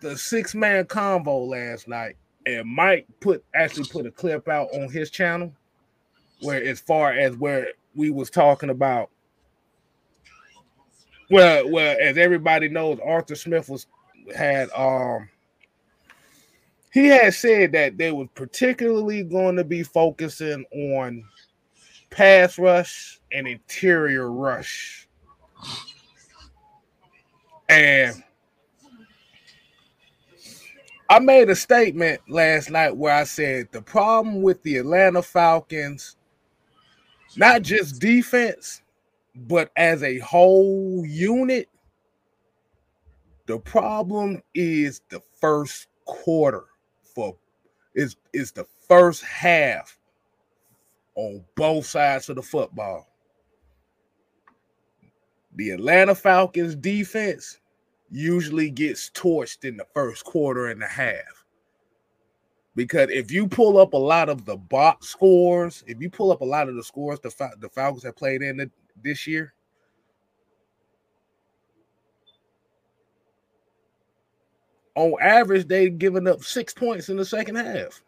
the 0.00 0.16
six 0.16 0.54
man 0.54 0.84
convo 0.84 1.48
last 1.48 1.88
night, 1.88 2.16
and 2.46 2.68
Mike 2.68 3.06
put 3.20 3.44
actually 3.54 3.88
put 3.88 4.06
a 4.06 4.10
clip 4.10 4.48
out 4.48 4.68
on 4.74 4.88
his 4.90 5.10
channel, 5.10 5.52
where 6.40 6.62
as 6.62 6.78
far 6.80 7.12
as 7.12 7.36
where 7.36 7.68
we 7.94 8.10
was 8.10 8.30
talking 8.30 8.70
about, 8.70 9.10
well, 11.30 11.68
well, 11.68 11.96
as 12.00 12.16
everybody 12.16 12.68
knows, 12.68 12.98
Arthur 13.04 13.34
Smith 13.34 13.68
was 13.68 13.86
had 14.34 14.70
um 14.72 15.28
he 16.92 17.06
had 17.06 17.34
said 17.34 17.72
that 17.72 17.98
they 17.98 18.12
were 18.12 18.26
particularly 18.34 19.22
going 19.22 19.56
to 19.56 19.64
be 19.64 19.82
focusing 19.82 20.64
on 20.72 21.24
pass 22.10 22.58
rush 22.58 23.20
and 23.32 23.46
interior 23.46 24.32
rush. 24.32 25.06
And 27.68 28.22
I 31.10 31.18
made 31.18 31.50
a 31.50 31.56
statement 31.56 32.20
last 32.28 32.70
night 32.70 32.96
where 32.96 33.14
I 33.14 33.24
said 33.24 33.68
the 33.72 33.82
problem 33.82 34.42
with 34.42 34.62
the 34.62 34.78
Atlanta 34.78 35.22
Falcons, 35.22 36.16
not 37.36 37.62
just 37.62 38.00
defense, 38.00 38.82
but 39.46 39.70
as 39.76 40.02
a 40.02 40.18
whole 40.18 41.04
unit, 41.06 41.68
the 43.46 43.58
problem 43.58 44.42
is 44.54 45.00
the 45.10 45.20
first 45.40 45.86
quarter 46.04 46.64
for 47.14 47.36
is 47.94 48.16
is 48.32 48.52
the 48.52 48.66
first 48.88 49.22
half 49.24 49.98
on 51.14 51.44
both 51.54 51.86
sides 51.86 52.28
of 52.28 52.36
the 52.36 52.42
football. 52.42 53.06
The 55.56 55.70
Atlanta 55.70 56.14
Falcons 56.14 56.74
defense 56.76 57.58
usually 58.10 58.70
gets 58.70 59.10
torched 59.10 59.64
in 59.64 59.76
the 59.76 59.86
first 59.92 60.24
quarter 60.24 60.68
and 60.68 60.82
a 60.82 60.86
half. 60.86 61.44
Because 62.76 63.10
if 63.10 63.32
you 63.32 63.48
pull 63.48 63.78
up 63.78 63.92
a 63.92 63.96
lot 63.96 64.28
of 64.28 64.44
the 64.44 64.56
box 64.56 65.08
scores, 65.08 65.82
if 65.88 66.00
you 66.00 66.08
pull 66.08 66.30
up 66.30 66.42
a 66.42 66.44
lot 66.44 66.68
of 66.68 66.76
the 66.76 66.84
scores 66.84 67.18
the, 67.18 67.50
the 67.58 67.68
Falcons 67.68 68.04
have 68.04 68.14
played 68.14 68.40
in 68.40 68.58
the, 68.58 68.70
this 69.02 69.26
year? 69.26 69.52
On 74.94 75.14
average, 75.20 75.68
they've 75.68 75.96
given 75.96 76.26
up 76.26 76.42
six 76.42 76.74
points 76.74 77.08
in 77.08 77.16
the 77.16 77.24
second 77.24 77.54
half. 77.54 78.02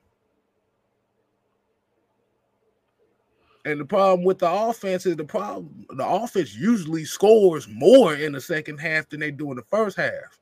And 3.65 3.79
the 3.79 3.85
problem 3.85 4.25
with 4.25 4.39
the 4.39 4.51
offense 4.51 5.07
is 5.07 5.17
the 5.17 5.25
problem 5.25 5.87
the 5.91 6.07
offense 6.07 6.55
usually 6.55 7.05
scores 7.05 7.69
more 7.69 8.15
in 8.15 8.33
the 8.33 8.41
second 8.41 8.79
half 8.79 9.09
than 9.09 9.21
they 9.21 9.31
do 9.31 9.51
in 9.51 9.57
the 9.57 9.63
first 9.63 9.97
half. 9.97 10.41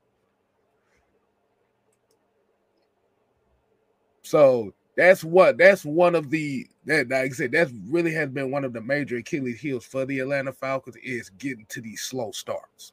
So 4.22 4.72
that's 4.98 5.22
what 5.22 5.56
that's 5.56 5.84
one 5.84 6.16
of 6.16 6.28
the 6.28 6.66
that 6.84 7.08
like 7.08 7.26
I 7.26 7.28
said 7.28 7.52
that's 7.52 7.70
really 7.86 8.12
has 8.14 8.30
been 8.30 8.50
one 8.50 8.64
of 8.64 8.72
the 8.72 8.80
major 8.80 9.18
Achilles 9.18 9.60
heels 9.60 9.84
for 9.84 10.04
the 10.04 10.18
Atlanta 10.18 10.52
Falcons 10.52 10.96
is 10.96 11.30
getting 11.30 11.66
to 11.68 11.80
these 11.80 12.02
slow 12.02 12.32
starts, 12.32 12.92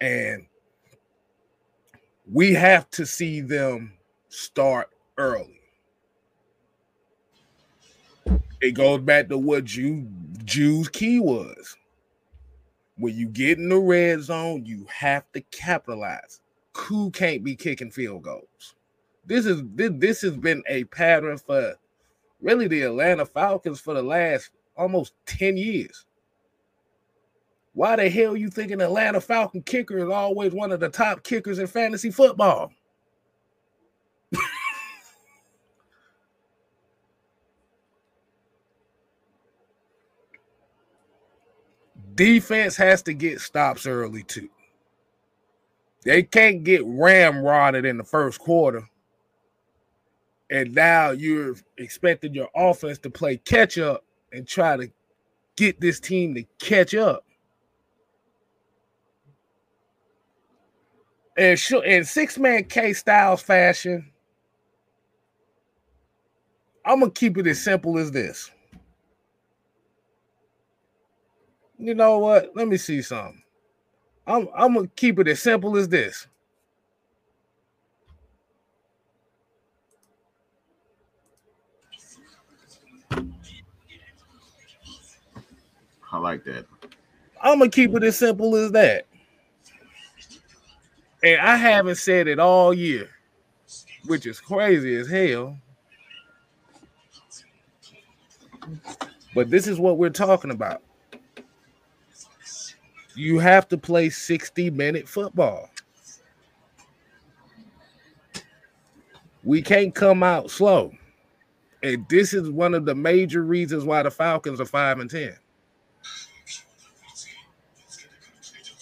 and 0.00 0.46
we 2.32 2.54
have 2.54 2.88
to 2.90 3.04
see 3.04 3.40
them 3.40 3.94
start 4.28 4.90
early. 5.18 5.60
It 8.60 8.72
goes 8.72 9.00
back 9.00 9.28
to 9.30 9.38
what 9.38 9.64
Jew 9.64 10.06
Jew's 10.44 10.88
key 10.88 11.18
was. 11.18 11.76
When 12.98 13.16
you 13.16 13.26
get 13.26 13.58
in 13.58 13.68
the 13.68 13.78
red 13.78 14.22
zone, 14.22 14.64
you 14.64 14.86
have 14.94 15.24
to 15.32 15.40
capitalize. 15.40 16.40
Who 16.76 17.10
can't 17.10 17.42
be 17.42 17.56
kicking 17.56 17.90
field 17.90 18.22
goals? 18.22 18.49
This 19.24 19.46
is 19.46 19.62
this, 19.74 19.90
this 19.96 20.22
has 20.22 20.36
been 20.36 20.62
a 20.68 20.84
pattern 20.84 21.38
for 21.38 21.74
really 22.40 22.68
the 22.68 22.82
Atlanta 22.82 23.26
Falcons 23.26 23.80
for 23.80 23.94
the 23.94 24.02
last 24.02 24.50
almost 24.76 25.14
10 25.26 25.56
years. 25.56 26.06
Why 27.74 27.96
the 27.96 28.10
hell 28.10 28.36
you 28.36 28.50
think 28.50 28.72
an 28.72 28.80
Atlanta 28.80 29.20
Falcon 29.20 29.62
kicker 29.62 29.98
is 29.98 30.08
always 30.10 30.52
one 30.52 30.72
of 30.72 30.80
the 30.80 30.88
top 30.88 31.22
kickers 31.22 31.60
in 31.60 31.66
fantasy 31.68 32.10
football? 32.10 32.72
Defense 42.14 42.76
has 42.76 43.02
to 43.04 43.14
get 43.14 43.40
stops 43.40 43.86
early 43.86 44.24
too. 44.24 44.48
They 46.04 46.22
can't 46.24 46.64
get 46.64 46.82
ramrodded 46.82 47.88
in 47.88 47.96
the 47.98 48.04
first 48.04 48.40
quarter. 48.40 48.89
And 50.50 50.74
now 50.74 51.12
you're 51.12 51.54
expecting 51.78 52.34
your 52.34 52.48
offense 52.54 52.98
to 52.98 53.10
play 53.10 53.36
catch 53.38 53.78
up 53.78 54.04
and 54.32 54.46
try 54.46 54.76
to 54.76 54.90
get 55.56 55.80
this 55.80 56.00
team 56.00 56.34
to 56.34 56.44
catch 56.58 56.94
up. 56.94 57.24
And 61.36 61.58
sure, 61.58 61.84
in 61.84 62.04
six 62.04 62.36
man 62.38 62.64
K 62.64 62.92
Styles 62.92 63.42
fashion, 63.42 64.10
I'm 66.84 67.00
gonna 67.00 67.12
keep 67.12 67.38
it 67.38 67.46
as 67.46 67.62
simple 67.62 67.98
as 67.98 68.10
this. 68.10 68.50
You 71.78 71.94
know 71.94 72.18
what? 72.18 72.50
Let 72.54 72.68
me 72.68 72.76
see 72.76 73.00
something. 73.00 73.42
I'm 74.26 74.48
I'm 74.56 74.74
gonna 74.74 74.88
keep 74.96 75.18
it 75.18 75.28
as 75.28 75.40
simple 75.40 75.76
as 75.76 75.88
this. 75.88 76.26
I 86.12 86.18
like 86.18 86.44
that. 86.44 86.66
I'm 87.40 87.58
gonna 87.58 87.70
keep 87.70 87.94
it 87.94 88.02
as 88.02 88.18
simple 88.18 88.56
as 88.56 88.72
that. 88.72 89.06
And 91.22 91.40
I 91.40 91.56
haven't 91.56 91.96
said 91.96 92.28
it 92.28 92.38
all 92.38 92.72
year, 92.72 93.08
which 94.06 94.26
is 94.26 94.40
crazy 94.40 94.96
as 94.96 95.08
hell. 95.08 95.58
But 99.34 99.50
this 99.50 99.66
is 99.66 99.78
what 99.78 99.98
we're 99.98 100.10
talking 100.10 100.50
about. 100.50 100.82
You 103.14 103.38
have 103.38 103.68
to 103.68 103.78
play 103.78 104.08
60 104.08 104.70
minute 104.70 105.08
football. 105.08 105.68
We 109.44 109.62
can't 109.62 109.94
come 109.94 110.22
out 110.22 110.50
slow. 110.50 110.92
And 111.82 112.06
this 112.08 112.34
is 112.34 112.50
one 112.50 112.74
of 112.74 112.84
the 112.84 112.94
major 112.94 113.42
reasons 113.42 113.84
why 113.84 114.02
the 114.02 114.10
Falcons 114.10 114.60
are 114.60 114.66
5 114.66 114.98
and 115.00 115.10
10. 115.10 115.34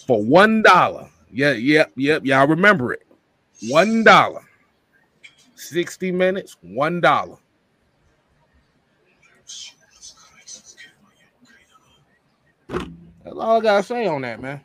For 0.09 0.17
$1. 0.17 1.09
Yeah, 1.31 1.51
yep, 1.51 1.91
yep. 1.95 2.25
Y'all 2.25 2.47
remember 2.47 2.93
it. 2.93 3.05
$1. 3.61 4.43
60 5.53 6.11
minutes, 6.11 6.57
$1. 6.65 7.37
That's 13.23 13.35
all 13.35 13.57
I 13.57 13.59
gotta 13.61 13.83
say 13.83 14.07
on 14.07 14.23
that, 14.23 14.41
man. 14.41 14.61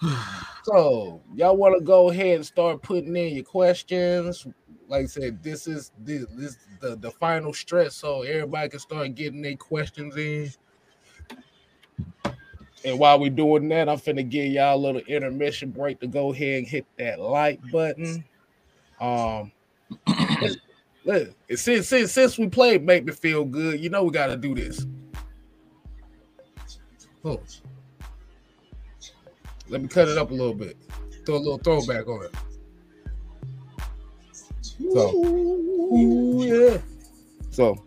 So 0.64 1.20
y'all 1.34 1.56
want 1.56 1.76
to 1.76 1.84
go 1.84 2.10
ahead 2.10 2.36
and 2.36 2.46
start 2.46 2.82
putting 2.82 3.16
in 3.16 3.34
your 3.34 3.44
questions. 3.44 4.46
Like 4.92 5.04
I 5.04 5.06
said, 5.06 5.42
this 5.42 5.66
is 5.66 5.90
this 6.00 6.26
this 6.34 6.58
the, 6.78 6.96
the 6.96 7.10
final 7.12 7.54
stretch, 7.54 7.92
so 7.92 8.24
everybody 8.24 8.68
can 8.68 8.78
start 8.78 9.14
getting 9.14 9.40
their 9.40 9.56
questions 9.56 10.14
in. 10.18 10.52
And 12.84 12.98
while 12.98 13.18
we're 13.18 13.30
doing 13.30 13.70
that, 13.70 13.88
I'm 13.88 13.96
finna 13.96 14.28
give 14.28 14.52
y'all 14.52 14.76
a 14.76 14.76
little 14.76 15.00
intermission 15.00 15.70
break 15.70 15.98
to 16.00 16.06
go 16.06 16.34
ahead 16.34 16.58
and 16.58 16.66
hit 16.66 16.84
that 16.98 17.18
like 17.18 17.58
button. 17.72 18.22
Um 19.00 19.50
Look, 21.06 21.30
since 21.54 21.88
since 21.88 22.12
since 22.12 22.36
we 22.36 22.48
played 22.50 22.84
Make 22.84 23.06
Me 23.06 23.14
Feel 23.14 23.46
Good, 23.46 23.80
you 23.80 23.88
know 23.88 24.04
we 24.04 24.10
got 24.10 24.26
to 24.26 24.36
do 24.36 24.54
this. 24.54 24.86
Oh. 27.24 27.40
Let 29.70 29.80
me 29.80 29.88
cut 29.88 30.08
it 30.08 30.18
up 30.18 30.30
a 30.32 30.34
little 30.34 30.52
bit. 30.52 30.76
Throw 31.24 31.36
a 31.36 31.38
little 31.38 31.56
throwback 31.56 32.06
on 32.08 32.26
it. 32.26 32.51
So, 34.92 35.24
ooh, 35.24 36.44
yeah. 36.44 36.78
So, 37.50 37.84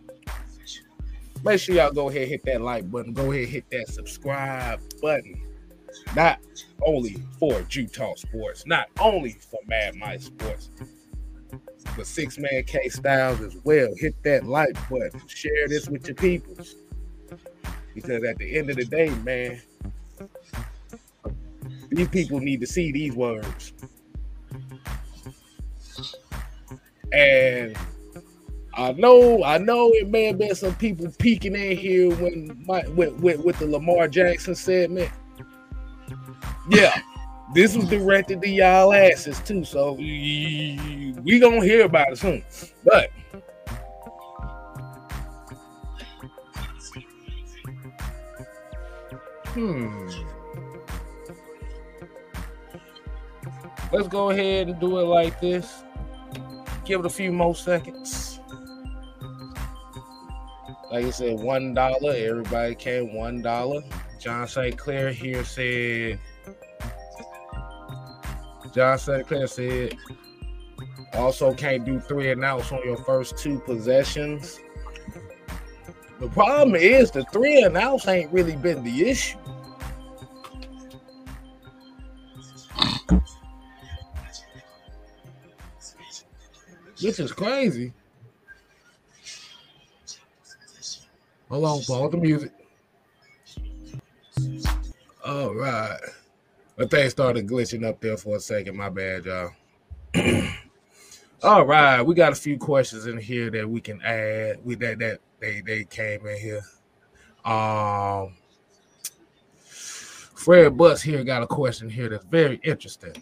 make 1.44 1.60
sure 1.60 1.74
y'all 1.74 1.92
go 1.92 2.08
ahead 2.08 2.28
hit 2.28 2.44
that 2.44 2.60
like 2.60 2.90
button. 2.90 3.12
Go 3.12 3.32
ahead 3.32 3.48
hit 3.48 3.70
that 3.70 3.88
subscribe 3.88 4.80
button. 5.02 5.42
Not 6.14 6.38
only 6.82 7.16
for 7.38 7.62
Talk 7.62 8.18
Sports, 8.18 8.66
not 8.66 8.88
only 9.00 9.32
for 9.32 9.58
Mad 9.66 9.96
Mike 9.96 10.20
Sports, 10.20 10.70
but 11.96 12.06
six 12.06 12.38
man 12.38 12.64
K 12.64 12.88
Styles 12.88 13.40
as 13.40 13.56
well. 13.64 13.88
Hit 13.96 14.14
that 14.24 14.44
like 14.44 14.74
button. 14.88 15.20
Share 15.26 15.68
this 15.68 15.88
with 15.88 16.06
your 16.06 16.14
peoples. 16.14 16.76
Because 17.94 18.22
at 18.24 18.36
the 18.36 18.58
end 18.58 18.68
of 18.70 18.76
the 18.76 18.84
day, 18.84 19.08
man, 19.24 19.60
these 21.90 22.08
people 22.08 22.40
need 22.40 22.60
to 22.60 22.66
see 22.66 22.92
these 22.92 23.14
words. 23.14 23.72
And 27.12 27.76
I 28.74 28.92
know, 28.92 29.42
I 29.42 29.58
know 29.58 29.90
it 29.92 30.08
may 30.08 30.24
have 30.24 30.38
been 30.38 30.54
some 30.54 30.74
people 30.74 31.10
peeking 31.18 31.54
in 31.54 31.76
here 31.76 32.14
when 32.16 32.62
my 32.66 32.86
with, 32.88 33.14
with, 33.14 33.40
with 33.40 33.58
the 33.58 33.66
Lamar 33.66 34.06
Jackson 34.06 34.54
segment. 34.54 35.10
Yeah, 36.68 37.00
this 37.54 37.74
was 37.74 37.88
directed 37.88 38.42
to 38.42 38.48
y'all 38.48 38.92
asses 38.92 39.40
too, 39.40 39.64
so 39.64 39.92
we 39.92 41.38
gonna 41.40 41.64
hear 41.64 41.86
about 41.86 42.12
it 42.12 42.18
soon. 42.18 42.44
But 42.84 43.10
hmm, 49.54 50.08
let's 53.92 54.08
go 54.08 54.30
ahead 54.30 54.68
and 54.68 54.78
do 54.80 54.98
it 54.98 55.04
like 55.04 55.40
this. 55.40 55.82
Give 56.86 57.00
it 57.00 57.06
a 57.06 57.10
few 57.10 57.32
more 57.32 57.54
seconds. 57.54 58.40
Like 60.90 61.04
I 61.04 61.10
said, 61.10 61.40
one 61.40 61.74
dollar. 61.74 62.14
Everybody 62.14 62.74
came 62.76 63.12
one 63.12 63.42
dollar. 63.42 63.82
John 64.20 64.46
St. 64.46 64.78
Clair 64.78 65.12
here 65.12 65.44
said 65.44 66.18
John 68.76 68.98
St. 68.98 69.26
Clair 69.26 69.46
said, 69.46 69.96
also 71.14 71.54
can't 71.54 71.86
do 71.86 71.98
three 71.98 72.30
and 72.30 72.44
outs 72.44 72.70
on 72.72 72.84
your 72.84 72.98
first 72.98 73.38
two 73.38 73.58
possessions. 73.60 74.60
The 76.20 76.28
problem 76.28 76.74
is 76.74 77.10
the 77.10 77.24
three 77.32 77.62
and 77.62 77.74
outs 77.76 78.06
ain't 78.06 78.30
really 78.32 78.56
been 78.56 78.84
the 78.84 79.08
issue. 79.08 79.38
This 87.00 87.20
is 87.20 87.32
crazy. 87.32 87.92
Hold 91.50 91.88
on, 91.88 92.10
the 92.10 92.16
music. 92.16 92.52
All 95.24 95.54
right. 95.54 95.98
The 96.76 96.86
thing 96.88 97.08
started 97.10 97.48
glitching 97.48 97.86
up 97.86 98.00
there 98.00 98.16
for 98.16 98.36
a 98.36 98.40
second. 98.40 98.76
My 98.76 98.88
bad, 98.88 99.24
y'all. 99.24 99.50
All 101.42 101.66
right, 101.66 102.02
we 102.02 102.14
got 102.14 102.32
a 102.32 102.36
few 102.36 102.58
questions 102.58 103.06
in 103.06 103.18
here 103.18 103.50
that 103.50 103.68
we 103.68 103.80
can 103.80 104.00
add. 104.02 104.58
We 104.64 104.74
that 104.76 104.98
that 104.98 105.20
they 105.38 105.60
they 105.60 105.84
came 105.84 106.26
in 106.26 106.38
here. 106.38 106.62
Um, 107.44 108.34
Fred 109.66 110.76
Butts 110.76 111.02
here 111.02 111.22
got 111.24 111.42
a 111.42 111.46
question 111.46 111.88
here 111.88 112.08
that's 112.08 112.24
very 112.24 112.60
interesting. 112.64 113.12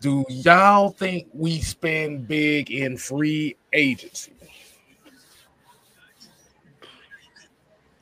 Do 0.00 0.24
y'all 0.28 0.90
think 0.90 1.28
we 1.32 1.60
spend 1.60 2.28
big 2.28 2.70
in 2.70 2.96
free 2.96 3.56
agency? 3.72 4.32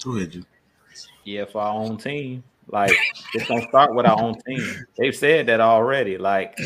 Go 0.02 0.16
ahead, 0.16 0.34
you. 0.34 0.44
Yeah, 1.24 1.44
for 1.46 1.60
our 1.62 1.74
own 1.74 1.96
team. 1.98 2.44
Like 2.68 3.06
it's 3.32 3.46
gonna 3.46 3.66
start 3.68 3.94
with 3.94 4.06
our 4.06 4.16
own 4.16 4.40
team. 4.46 4.86
They've 4.98 5.14
said 5.14 5.46
that 5.46 5.60
already. 5.60 6.18
Like 6.18 6.58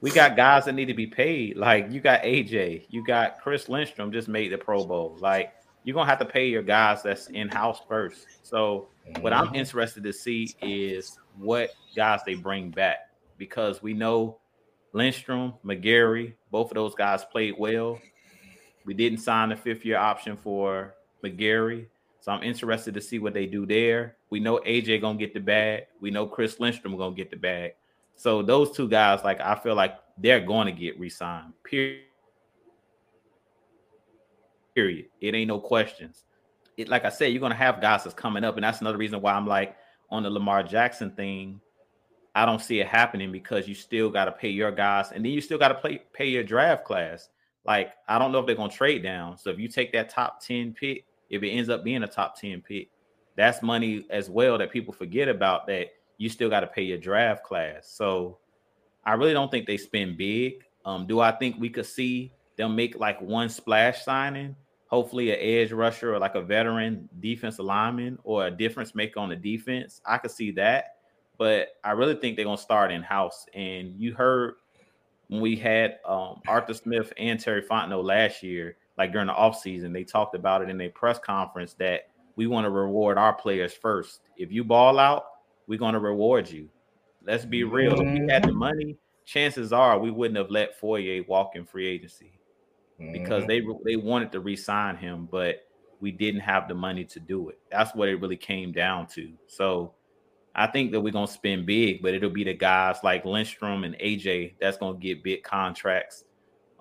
we 0.00 0.10
got 0.10 0.36
guys 0.36 0.66
that 0.66 0.74
need 0.74 0.86
to 0.86 0.94
be 0.94 1.06
paid. 1.06 1.56
Like 1.56 1.90
you 1.90 2.00
got 2.00 2.22
AJ, 2.22 2.86
you 2.90 3.02
got 3.02 3.40
Chris 3.40 3.68
Lindstrom 3.68 4.12
just 4.12 4.28
made 4.28 4.52
the 4.52 4.58
Pro 4.58 4.84
Bowl. 4.84 5.16
Like 5.20 5.52
you're 5.82 5.94
gonna 5.94 6.08
have 6.08 6.18
to 6.20 6.24
pay 6.24 6.46
your 6.48 6.62
guys 6.62 7.02
that's 7.02 7.28
in 7.28 7.48
house 7.48 7.80
first. 7.88 8.28
So 8.42 8.88
what 9.20 9.32
I'm 9.32 9.48
Mm-hmm. 9.48 9.54
interested 9.54 10.02
to 10.04 10.12
see 10.12 10.56
is 10.62 11.18
what 11.36 11.70
guys 11.96 12.20
they 12.24 12.34
bring 12.34 12.70
back 12.70 12.98
because 13.38 13.82
we 13.82 13.92
know 13.94 14.38
Lindstrom, 14.94 15.54
McGary, 15.64 16.34
both 16.50 16.70
of 16.70 16.76
those 16.76 16.94
guys 16.94 17.24
played 17.24 17.56
well. 17.58 18.00
We 18.86 18.94
didn't 18.94 19.18
sign 19.18 19.48
the 19.48 19.56
fifth 19.56 19.84
year 19.84 19.98
option 19.98 20.36
for 20.36 20.94
McGary. 21.22 21.86
So 22.20 22.32
I'm 22.32 22.42
interested 22.42 22.94
to 22.94 23.00
see 23.00 23.18
what 23.18 23.34
they 23.34 23.44
do 23.44 23.66
there. 23.66 24.16
We 24.30 24.40
know 24.40 24.60
AJ 24.64 25.00
gonna 25.00 25.18
get 25.18 25.34
the 25.34 25.40
bag. 25.40 25.86
We 26.00 26.10
know 26.10 26.26
Chris 26.26 26.60
Lindstrom 26.60 26.96
gonna 26.96 27.14
get 27.14 27.30
the 27.30 27.36
bag. 27.36 27.72
So 28.16 28.40
those 28.40 28.70
two 28.70 28.88
guys, 28.88 29.24
like 29.24 29.40
I 29.40 29.56
feel 29.56 29.74
like 29.74 29.98
they're 30.16 30.40
going 30.40 30.66
to 30.66 30.72
get 30.72 30.98
re-signed. 30.98 31.52
Period. 31.64 32.02
Period. 34.74 35.06
It 35.20 35.34
ain't 35.34 35.48
no 35.48 35.58
questions. 35.58 36.24
It 36.76 36.88
like 36.88 37.04
I 37.04 37.08
said, 37.08 37.26
you're 37.26 37.40
gonna 37.40 37.54
have 37.54 37.80
guys 37.80 38.04
that's 38.04 38.14
coming 38.14 38.44
up, 38.44 38.56
and 38.56 38.64
that's 38.64 38.80
another 38.80 38.98
reason 38.98 39.20
why 39.20 39.32
I'm 39.32 39.46
like 39.46 39.76
on 40.10 40.22
the 40.22 40.30
Lamar 40.30 40.62
Jackson 40.62 41.10
thing. 41.10 41.60
I 42.34 42.44
don't 42.44 42.60
see 42.60 42.80
it 42.80 42.88
happening 42.88 43.30
because 43.30 43.68
you 43.68 43.74
still 43.74 44.10
got 44.10 44.24
to 44.24 44.32
pay 44.32 44.48
your 44.48 44.72
guys, 44.72 45.12
and 45.12 45.24
then 45.24 45.32
you 45.32 45.40
still 45.40 45.58
got 45.58 45.68
to 45.68 45.74
play 45.74 46.02
pay 46.12 46.26
your 46.26 46.42
draft 46.42 46.84
class. 46.84 47.28
Like 47.64 47.92
I 48.08 48.18
don't 48.18 48.32
know 48.32 48.40
if 48.40 48.46
they're 48.46 48.56
gonna 48.56 48.72
trade 48.72 49.02
down. 49.02 49.38
So 49.38 49.50
if 49.50 49.58
you 49.58 49.68
take 49.68 49.92
that 49.92 50.10
top 50.10 50.40
ten 50.40 50.72
pick, 50.72 51.04
if 51.30 51.42
it 51.42 51.50
ends 51.50 51.68
up 51.68 51.84
being 51.84 52.02
a 52.02 52.08
top 52.08 52.38
ten 52.38 52.60
pick, 52.60 52.88
that's 53.36 53.62
money 53.62 54.04
as 54.10 54.28
well 54.28 54.58
that 54.58 54.70
people 54.70 54.92
forget 54.92 55.28
about. 55.28 55.66
That 55.66 55.90
you 56.18 56.28
still 56.28 56.50
got 56.50 56.60
to 56.60 56.66
pay 56.66 56.82
your 56.82 56.98
draft 56.98 57.44
class. 57.44 57.88
So 57.88 58.38
I 59.04 59.14
really 59.14 59.32
don't 59.32 59.50
think 59.50 59.66
they 59.66 59.76
spend 59.76 60.16
big. 60.16 60.64
Um, 60.84 61.06
do 61.06 61.20
I 61.20 61.32
think 61.32 61.56
we 61.58 61.68
could 61.70 61.86
see 61.86 62.32
them 62.56 62.76
make 62.76 62.98
like 62.98 63.20
one 63.20 63.48
splash 63.48 64.04
signing? 64.04 64.56
Hopefully, 64.88 65.30
an 65.30 65.38
edge 65.40 65.72
rusher 65.72 66.14
or 66.14 66.18
like 66.18 66.34
a 66.34 66.42
veteran 66.42 67.08
defensive 67.20 67.64
lineman 67.64 68.18
or 68.22 68.46
a 68.46 68.50
difference 68.50 68.94
maker 68.94 69.18
on 69.18 69.28
the 69.28 69.36
defense. 69.36 70.00
I 70.06 70.18
could 70.18 70.30
see 70.30 70.50
that, 70.52 70.93
but 71.38 71.68
I 71.82 71.92
really 71.92 72.14
think 72.14 72.36
they're 72.36 72.44
gonna 72.44 72.58
start 72.58 72.92
in 72.92 73.02
house. 73.02 73.46
And 73.54 73.94
you 74.00 74.14
heard 74.14 74.54
when 75.28 75.40
we 75.40 75.56
had 75.56 75.98
um, 76.06 76.40
Arthur 76.46 76.74
Smith 76.74 77.12
and 77.16 77.40
Terry 77.40 77.62
Fontenot 77.62 78.04
last 78.04 78.42
year, 78.42 78.76
like 78.96 79.12
during 79.12 79.26
the 79.26 79.32
offseason, 79.32 79.92
they 79.92 80.04
talked 80.04 80.34
about 80.34 80.62
it 80.62 80.68
in 80.68 80.80
a 80.80 80.88
press 80.88 81.18
conference 81.18 81.74
that 81.74 82.08
we 82.36 82.46
want 82.46 82.64
to 82.64 82.70
reward 82.70 83.18
our 83.18 83.32
players 83.32 83.72
first. 83.72 84.20
If 84.36 84.52
you 84.52 84.64
ball 84.64 84.98
out, 84.98 85.24
we're 85.66 85.78
going 85.78 85.94
to 85.94 86.00
reward 86.00 86.50
you. 86.50 86.68
Let's 87.24 87.44
be 87.44 87.64
real. 87.64 87.94
If 88.00 88.20
we 88.20 88.30
had 88.30 88.44
the 88.44 88.52
money, 88.52 88.96
chances 89.24 89.72
are 89.72 89.98
we 89.98 90.10
wouldn't 90.10 90.36
have 90.36 90.50
let 90.50 90.78
Foye 90.78 91.22
walk 91.26 91.52
in 91.56 91.64
free 91.64 91.86
agency 91.86 92.38
because 93.12 93.46
they 93.46 93.62
they 93.84 93.96
wanted 93.96 94.30
to 94.32 94.40
re-sign 94.40 94.96
him, 94.96 95.28
but 95.30 95.66
we 96.00 96.12
didn't 96.12 96.40
have 96.40 96.68
the 96.68 96.74
money 96.74 97.04
to 97.04 97.20
do 97.20 97.48
it. 97.48 97.58
That's 97.70 97.94
what 97.94 98.08
it 98.08 98.20
really 98.20 98.36
came 98.36 98.72
down 98.72 99.06
to. 99.08 99.32
So 99.46 99.94
I 100.54 100.66
think 100.68 100.92
that 100.92 101.00
we're 101.00 101.12
gonna 101.12 101.26
spend 101.26 101.66
big, 101.66 102.02
but 102.02 102.14
it'll 102.14 102.30
be 102.30 102.44
the 102.44 102.54
guys 102.54 102.98
like 103.02 103.24
Lindstrom 103.24 103.84
and 103.84 103.94
AJ 103.96 104.54
that's 104.60 104.76
gonna 104.76 104.98
get 104.98 105.22
big 105.24 105.42
contracts. 105.42 106.24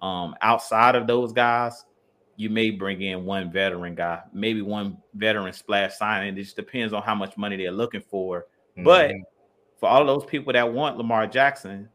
Um, 0.01 0.36
outside 0.41 0.95
of 0.95 1.07
those 1.07 1.34
guys, 1.34 1.86
you 2.36 2.49
may 2.49 2.69
bring 2.71 3.01
in 3.01 3.26
one 3.26 3.51
veteran 3.51 3.95
guy, 3.95 4.21
maybe 4.34 4.61
one 4.61 4.97
veteran 5.13 5.53
splash 5.53 5.95
signing. 5.95 6.38
It 6.38 6.41
just 6.41 6.55
depends 6.55 6.93
on 6.93 7.01
how 7.03 7.15
much 7.15 7.38
money 7.38 7.57
they're 7.57 7.71
looking 7.71 8.01
for. 8.01 8.45
But 8.84 9.11
Mm-hmm. 9.11 9.19
for 9.80 9.88
all 9.89 10.01
of 10.01 10.07
those 10.07 10.26
people 10.30 10.51
that 10.53 10.71
want 10.74 10.97
Lamar 10.97 11.28
Jackson, 11.28 11.89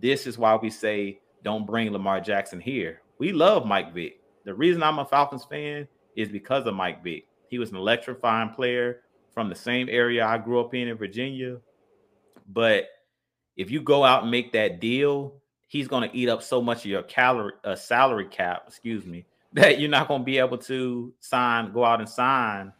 this 0.00 0.26
is 0.26 0.38
why 0.38 0.56
we 0.56 0.70
say 0.70 1.20
don't 1.42 1.66
bring 1.66 1.92
Lamar 1.92 2.20
Jackson 2.20 2.60
here. 2.60 3.02
We 3.18 3.32
love 3.32 3.66
Mike 3.66 3.92
Vick. 3.94 4.20
The 4.44 4.54
reason 4.54 4.82
I'm 4.82 4.98
a 4.98 5.04
Falcons 5.04 5.44
fan 5.44 5.86
is 6.16 6.28
because 6.28 6.66
of 6.66 6.74
Mike 6.74 7.04
Vick. 7.04 7.26
He 7.48 7.58
was 7.58 7.70
an 7.70 7.76
electrifying 7.76 8.50
player 8.50 9.02
from 9.34 9.48
the 9.48 9.54
same 9.54 9.88
area 9.90 10.24
I 10.24 10.38
grew 10.38 10.60
up 10.60 10.74
in 10.74 10.88
in 10.88 10.96
Virginia. 10.96 11.58
But 12.48 12.86
if 13.56 13.70
you 13.70 13.82
go 13.82 14.04
out 14.04 14.22
and 14.22 14.30
make 14.30 14.52
that 14.52 14.80
deal, 14.80 15.34
he's 15.66 15.88
going 15.88 16.08
to 16.08 16.16
eat 16.16 16.28
up 16.28 16.42
so 16.42 16.62
much 16.62 16.84
of 16.84 16.86
your 16.86 17.02
calorie 17.02 17.52
uh, 17.64 17.74
salary 17.74 18.26
cap, 18.26 18.64
excuse 18.68 19.04
me, 19.04 19.26
that 19.52 19.80
you're 19.80 19.90
not 19.90 20.08
going 20.08 20.20
to 20.20 20.24
be 20.24 20.38
able 20.38 20.58
to 20.58 21.12
sign, 21.20 21.72
go 21.72 21.84
out 21.84 22.00
and 22.00 22.08
sign, 22.08 22.72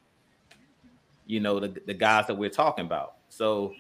you 1.27 1.41
know, 1.41 1.59
the, 1.59 1.75
the 1.87 1.95
guys 1.95 2.27
that 2.29 2.37
we're 2.37 2.51
talking 2.51 2.85
about. 2.85 3.17
So, 3.29 3.73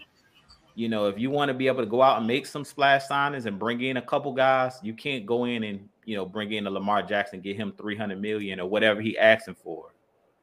you 0.74 0.88
know, 0.88 1.06
if 1.06 1.18
you 1.18 1.30
want 1.30 1.48
to 1.50 1.54
be 1.54 1.68
able 1.68 1.84
to 1.84 1.88
go 1.88 2.02
out 2.02 2.18
and 2.18 2.26
make 2.26 2.46
some 2.46 2.64
splash 2.64 3.06
signings 3.06 3.46
and 3.46 3.58
bring 3.58 3.80
in 3.82 3.98
a 3.98 4.02
couple 4.02 4.32
guys, 4.32 4.80
you 4.82 4.94
can't 4.94 5.24
go 5.24 5.44
in 5.44 5.62
and, 5.62 5.88
you 6.04 6.16
know, 6.16 6.26
bring 6.26 6.52
in 6.52 6.66
a 6.66 6.70
Lamar 6.70 7.02
Jackson, 7.02 7.40
get 7.40 7.56
him 7.56 7.72
300 7.78 8.20
million 8.20 8.58
or 8.58 8.68
whatever 8.68 9.00
he 9.00 9.16
asking 9.16 9.54
for 9.54 9.94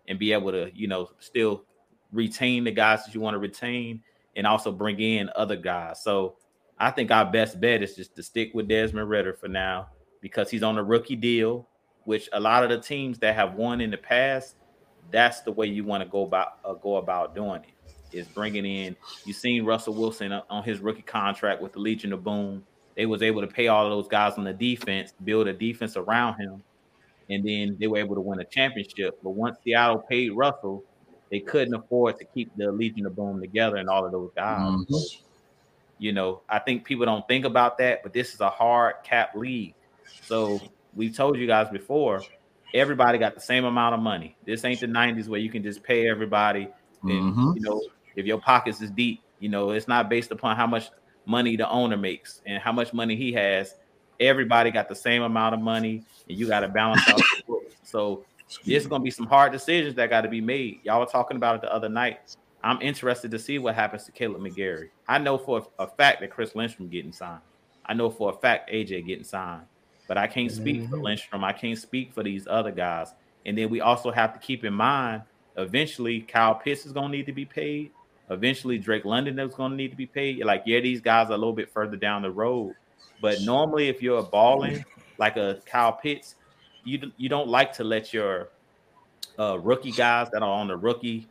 and 0.07 0.17
be 0.17 0.31
able 0.31 0.51
to, 0.51 0.71
you 0.73 0.87
know, 0.87 1.09
still 1.19 1.65
retain 2.11 2.63
the 2.63 2.71
guys 2.71 3.05
that 3.05 3.13
you 3.13 3.21
want 3.21 3.35
to 3.35 3.39
retain 3.39 4.01
and 4.35 4.47
also 4.47 4.71
bring 4.71 4.99
in 4.99 5.29
other 5.35 5.55
guys. 5.55 6.03
So 6.03 6.35
I 6.79 6.91
think 6.91 7.11
our 7.11 7.25
best 7.29 7.59
bet 7.59 7.83
is 7.83 7.95
just 7.95 8.15
to 8.15 8.23
stick 8.23 8.51
with 8.53 8.67
Desmond 8.67 9.09
Ridder 9.09 9.33
for 9.33 9.47
now 9.47 9.89
because 10.21 10.49
he's 10.49 10.63
on 10.63 10.77
a 10.77 10.83
rookie 10.83 11.15
deal, 11.15 11.67
which 12.05 12.29
a 12.33 12.39
lot 12.39 12.63
of 12.63 12.69
the 12.69 12.79
teams 12.79 13.19
that 13.19 13.35
have 13.35 13.55
won 13.55 13.81
in 13.81 13.91
the 13.91 13.97
past, 13.97 14.55
that's 15.11 15.41
the 15.41 15.51
way 15.51 15.67
you 15.67 15.83
want 15.83 16.03
to 16.03 16.09
go 16.09 16.23
about 16.23 16.59
uh, 16.63 16.73
go 16.73 16.97
about 16.97 17.35
doing 17.35 17.61
it. 17.63 18.17
Is 18.17 18.27
bringing 18.27 18.65
in. 18.65 18.97
You 19.23 19.31
seen 19.31 19.63
Russell 19.63 19.93
Wilson 19.93 20.33
on 20.33 20.63
his 20.63 20.79
rookie 20.79 21.01
contract 21.01 21.61
with 21.61 21.71
the 21.71 21.79
Legion 21.79 22.11
of 22.11 22.25
Boom. 22.25 22.61
They 22.97 23.05
was 23.05 23.21
able 23.21 23.39
to 23.39 23.47
pay 23.47 23.69
all 23.69 23.85
of 23.85 23.91
those 23.91 24.09
guys 24.09 24.33
on 24.33 24.43
the 24.43 24.51
defense, 24.51 25.13
build 25.23 25.47
a 25.47 25.53
defense 25.53 25.95
around 25.95 26.37
him, 26.37 26.61
and 27.29 27.47
then 27.47 27.77
they 27.79 27.87
were 27.87 27.99
able 27.99 28.15
to 28.15 28.21
win 28.21 28.41
a 28.41 28.43
championship. 28.43 29.17
But 29.23 29.29
once 29.29 29.59
Seattle 29.63 29.99
paid 30.09 30.33
Russell, 30.33 30.83
they 31.31 31.39
couldn't 31.39 31.73
afford 31.73 32.19
to 32.19 32.25
keep 32.25 32.55
the 32.57 32.71
Legion 32.71 33.05
of 33.05 33.15
Boom 33.15 33.39
together 33.39 33.77
and 33.77 33.89
all 33.89 34.05
of 34.05 34.11
those 34.11 34.31
guys. 34.35 34.59
Mhm. 34.59 34.85
So, 34.89 35.23
you 35.97 36.11
know, 36.11 36.41
I 36.49 36.59
think 36.59 36.83
people 36.83 37.05
don't 37.05 37.27
think 37.27 37.45
about 37.45 37.77
that, 37.77 38.03
but 38.03 38.11
this 38.13 38.33
is 38.33 38.41
a 38.41 38.49
hard 38.49 38.95
cap 39.03 39.33
league. 39.35 39.73
So 40.21 40.61
we've 40.93 41.15
told 41.15 41.37
you 41.37 41.47
guys 41.47 41.69
before, 41.69 42.21
everybody 42.73 43.17
got 43.17 43.33
the 43.33 43.41
same 43.41 43.63
amount 43.63 43.95
of 43.95 44.01
money. 44.01 44.35
This 44.45 44.65
ain't 44.65 44.81
the 44.81 44.87
90s 44.87 45.29
where 45.29 45.39
you 45.39 45.49
can 45.49 45.63
just 45.63 45.83
pay 45.83 46.09
everybody. 46.09 46.67
And 47.03 47.35
Mhm. 47.35 47.55
you 47.55 47.61
know, 47.61 47.81
if 48.15 48.25
your 48.25 48.39
pockets 48.39 48.81
is 48.81 48.91
deep, 48.91 49.21
you 49.39 49.49
know, 49.49 49.71
it's 49.71 49.87
not 49.87 50.09
based 50.09 50.31
upon 50.31 50.57
how 50.57 50.67
much 50.67 50.89
money 51.25 51.55
the 51.55 51.69
owner 51.69 51.97
makes 51.97 52.41
and 52.45 52.61
how 52.61 52.71
much 52.71 52.93
money 52.93 53.15
he 53.15 53.31
has. 53.33 53.73
Everybody 54.19 54.69
got 54.69 54.89
the 54.89 54.95
same 54.95 55.23
amount 55.23 55.55
of 55.55 55.61
money, 55.61 56.03
and 56.27 56.37
you 56.37 56.47
got 56.47 56.59
to 56.59 56.67
balance 56.67 57.07
out 57.07 57.17
the 57.17 57.43
So 58.51 58.59
there's 58.65 58.85
gonna 58.85 59.03
be 59.03 59.11
some 59.11 59.27
hard 59.27 59.53
decisions 59.53 59.95
that 59.95 60.09
got 60.09 60.21
to 60.21 60.27
be 60.27 60.41
made. 60.41 60.81
Y'all 60.83 60.99
were 60.99 61.05
talking 61.05 61.37
about 61.37 61.55
it 61.55 61.61
the 61.61 61.73
other 61.73 61.87
night. 61.87 62.35
I'm 62.61 62.81
interested 62.81 63.31
to 63.31 63.39
see 63.39 63.59
what 63.59 63.75
happens 63.75 64.03
to 64.03 64.11
Kaleb 64.11 64.41
McGary. 64.41 64.89
I 65.07 65.19
know 65.19 65.37
for 65.37 65.65
a 65.79 65.87
fact 65.87 66.19
that 66.19 66.31
Chris 66.31 66.53
Lindstrom 66.53 66.89
getting 66.89 67.13
signed. 67.13 67.41
I 67.85 67.93
know 67.93 68.09
for 68.09 68.29
a 68.29 68.33
fact 68.33 68.69
AJ 68.69 69.07
getting 69.07 69.23
signed, 69.23 69.63
but 70.07 70.17
I 70.17 70.27
can't 70.27 70.51
speak 70.51 70.83
for 70.89 70.97
Mhm. 70.97 71.03
Lindstrom. 71.03 71.43
I 71.45 71.53
can't 71.53 71.77
speak 71.77 72.13
for 72.13 72.23
these 72.23 72.45
other 72.45 72.71
guys. 72.71 73.13
And 73.45 73.57
then 73.57 73.69
we 73.69 73.79
also 73.79 74.11
have 74.11 74.33
to 74.33 74.39
keep 74.39 74.65
in 74.65 74.73
mind, 74.73 75.23
eventually 75.55 76.19
Kyle 76.19 76.55
Pitts 76.55 76.85
is 76.85 76.91
gonna 76.91 77.09
need 77.09 77.27
to 77.27 77.33
be 77.33 77.45
paid. 77.45 77.91
Eventually 78.29 78.77
Drake 78.77 79.05
London 79.05 79.39
is 79.39 79.55
gonna 79.55 79.75
need 79.75 79.91
to 79.91 79.97
be 79.97 80.05
paid. 80.05 80.43
Like, 80.43 80.63
yeah, 80.65 80.81
these 80.81 80.99
guys 81.01 81.29
are 81.29 81.33
a 81.33 81.37
little 81.37 81.53
bit 81.53 81.71
further 81.71 81.97
down 81.97 82.21
the 82.21 82.31
road. 82.31 82.75
But 83.21 83.41
normally, 83.41 83.87
if 83.87 84.01
you're 84.01 84.19
a 84.19 84.23
balling 84.23 84.83
like 85.17 85.37
a 85.37 85.61
Kyle 85.65 85.93
Pitts, 85.93 86.35
you 86.83 87.11
you 87.17 87.29
don't 87.29 87.47
like 87.47 87.73
to 87.73 87.83
let 87.83 88.13
your 88.13 88.49
uh, 89.39 89.59
rookie 89.59 89.91
guys 89.91 90.29
that 90.31 90.41
are 90.41 90.49
on 90.49 90.67
the 90.67 90.75
rookie 90.75 91.27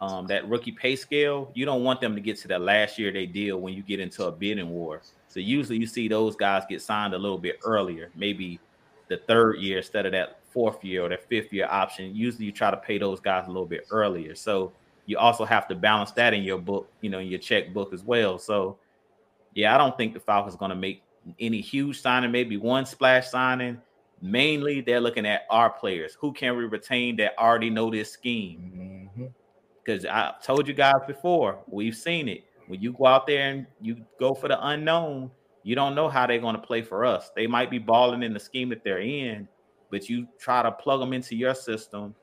um, 0.00 0.26
that 0.26 0.48
rookie 0.48 0.72
pay 0.72 0.96
scale. 0.96 1.50
You 1.54 1.64
don't 1.64 1.82
want 1.82 2.00
them 2.00 2.14
to 2.14 2.20
get 2.20 2.38
to 2.40 2.48
that 2.48 2.60
last 2.60 2.98
year 2.98 3.12
they 3.12 3.26
deal 3.26 3.60
when 3.60 3.74
you 3.74 3.82
get 3.82 4.00
into 4.00 4.26
a 4.26 4.32
bidding 4.32 4.70
war. 4.70 5.02
So 5.28 5.40
usually 5.40 5.78
you 5.78 5.86
see 5.86 6.08
those 6.08 6.36
guys 6.36 6.64
get 6.68 6.82
signed 6.82 7.14
a 7.14 7.18
little 7.18 7.38
bit 7.38 7.58
earlier, 7.64 8.10
maybe 8.14 8.60
the 9.08 9.16
third 9.16 9.58
year 9.58 9.78
instead 9.78 10.06
of 10.06 10.12
that 10.12 10.40
fourth 10.50 10.84
year 10.84 11.04
or 11.04 11.08
that 11.08 11.28
fifth 11.28 11.52
year 11.52 11.66
option. 11.70 12.14
Usually 12.14 12.44
you 12.44 12.52
try 12.52 12.70
to 12.70 12.76
pay 12.76 12.98
those 12.98 13.20
guys 13.20 13.44
a 13.46 13.48
little 13.48 13.66
bit 13.66 13.86
earlier. 13.90 14.34
So 14.34 14.72
you 15.06 15.18
also 15.18 15.44
have 15.44 15.66
to 15.68 15.74
balance 15.74 16.12
that 16.12 16.34
in 16.34 16.42
your 16.42 16.58
book, 16.58 16.88
you 17.00 17.10
know, 17.10 17.18
in 17.18 17.28
your 17.28 17.38
checkbook 17.40 17.92
as 17.92 18.02
well. 18.02 18.38
So 18.38 18.76
yeah, 19.54 19.74
I 19.74 19.78
don't 19.78 19.96
think 19.96 20.14
the 20.14 20.20
Falcons 20.20 20.56
going 20.56 20.70
to 20.70 20.76
make 20.76 21.02
any 21.40 21.60
huge 21.60 22.00
signing, 22.00 22.30
maybe 22.30 22.56
one 22.56 22.86
splash 22.86 23.28
signing. 23.28 23.80
Mainly, 24.24 24.80
they're 24.80 25.02
looking 25.02 25.26
at 25.26 25.42
our 25.50 25.68
players. 25.68 26.16
Who 26.18 26.32
can 26.32 26.56
we 26.56 26.64
retain 26.64 27.16
that 27.16 27.36
already 27.38 27.68
know 27.68 27.90
this 27.90 28.10
scheme? 28.10 29.10
Mm-hmm. 29.14 29.26
Because 29.84 30.06
I 30.06 30.32
told 30.42 30.66
you 30.66 30.72
guys 30.72 30.94
before, 31.06 31.58
we've 31.66 31.94
seen 31.94 32.30
it. 32.30 32.44
When 32.66 32.80
you 32.80 32.94
go 32.94 33.04
out 33.04 33.26
there 33.26 33.50
and 33.50 33.66
you 33.82 34.02
go 34.18 34.32
for 34.32 34.48
the 34.48 34.66
unknown, 34.66 35.30
you 35.62 35.74
don't 35.74 35.94
know 35.94 36.08
how 36.08 36.26
they're 36.26 36.38
going 36.38 36.56
to 36.56 36.62
play 36.62 36.80
for 36.80 37.04
us. 37.04 37.32
They 37.36 37.46
might 37.46 37.70
be 37.70 37.78
balling 37.78 38.22
in 38.22 38.32
the 38.32 38.40
scheme 38.40 38.70
that 38.70 38.82
they're 38.82 39.02
in, 39.02 39.46
but 39.90 40.08
you 40.08 40.26
try 40.38 40.62
to 40.62 40.72
plug 40.72 41.00
them 41.00 41.12
into 41.12 41.36
your 41.36 41.54
system, 41.54 42.14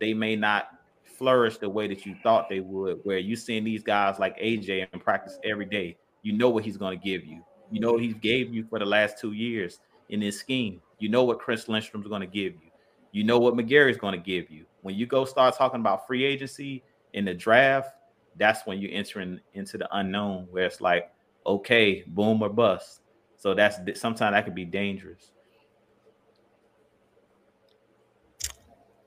they 0.00 0.12
may 0.12 0.34
not 0.34 0.70
flourish 1.04 1.58
the 1.58 1.70
way 1.70 1.86
that 1.86 2.04
you 2.04 2.16
thought 2.24 2.48
they 2.48 2.58
would. 2.58 2.98
Where 3.04 3.18
you 3.18 3.36
seeing 3.36 3.62
these 3.62 3.84
guys 3.84 4.18
like 4.18 4.36
AJ 4.40 4.88
in 4.92 4.98
practice 4.98 5.38
every 5.44 5.66
day, 5.66 5.98
you 6.22 6.32
know 6.32 6.50
what 6.50 6.64
he's 6.64 6.76
going 6.76 6.98
to 6.98 7.04
give 7.04 7.24
you. 7.24 7.44
You 7.70 7.78
know 7.78 7.92
what 7.92 8.02
he's 8.02 8.14
gave 8.14 8.52
you 8.52 8.66
for 8.68 8.80
the 8.80 8.84
last 8.84 9.20
two 9.20 9.32
years 9.32 9.78
in 10.08 10.20
this 10.20 10.38
scheme. 10.38 10.80
You 10.98 11.08
know 11.08 11.24
what 11.24 11.38
Chris 11.38 11.66
Lindstrom's 11.66 12.06
going 12.08 12.20
to 12.20 12.26
give 12.26 12.54
you. 12.54 12.70
You 13.12 13.24
know 13.24 13.38
what 13.38 13.54
McGary's 13.54 13.96
going 13.96 14.12
to 14.12 14.24
give 14.24 14.50
you. 14.50 14.64
When 14.82 14.94
you 14.94 15.06
go 15.06 15.24
start 15.24 15.56
talking 15.56 15.80
about 15.80 16.06
free 16.06 16.24
agency 16.24 16.82
in 17.12 17.24
the 17.24 17.34
draft, 17.34 17.90
that's 18.36 18.66
when 18.66 18.78
you're 18.78 18.92
entering 18.92 19.40
into 19.54 19.78
the 19.78 19.88
unknown, 19.96 20.48
where 20.50 20.64
it's 20.64 20.80
like, 20.80 21.12
okay, 21.46 22.02
boom 22.06 22.42
or 22.42 22.48
bust. 22.48 23.00
So 23.36 23.54
that's 23.54 23.78
sometimes 24.00 24.34
that 24.34 24.44
could 24.44 24.54
be 24.54 24.64
dangerous. 24.64 25.30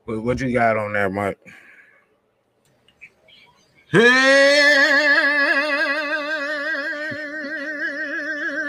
What 0.06 0.40
you 0.40 0.54
got 0.54 0.78
on 0.78 0.94
there, 0.94 1.10
Mike? 1.10 1.38
Hey, 3.92 4.00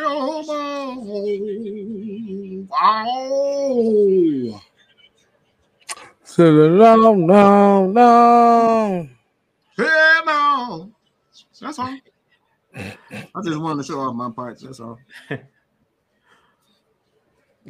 oh, 0.04 0.42
oh. 2.72 4.60
no, 6.38 7.14
no, 7.14 7.86
no. 7.86 9.08
Hey, 9.76 10.20
no. 10.26 10.90
That's 11.60 11.78
all. 11.78 11.98
I 12.74 13.42
just 13.44 13.58
wanted 13.58 13.82
to 13.82 13.88
show 13.88 14.00
off 14.00 14.14
my 14.14 14.30
parts. 14.30 14.62
That's 14.62 14.80
all. 14.80 14.98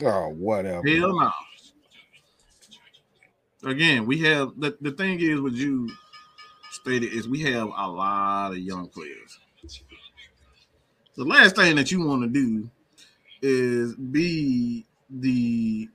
oh, 0.03 0.29
whatever. 0.31 0.87
Hell 0.87 1.19
no. 1.19 1.31
Again, 3.65 4.07
we 4.07 4.19
have 4.21 4.53
the, 4.59 4.77
the 4.81 4.93
thing 4.93 5.21
is 5.21 5.41
with 5.41 5.55
you 5.55 5.91
stated 6.71 7.13
is 7.13 7.29
we 7.29 7.41
have 7.43 7.69
a 7.77 7.89
lot 7.89 8.53
of 8.53 8.59
young 8.59 8.89
players. 8.89 9.39
The 11.17 11.25
last 11.25 11.57
thing 11.57 11.75
that 11.77 11.91
you 11.91 12.07
want 12.07 12.23
to 12.23 12.29
do 12.29 12.71
is 13.43 13.95
be 13.95 14.85
the 15.11 15.89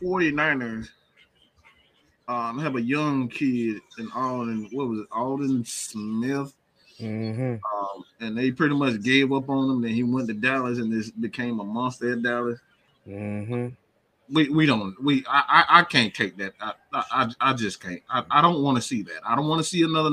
49ers 0.00 0.88
um, 2.28 2.58
have 2.58 2.76
a 2.76 2.82
young 2.82 3.28
kid 3.28 3.80
and 3.96 4.10
all 4.14 4.42
in 4.42 4.64
Aldon, 4.64 4.68
what 4.72 4.88
was 4.88 5.00
it, 5.00 5.06
Aldon 5.10 5.64
Smith? 5.64 6.54
Mm-hmm. 7.00 7.54
Um, 7.54 8.04
and 8.20 8.36
they 8.36 8.50
pretty 8.50 8.74
much 8.74 9.02
gave 9.02 9.32
up 9.32 9.48
on 9.48 9.70
him. 9.70 9.82
Then 9.82 9.92
he 9.92 10.02
went 10.02 10.28
to 10.28 10.34
Dallas 10.34 10.78
and 10.78 10.92
this 10.92 11.10
became 11.10 11.58
a 11.60 11.64
monster 11.64 12.12
at 12.12 12.22
Dallas. 12.22 12.60
Mm-hmm. 13.06 13.68
We, 14.30 14.50
we 14.50 14.66
don't 14.66 15.02
we 15.02 15.24
I, 15.26 15.42
I, 15.48 15.80
I 15.80 15.82
can't 15.84 16.12
take 16.12 16.36
that 16.36 16.52
I 16.60 16.74
I, 16.92 17.30
I 17.40 17.52
just 17.54 17.80
can't 17.80 18.02
I, 18.10 18.22
I 18.30 18.42
don't 18.42 18.62
want 18.62 18.76
to 18.76 18.82
see 18.82 19.00
that 19.04 19.20
I 19.26 19.34
don't 19.34 19.48
want 19.48 19.60
to 19.60 19.64
see 19.64 19.82
another 19.82 20.10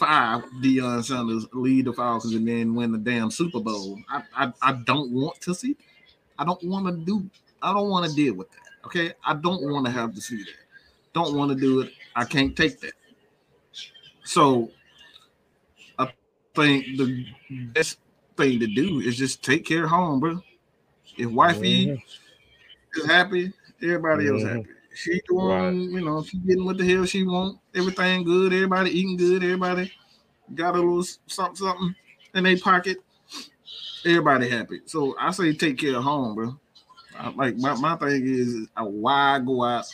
95 0.00 0.50
Deion 0.62 1.04
Sanders 1.04 1.46
lead 1.52 1.86
the 1.86 1.92
Falcons 1.92 2.34
and 2.34 2.46
then 2.46 2.74
win 2.74 2.92
the 2.92 2.98
damn 2.98 3.30
Super 3.30 3.60
Bowl 3.60 3.98
I 4.08 4.22
I, 4.34 4.52
I 4.62 4.72
don't 4.72 5.10
want 5.10 5.40
to 5.42 5.54
see 5.54 5.74
that. 5.74 5.84
I 6.38 6.44
don't 6.44 6.62
want 6.64 6.86
to 6.86 7.04
do 7.04 7.28
I 7.62 7.72
don't 7.72 7.90
want 7.90 8.08
to 8.08 8.14
deal 8.14 8.34
with 8.34 8.50
that 8.50 8.86
okay 8.86 9.12
I 9.24 9.34
don't 9.34 9.62
want 9.70 9.86
to 9.86 9.92
have 9.92 10.14
to 10.14 10.20
see 10.20 10.38
that 10.38 10.54
don't 11.12 11.36
want 11.36 11.50
to 11.50 11.56
do 11.56 11.80
it 11.80 11.92
I 12.16 12.24
can't 12.24 12.56
take 12.56 12.80
that 12.80 12.92
so 14.24 14.70
I 15.98 16.10
think 16.54 16.86
the 16.96 17.26
best 17.74 17.98
thing 18.36 18.60
to 18.60 18.66
do 18.66 19.00
is 19.00 19.16
just 19.16 19.44
take 19.44 19.66
care 19.66 19.84
of 19.84 19.90
home 19.90 20.20
bro 20.20 20.42
if 21.16 21.30
wifey 21.30 21.86
mm-hmm 21.86 22.04
is 22.96 23.06
happy, 23.06 23.52
everybody 23.82 24.28
else 24.28 24.42
happy. 24.42 24.66
She 24.94 25.20
doing, 25.28 25.46
right. 25.46 25.72
you 25.72 26.04
know, 26.04 26.22
she 26.22 26.38
getting 26.38 26.64
what 26.64 26.78
the 26.78 26.88
hell 26.88 27.04
she 27.04 27.24
want. 27.24 27.59
Everything 27.74 28.24
good. 28.24 28.52
Everybody 28.52 28.90
eating 28.90 29.16
good. 29.16 29.42
Everybody 29.42 29.92
got 30.54 30.74
a 30.74 30.78
little 30.78 31.04
something, 31.26 31.56
something 31.56 31.94
in 32.34 32.44
their 32.44 32.58
pocket. 32.58 32.98
Everybody 34.04 34.48
happy. 34.48 34.80
So 34.86 35.14
I 35.18 35.30
say 35.30 35.52
take 35.54 35.78
care 35.78 35.96
of 35.96 36.04
home, 36.04 36.34
bro. 36.34 36.58
I, 37.18 37.30
like 37.30 37.56
my, 37.56 37.74
my 37.74 37.96
thing 37.96 38.22
is, 38.24 38.68
uh, 38.76 38.84
why 38.84 39.38
go 39.40 39.62
out 39.62 39.86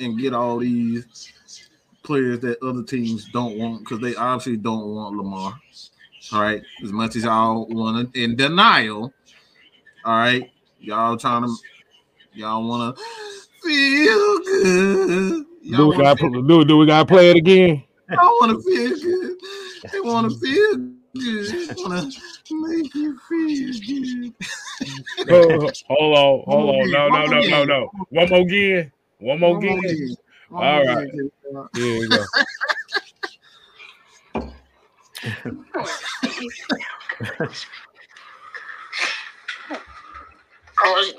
and 0.00 0.18
get 0.18 0.34
all 0.34 0.58
these 0.58 1.32
players 2.02 2.40
that 2.40 2.62
other 2.62 2.82
teams 2.82 3.28
don't 3.30 3.58
want 3.58 3.80
because 3.80 4.00
they 4.00 4.14
obviously 4.16 4.56
don't 4.56 4.94
want 4.94 5.16
Lamar. 5.16 5.58
All 6.32 6.42
right, 6.42 6.62
as 6.82 6.92
much 6.92 7.16
as 7.16 7.24
y'all 7.24 7.66
want 7.66 8.12
to 8.12 8.22
in 8.22 8.36
denial. 8.36 9.12
All 10.04 10.18
right, 10.18 10.50
y'all 10.80 11.16
trying 11.16 11.44
to 11.44 11.54
Y'all 12.36 12.68
want 12.68 12.94
to 12.94 13.02
feel 13.62 14.38
good. 14.44 15.46
Y'all 15.66 15.78
do 15.78 15.88
we 15.88 15.96
gotta 15.96 16.30
do, 16.30 16.64
do 16.64 16.76
we 16.76 16.86
got 16.86 17.00
to 17.00 17.06
play 17.12 17.30
it 17.30 17.36
again? 17.36 17.82
I 18.08 18.14
want 18.14 18.52
to 18.52 18.60
feel 18.62 18.96
good. 18.96 19.36
They 19.90 19.98
want 20.00 20.30
to 20.30 20.38
feel 20.38 20.76
good. 20.76 20.94
Want 21.78 22.14
to 22.44 22.68
make 22.68 22.94
you 22.94 23.18
feel 23.28 23.72
good. 23.82 24.32
oh, 25.28 25.68
hold 25.88 26.16
on, 26.16 26.44
hold 26.46 26.70
on. 26.70 26.88
No, 26.92 27.08
no, 27.08 27.26
no, 27.26 27.40
no, 27.40 27.64
no. 27.64 27.90
One 28.10 28.28
more 28.28 28.42
again. 28.42 28.92
One 29.18 29.40
more 29.40 29.58
again. 29.58 30.14
All 30.52 30.84
right. 30.84 31.08
Here 31.74 31.98
we 31.98 32.06
go. 32.08 32.24
oh, 40.84 41.12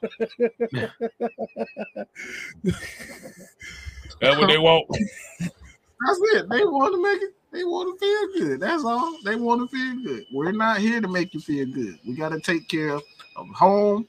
That's 4.21 4.39
what 4.39 4.49
they 4.49 4.59
want. 4.59 4.87
That's 4.91 6.21
it. 6.35 6.49
They 6.49 6.65
want 6.65 6.95
to 6.95 7.03
make 7.03 7.23
it. 7.23 7.35
They 7.53 7.65
want 7.65 7.99
to 7.99 8.07
feel 8.07 8.49
good. 8.49 8.61
That's 8.61 8.85
all. 8.85 9.17
They 9.25 9.37
want 9.37 9.69
to 9.69 9.77
feel 9.77 10.05
good. 10.05 10.25
We're 10.33 10.53
not 10.53 10.79
here 10.79 11.01
to 11.01 11.09
make 11.09 11.35
you 11.35 11.41
feel 11.41 11.67
good. 11.67 11.99
We 12.07 12.15
got 12.15 12.31
to 12.31 12.41
take 12.41 12.69
care 12.69 12.95
of 13.37 13.49
home. 13.55 14.07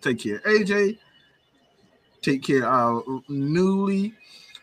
Take 0.00 0.20
care 0.20 0.36
of 0.36 0.42
AJ. 0.44 0.98
Take 2.22 2.42
care 2.42 2.66
of 2.66 3.04
our 3.08 3.22
newly 3.28 4.14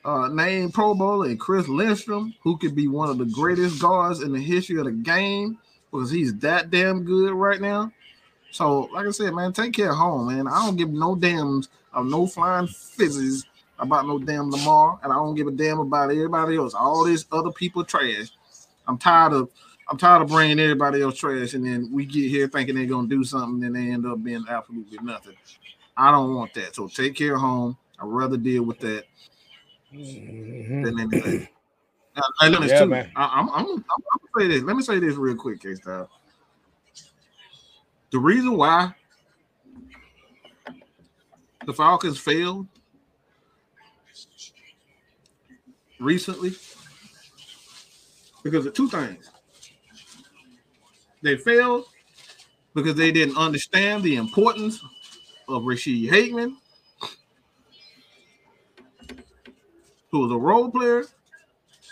uh, 0.04 0.28
named 0.30 0.74
Pro 0.74 0.94
Bowler 0.94 1.28
and 1.28 1.40
Chris 1.40 1.68
Lindstrom, 1.68 2.34
who 2.42 2.58
could 2.58 2.76
be 2.76 2.88
one 2.88 3.10
of 3.10 3.18
the 3.18 3.26
greatest 3.26 3.82
guards 3.82 4.22
in 4.22 4.34
the 4.34 4.40
history 4.40 4.78
of 4.80 4.86
the 4.86 4.92
game 4.92 5.58
because 5.92 6.12
he's 6.12 6.36
that 6.38 6.70
damn 6.70 7.04
good 7.04 7.34
right 7.34 7.62
now. 7.62 7.92
So, 8.52 8.90
like 8.94 9.06
I 9.06 9.12
said, 9.12 9.34
man, 9.34 9.54
take 9.54 9.74
care 9.74 9.92
of 9.92 9.98
home, 9.98 10.28
man. 10.28 10.48
I 10.48 10.66
don't 10.66 10.78
give 10.78 10.90
no 10.90 11.16
damns 11.16 11.70
of 11.94 12.06
no 12.06 12.28
flying 12.28 12.68
fizzes 12.68 13.46
about 13.80 14.08
no 14.08 14.20
damn 14.20 14.50
Lamar, 14.50 15.00
and 15.04 15.12
I 15.12 15.16
don't 15.16 15.36
give 15.36 15.48
a 15.48 15.52
damn 15.52 15.80
about 15.80 16.12
everybody 16.12 16.58
else. 16.58 16.74
All 16.74 17.04
this 17.04 17.26
other 17.32 17.52
people 17.52 17.84
trash. 17.84 18.30
I'm 18.88 18.98
tired 18.98 19.34
of 19.34 19.50
I'm 19.90 19.98
tired 19.98 20.22
of 20.22 20.30
bringing 20.30 20.60
everybody 20.60 21.02
else 21.02 21.18
trash, 21.18 21.54
and 21.54 21.66
then 21.66 21.90
we 21.92 22.06
get 22.06 22.30
here 22.30 22.48
thinking 22.48 22.76
they're 22.76 22.86
gonna 22.86 23.08
do 23.08 23.24
something, 23.24 23.64
and 23.64 23.76
they 23.76 23.92
end 23.92 24.06
up 24.06 24.24
being 24.24 24.46
absolutely 24.50 24.98
nothing. 25.02 25.36
I 25.96 26.12
don't 26.12 26.36
want 26.36 26.54
that. 26.56 26.76
So 26.76 26.88
take 26.88 27.16
care 27.16 27.36
of 27.36 27.42
home. 27.42 27.78
I'd 28.00 28.06
rather 28.06 28.38
deal 28.38 28.64
with 28.64 28.80
that 28.80 29.04
mm-hmm. 29.94 30.84
than 30.84 31.00
anything. 31.00 31.48
Now, 32.16 32.24
yeah, 32.48 32.84
too, 32.84 32.94
I, 32.94 33.00
am 33.00 33.10
I'm, 33.16 33.50
I'm, 33.50 33.68
I'm, 33.68 33.76
gonna 33.78 33.84
say 34.40 34.48
this. 34.48 34.64
Let 34.64 34.76
me 34.76 34.82
say 34.82 35.00
this 35.00 35.16
real 35.16 35.36
quick, 35.36 35.62
K 35.62 35.76
Style. 35.76 36.10
The 38.12 38.20
reason 38.20 38.56
why 38.56 38.94
the 41.66 41.74
Falcons 41.74 42.18
failed 42.18 42.68
recently 46.00 46.52
because 48.44 48.66
of 48.66 48.74
two 48.74 48.88
things. 48.88 49.30
They 51.22 51.36
failed 51.36 51.86
because 52.74 52.96
they 52.96 53.12
didn't 53.12 53.38
understand 53.38 54.04
the 54.04 54.16
importance 54.16 54.80
of 55.50 55.64
Ra'Shede 55.64 56.10
Hageman, 56.10 56.56
who 60.12 60.20
was 60.20 60.32
a 60.32 60.38
role 60.38 60.72
player, 60.72 61.06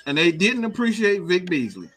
and 0.05 0.17
they 0.17 0.31
didn't 0.31 0.63
appreciate 0.63 1.23
Vic 1.23 1.47
Beasley. 1.47 1.89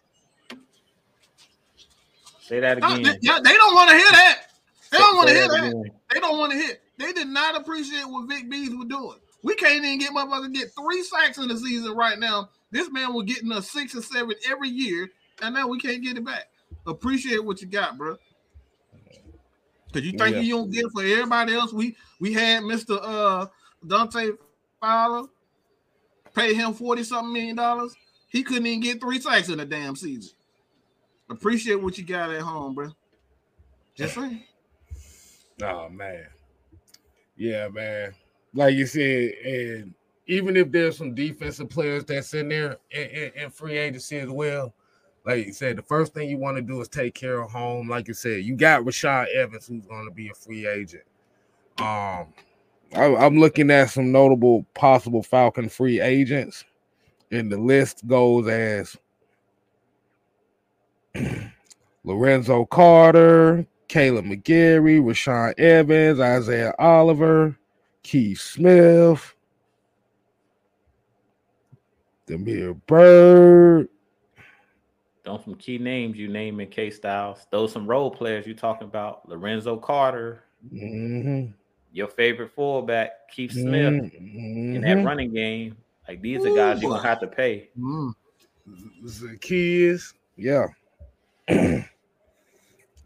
Say 2.48 2.60
that 2.60 2.78
again. 2.78 3.02
No, 3.02 3.12
they, 3.12 3.18
yeah, 3.20 3.38
they 3.44 3.52
don't 3.52 3.74
want 3.74 3.90
to 3.90 3.96
hear 3.96 4.08
that. 4.10 4.42
They 4.90 4.96
don't 4.96 5.16
want 5.16 5.28
to 5.28 5.34
hear 5.34 5.48
that. 5.48 5.64
Again. 5.64 5.90
They 6.12 6.20
don't 6.20 6.38
want 6.38 6.52
to 6.52 6.58
hear. 6.58 6.78
They 6.96 7.12
did 7.12 7.28
not 7.28 7.60
appreciate 7.60 8.08
what 8.08 8.26
Vic 8.26 8.48
Bees 8.48 8.70
was 8.70 8.86
doing. 8.88 9.18
We 9.42 9.54
can't 9.54 9.84
even 9.84 9.98
get 9.98 10.12
motherfuckers 10.12 10.46
to 10.46 10.58
get 10.58 10.70
three 10.74 11.02
sacks 11.02 11.36
in 11.36 11.48
the 11.48 11.58
season 11.58 11.94
right 11.94 12.18
now. 12.18 12.48
This 12.70 12.90
man 12.90 13.12
was 13.12 13.26
getting 13.26 13.52
us 13.52 13.70
six 13.70 13.94
or 13.94 14.00
seven 14.00 14.34
every 14.50 14.70
year, 14.70 15.10
and 15.42 15.54
now 15.54 15.68
we 15.68 15.78
can't 15.78 16.02
get 16.02 16.16
it 16.16 16.24
back. 16.24 16.46
Appreciate 16.86 17.44
what 17.44 17.60
you 17.60 17.68
got, 17.68 17.98
bro. 17.98 18.16
Cause 19.92 20.02
you 20.02 20.12
think 20.12 20.36
yeah. 20.36 20.40
you 20.40 20.56
don't 20.56 20.70
get 20.70 20.86
for 20.92 21.02
everybody 21.02 21.54
else. 21.54 21.72
We 21.72 21.96
we 22.18 22.32
had 22.32 22.62
Mr. 22.62 22.98
Uh 23.02 23.46
Dante 23.86 24.30
Fowler. 24.80 25.28
pay 26.34 26.54
him 26.54 26.72
40 26.72 27.02
something 27.04 27.32
million 27.32 27.56
dollars. 27.56 27.94
He 28.28 28.42
couldn't 28.42 28.66
even 28.66 28.80
get 28.80 29.00
three 29.00 29.20
sacks 29.20 29.48
in 29.48 29.60
a 29.60 29.64
damn 29.64 29.96
season. 29.96 30.32
Appreciate 31.30 31.80
what 31.80 31.98
you 31.98 32.04
got 32.04 32.30
at 32.30 32.40
home, 32.40 32.74
bro. 32.74 32.90
Just 33.94 34.14
saying. 34.14 34.42
Oh 35.60 35.88
man. 35.88 36.24
Yeah, 37.36 37.66
man. 37.66 38.14
Like 38.54 38.76
you 38.76 38.86
said, 38.86 39.32
and 39.44 39.94
even 40.28 40.56
if 40.56 40.70
there's 40.70 40.96
some 40.96 41.14
defensive 41.14 41.68
players 41.68 42.04
that's 42.04 42.32
in 42.34 42.48
there 42.48 42.78
in, 42.90 43.32
in, 43.34 43.50
free 43.50 43.76
agency 43.76 44.18
as 44.18 44.28
well, 44.28 44.72
like 45.24 45.46
you 45.46 45.52
said, 45.52 45.76
the 45.76 45.82
first 45.82 46.14
thing 46.14 46.28
you 46.28 46.38
want 46.38 46.56
to 46.56 46.62
do 46.62 46.80
is 46.80 46.88
take 46.88 47.14
care 47.14 47.40
of 47.40 47.50
home. 47.50 47.88
Like 47.88 48.06
you 48.06 48.14
said, 48.14 48.44
you 48.44 48.54
got 48.54 48.82
Rashaan 48.82 49.26
Evans, 49.34 49.66
who's 49.66 49.86
going 49.86 50.04
to 50.06 50.14
be 50.14 50.28
a 50.28 50.34
free 50.34 50.66
agent. 50.66 51.02
Um, 51.78 52.26
I, 52.94 53.26
am 53.26 53.38
looking 53.38 53.70
at 53.70 53.90
some 53.90 54.12
notable 54.12 54.64
possible 54.74 55.22
Falcon 55.22 55.68
free 55.68 56.00
agents, 56.00 56.64
and 57.30 57.50
the 57.50 57.58
list 57.58 58.06
goes 58.06 58.48
as 58.48 58.96
Lorenzo 62.04 62.64
Carter, 62.64 63.66
Kaleb 63.88 64.26
McGary, 64.26 65.00
Rashaan 65.02 65.58
Evans, 65.58 66.20
Isaiah 66.20 66.74
Oliver, 66.78 67.56
Keith 68.02 68.40
Smith, 68.40 69.34
Damiere 72.26 72.74
Byrd. 72.74 73.88
Don't 75.24 75.44
some 75.44 75.56
key 75.56 75.78
names 75.78 76.16
you 76.16 76.28
name 76.28 76.60
in 76.60 76.68
K 76.68 76.90
Styles. 76.90 77.46
Those 77.50 77.72
some 77.72 77.86
role 77.86 78.10
players 78.10 78.46
you 78.46 78.54
talking 78.54 78.88
about. 78.88 79.28
Lorenzo 79.28 79.76
Carter. 79.76 80.44
Mm-hmm. 80.72 81.52
Your 81.92 82.08
favorite 82.08 82.52
fullback, 82.54 83.30
Keith 83.30 83.52
Smith, 83.52 83.92
mm-hmm. 83.92 84.76
in 84.76 84.80
that 84.82 85.04
running 85.04 85.32
game. 85.32 85.76
Like 86.06 86.22
these 86.22 86.44
are 86.44 86.54
guys 86.54 86.80
you're 86.80 86.90
gonna 86.90 87.06
have 87.06 87.20
to 87.20 87.26
pay. 87.26 87.68
Mm. 87.78 88.12
The 89.02 89.36
key 89.40 89.84
is, 89.84 90.14
yeah. 90.36 90.66
And 91.48 91.84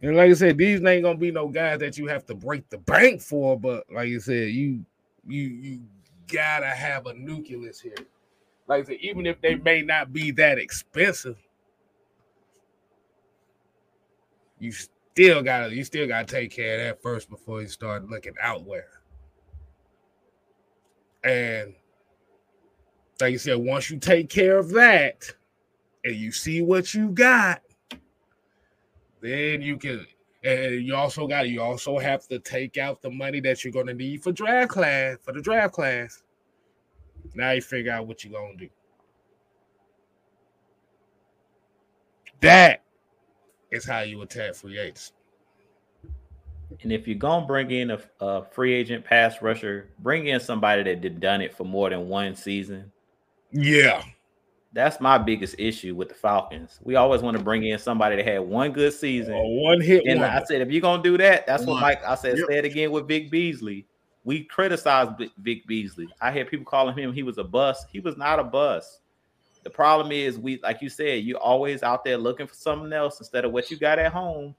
like 0.03 0.31
I 0.31 0.33
said, 0.33 0.59
these 0.59 0.85
ain't 0.85 1.05
gonna 1.05 1.17
be 1.17 1.31
no 1.31 1.49
guys 1.49 1.79
that 1.81 1.97
you 1.97 2.07
have 2.09 2.27
to 2.27 2.35
break 2.35 2.69
the 2.71 2.79
bank 2.79 3.21
for, 3.21 3.59
but 3.59 3.85
like 3.93 4.09
I 4.09 4.19
said, 4.19 4.49
you 4.51 4.85
you 5.27 5.43
you 5.49 5.81
gotta 6.27 6.67
have 6.67 7.07
a 7.07 7.15
nucleus 7.15 7.81
here. 7.81 7.95
Like 8.67 8.83
I 8.83 8.87
said, 8.87 8.99
even 9.01 9.27
if 9.27 9.41
they 9.41 9.55
may 9.55 9.83
not 9.83 10.13
be 10.13 10.31
that 10.33 10.59
expensive, 10.59 11.39
you 14.59 14.73
still 14.73 15.43
gotta 15.43 15.75
you 15.75 15.85
still 15.85 16.09
gotta 16.09 16.27
take 16.27 16.51
care 16.51 16.81
of 16.81 16.87
that 16.87 17.03
first 17.03 17.31
before 17.31 17.63
you 17.63 17.69
start 17.69 18.09
looking 18.09 18.35
outward. 18.41 18.85
And 21.23 21.75
like 23.21 23.33
you 23.33 23.39
said, 23.39 23.59
once 23.59 23.89
you 23.89 23.99
take 23.99 24.29
care 24.29 24.59
of 24.59 24.71
that 24.71 25.31
and 26.05 26.17
you 26.17 26.33
see 26.33 26.63
what 26.63 26.93
you 26.93 27.11
got, 27.11 27.63
then 29.23 29.63
you 29.63 29.77
can 29.77 30.07
and 30.45 30.85
you 30.85 30.95
also 30.95 31.27
got 31.27 31.49
you 31.49 31.63
also 31.63 31.99
have 31.99 32.27
to 32.27 32.39
take 32.41 32.77
out 32.77 33.01
the 33.01 33.11
money 33.11 33.41
that 33.41 33.65
you're 33.65 33.73
gonna 33.73 33.95
need 33.95 34.23
for 34.23 34.33
draft 34.33 34.71
class 34.71 35.17
for 35.23 35.33
the 35.33 35.41
draft 35.41 35.73
class. 35.73 36.23
Now 37.35 37.53
you 37.53 37.63
figure 37.63 37.93
out 37.93 38.07
what 38.07 38.25
you're 38.25 38.33
gonna 38.33 38.57
do. 38.57 38.69
That 42.41 42.83
is 43.71 43.85
how 43.85 44.01
you 44.01 44.21
attack 44.23 44.57
free 44.57 44.79
agents. 44.79 45.13
And 46.83 46.93
if 46.93 47.07
you're 47.07 47.17
gonna 47.17 47.47
bring 47.47 47.71
in 47.71 47.93
a, 47.93 48.01
a, 48.21 48.45
free 48.45 48.73
agent 48.73 49.05
pass 49.05 49.41
rusher, 49.41 49.91
bring 50.01 50.27
in 50.27 50.41
somebody 50.41 50.83
that 50.83 51.01
did 51.01 51.21
done 51.21 51.41
it 51.41 51.55
for 51.55 51.65
more 51.65 51.91
than 51.91 52.09
one 52.09 52.35
season. 52.35 52.91
Yeah, 53.53 54.03
that's 54.73 55.01
my 55.01 55.19
biggest 55.19 55.57
issue 55.59 55.95
with 55.95 56.09
the 56.09 56.15
Falcons. 56.15 56.81
We 56.83 56.97
always 56.97 57.21
want 57.21 57.37
to 57.37 57.43
bring 57.43 57.65
in 57.65 57.79
somebody 57.79 58.17
that 58.17 58.27
had 58.27 58.41
one 58.41 58.73
good 58.73 58.93
season, 58.93 59.35
one 59.37 59.81
hit. 59.81 60.05
And 60.07 60.21
wonder. 60.21 60.37
I 60.37 60.45
said, 60.45 60.61
if 60.63 60.71
you're 60.71 60.81
gonna 60.81 61.03
do 61.03 61.19
that, 61.19 61.47
that's 61.47 61.65
one. 61.65 61.75
what 61.75 61.81
Mike. 61.83 62.05
I 62.05 62.15
said, 62.15 62.39
yep. 62.39 62.47
say 62.49 62.59
it 62.59 62.65
again 62.65 62.91
with 62.91 63.07
Vic 63.07 63.31
Beasley. 63.31 63.87
We 64.25 64.45
criticized 64.45 65.13
Vic 65.39 65.67
Beasley. 65.67 66.09
I 66.21 66.33
hear 66.33 66.45
people 66.45 66.65
calling 66.65 66.97
him 66.97 67.13
he 67.13 67.23
was 67.23 67.39
a 67.39 67.45
bust. 67.45 67.87
He 67.93 68.01
was 68.01 68.17
not 68.17 68.39
a 68.39 68.45
bust. 68.45 69.01
The 69.65 69.71
problem 69.71 70.11
is 70.11 70.39
we, 70.39 70.59
like 70.63 70.81
you 70.81 70.89
said, 70.89 71.25
you're 71.25 71.39
always 71.39 71.83
out 71.83 72.05
there 72.05 72.17
looking 72.17 72.47
for 72.47 72.55
something 72.55 72.93
else 72.93 73.21
instead 73.21 73.45
of 73.45 73.53
what 73.53 73.71
you 73.71 73.77
got 73.77 73.99
at 73.99 74.13
home. 74.13 74.55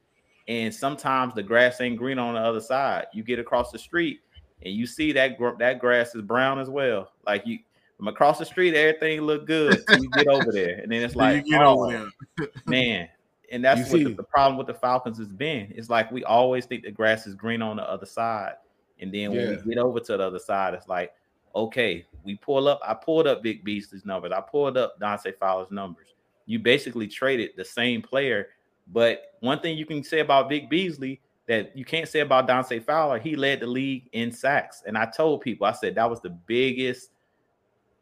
And 0.47 0.74
sometimes 0.74 1.34
the 1.34 1.43
grass 1.43 1.80
ain't 1.82 1.97
green 1.97 2.20
on 2.20 2.36
the 2.36 2.39
other 2.39 2.59
side. 2.59 3.05
You 3.14 3.24
get 3.24 3.39
across 3.39 3.72
the 3.72 3.80
street 3.80 4.20
and 4.61 4.74
you 4.74 4.86
see 4.86 5.11
that 5.14 5.38
that 5.59 5.80
grass 5.80 6.16
is 6.16 6.22
brown 6.22 6.59
as 6.59 6.70
well. 6.70 7.11
Like 7.26 7.45
you 7.45 7.59
from 8.03 8.09
across 8.09 8.37
the 8.37 8.45
street, 8.45 8.75
everything 8.75 9.21
look 9.21 9.47
good. 9.47 9.81
you 9.97 10.09
get 10.09 10.27
over 10.27 10.51
there, 10.51 10.79
and 10.79 10.91
then 10.91 11.03
it's 11.03 11.15
like, 11.15 11.45
oh, 11.53 12.09
man. 12.65 13.07
And 13.49 13.63
that's 13.63 13.93
you 13.93 14.05
what 14.05 14.09
the, 14.09 14.15
the, 14.15 14.23
problem 14.23 14.57
with 14.57 14.67
the 14.67 14.73
Falcons 14.73 15.17
has 15.19 15.31
been. 15.31 15.71
It's 15.73 15.89
like 15.89 16.11
we 16.11 16.25
always 16.25 16.65
think 16.65 16.83
the 16.83 16.91
grass 16.91 17.27
is 17.27 17.33
green 17.33 17.61
on 17.61 17.77
the 17.77 17.89
other 17.89 18.05
side, 18.05 18.55
and 18.99 19.13
then 19.13 19.31
when 19.31 19.39
yeah. 19.39 19.55
we 19.63 19.73
get 19.73 19.81
over 19.81 20.01
to 20.01 20.17
the 20.17 20.23
other 20.23 20.39
side, 20.39 20.73
it's 20.73 20.89
like, 20.89 21.13
okay, 21.55 22.05
we 22.25 22.35
pull 22.35 22.67
up. 22.67 22.81
I 22.85 22.93
pulled 22.93 23.25
up 23.25 23.41
Vic 23.41 23.63
Beasley's 23.63 24.05
numbers. 24.05 24.33
I 24.33 24.41
pulled 24.41 24.75
up 24.75 24.99
Dante 24.99 25.31
Fowler's 25.39 25.71
numbers. 25.71 26.07
You 26.45 26.59
basically 26.59 27.07
traded 27.07 27.51
the 27.55 27.63
same 27.63 28.01
player, 28.01 28.49
but 28.87 29.35
one 29.39 29.61
thing 29.61 29.77
you 29.77 29.85
can 29.85 30.03
say 30.03 30.19
about 30.19 30.49
Vic 30.49 30.69
Beasley 30.69 31.21
that 31.47 31.77
you 31.77 31.85
can't 31.85 32.09
say 32.09 32.19
about 32.19 32.47
Dante 32.47 32.79
Fowler, 32.79 33.19
he 33.19 33.37
led 33.37 33.61
the 33.61 33.67
league 33.67 34.09
in 34.11 34.29
sacks. 34.29 34.83
And 34.85 34.97
I 34.97 35.05
told 35.05 35.39
people, 35.39 35.65
I 35.67 35.71
said 35.71 35.95
that 35.95 36.09
was 36.09 36.19
the 36.19 36.31
biggest 36.31 37.12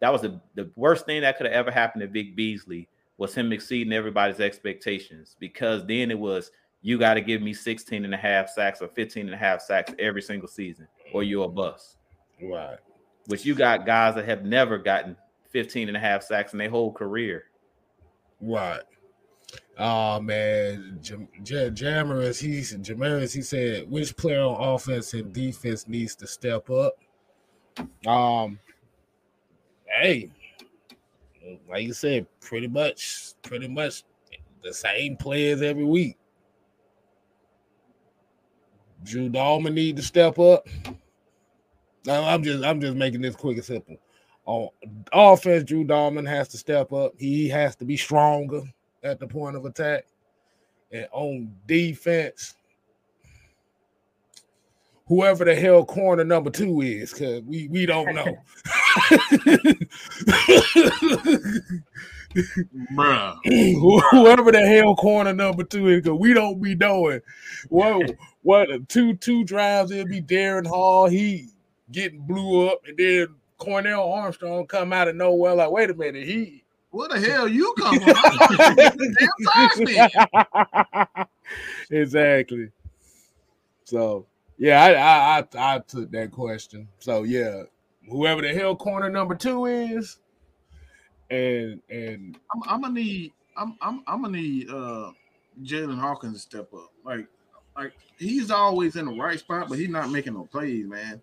that 0.02 0.12
was 0.12 0.22
the, 0.22 0.42
the 0.56 0.70
worst 0.76 1.06
thing 1.06 1.22
that 1.22 1.38
could 1.38 1.46
have 1.46 1.56
ever 1.56 1.72
happened 1.72 2.02
to 2.02 2.08
Vic 2.08 2.36
Beasley 2.36 2.90
was 3.18 3.34
him 3.34 3.54
exceeding 3.54 3.94
everybody's 3.94 4.40
expectations 4.40 5.38
because 5.40 5.86
then 5.86 6.12
it 6.12 6.20
was 6.20 6.52
you 6.82 6.98
got 6.98 7.14
to 7.14 7.22
give 7.22 7.42
me 7.42 7.54
16 7.54 8.04
and 8.04 8.14
a 8.14 8.18
half 8.18 8.50
sacks 8.50 8.82
or 8.82 8.88
15 8.88 9.28
and 9.28 9.36
a 9.36 9.38
half 9.38 9.62
sacks 9.62 9.94
every 10.00 10.22
single 10.22 10.48
season 10.48 10.88
or 11.14 11.22
you're 11.22 11.46
a 11.46 11.48
bust. 11.48 11.98
Right. 12.42 12.78
Which 13.28 13.46
you 13.46 13.54
got 13.54 13.86
guys 13.86 14.16
that 14.16 14.26
have 14.26 14.44
never 14.44 14.80
gotten 14.80 15.16
15 15.52 15.88
and 15.88 15.96
a 15.96 16.00
half 16.00 16.24
sacks 16.24 16.54
in 16.54 16.60
their 16.60 16.72
whole 16.72 16.92
career. 16.92 17.44
Right. 18.42 18.82
Oh 19.78 20.20
man, 20.20 20.98
Jam- 21.02 21.28
Jam- 21.44 21.76
Jamaris, 21.76 22.42
he's 22.42 22.76
Jamaris, 22.78 23.34
he 23.34 23.42
said 23.42 23.90
which 23.90 24.16
player 24.18 24.42
on 24.42 24.76
offense 24.76 25.14
and 25.14 25.32
defense 25.32 25.88
needs 25.88 26.16
to 26.16 26.28
step 26.28 26.70
up. 26.70 26.96
Um, 28.08 28.60
hey, 30.00 30.30
like 31.70 31.84
you 31.84 31.94
said, 31.94 32.28
pretty 32.40 32.68
much, 32.68 33.34
pretty 33.42 33.68
much 33.68 34.04
the 34.64 34.74
same 34.74 35.18
players 35.18 35.62
every 35.62 35.84
week. 35.84 36.18
Drew 39.04 39.30
Dalman 39.30 39.74
need 39.74 39.98
to 39.98 40.04
step 40.04 40.38
up. 40.38 40.68
I'm 42.08 42.44
just 42.44 42.64
I'm 42.64 42.82
just 42.82 42.96
making 42.96 43.22
this 43.22 43.36
quick 43.36 43.58
and 43.58 43.66
simple. 43.66 43.98
On 44.46 44.70
offense, 45.12 45.64
Drew 45.64 45.86
Dalman 45.86 46.28
has 46.28 46.48
to 46.50 46.58
step 46.58 46.92
up. 46.94 47.14
He 47.18 47.48
has 47.50 47.76
to 47.78 47.86
be 47.86 47.98
stronger 47.98 48.62
at 49.04 49.20
the 49.20 49.28
point 49.28 49.56
of 49.56 49.66
attack. 49.66 50.06
And 50.92 51.08
on 51.12 51.56
defense, 51.68 52.56
whoever 55.08 55.46
the 55.46 55.56
hell 55.56 55.86
corner 55.86 56.24
number 56.24 56.50
two 56.50 56.82
is, 56.82 57.14
because 57.14 57.42
we, 57.44 57.68
we 57.68 57.86
don't 57.86 58.14
know. 58.14 58.38
Bruh. 62.96 63.38
whoever 64.12 64.52
the 64.52 64.66
hell 64.66 64.96
corner 64.96 65.34
number 65.34 65.64
two 65.64 65.88
is, 65.88 66.02
because 66.02 66.20
we 66.20 66.34
don't 66.34 66.62
be 66.62 66.76
knowing 66.76 67.22
what 67.70 68.12
what 68.44 68.90
two 68.90 69.16
two 69.16 69.44
drives 69.44 69.92
it'll 69.92 70.08
be 70.08 70.22
Darren 70.22 70.66
Hall, 70.66 71.08
he 71.08 71.50
getting 71.92 72.22
blew 72.22 72.70
up, 72.70 72.80
and 72.88 72.98
then 72.98 73.28
Cornell 73.58 74.12
Armstrong 74.12 74.66
come 74.66 74.94
out 74.94 75.08
of 75.08 75.16
nowhere 75.16 75.56
like, 75.56 75.72
wait 75.72 75.90
a 75.90 75.94
minute, 75.94 76.26
he 76.26 76.64
What 76.90 77.12
the 77.12 77.20
hell 77.20 77.48
you 77.48 77.76
come 77.78 78.00
from? 78.00 78.16
exactly. 81.92 82.72
So 83.84 84.26
yeah, 84.58 84.84
I, 84.84 84.94
I, 84.94 85.40
I 85.40 85.76
I 85.76 85.80
took 85.80 86.12
that 86.12 86.32
question. 86.32 86.88
So 87.00 87.24
yeah, 87.24 87.64
whoever 88.12 88.42
the 88.42 88.54
hell 88.54 88.76
corner 88.76 89.10
number 89.10 89.36
two 89.36 89.66
is, 89.66 90.18
and 91.30 91.82
and 91.90 92.38
I'm, 92.54 92.62
I'm 92.68 92.82
gonna 92.82 92.94
need 92.94 93.32
I'm 93.58 93.78
I'm 93.82 94.04
I'm 94.06 94.22
gonna 94.22 94.38
need 94.38 94.70
uh 94.70 95.12
Jaylinn 95.64 96.00
Hawkins 96.00 96.36
to 96.36 96.40
step 96.42 96.74
up. 96.74 96.92
Like 97.04 97.28
like 97.76 97.94
he's 98.20 98.52
always 98.52 98.96
in 98.98 99.06
the 99.06 99.14
right 99.14 99.40
spot, 99.40 99.70
but 99.70 99.80
he's 99.80 99.90
not 99.90 100.12
making 100.12 100.34
no 100.34 100.44
plays, 100.44 100.86
man. 100.86 101.22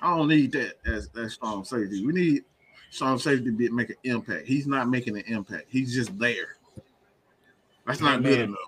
I 0.00 0.16
don't 0.16 0.28
need 0.28 0.52
that 0.52 0.74
as 0.86 1.08
that 1.08 1.30
strong 1.30 1.64
safety. 1.64 2.06
We 2.06 2.12
need 2.12 2.44
strong 2.90 3.18
safety 3.18 3.46
to 3.46 3.52
be, 3.52 3.68
make 3.70 3.90
an 3.90 3.96
impact. 4.04 4.46
He's 4.46 4.66
not 4.66 4.88
making 4.88 5.16
an 5.16 5.24
impact. 5.26 5.64
He's 5.68 5.92
just 5.92 6.16
there. 6.18 6.56
That's 7.86 8.00
not 8.00 8.22
good 8.22 8.40
enough. 8.40 8.58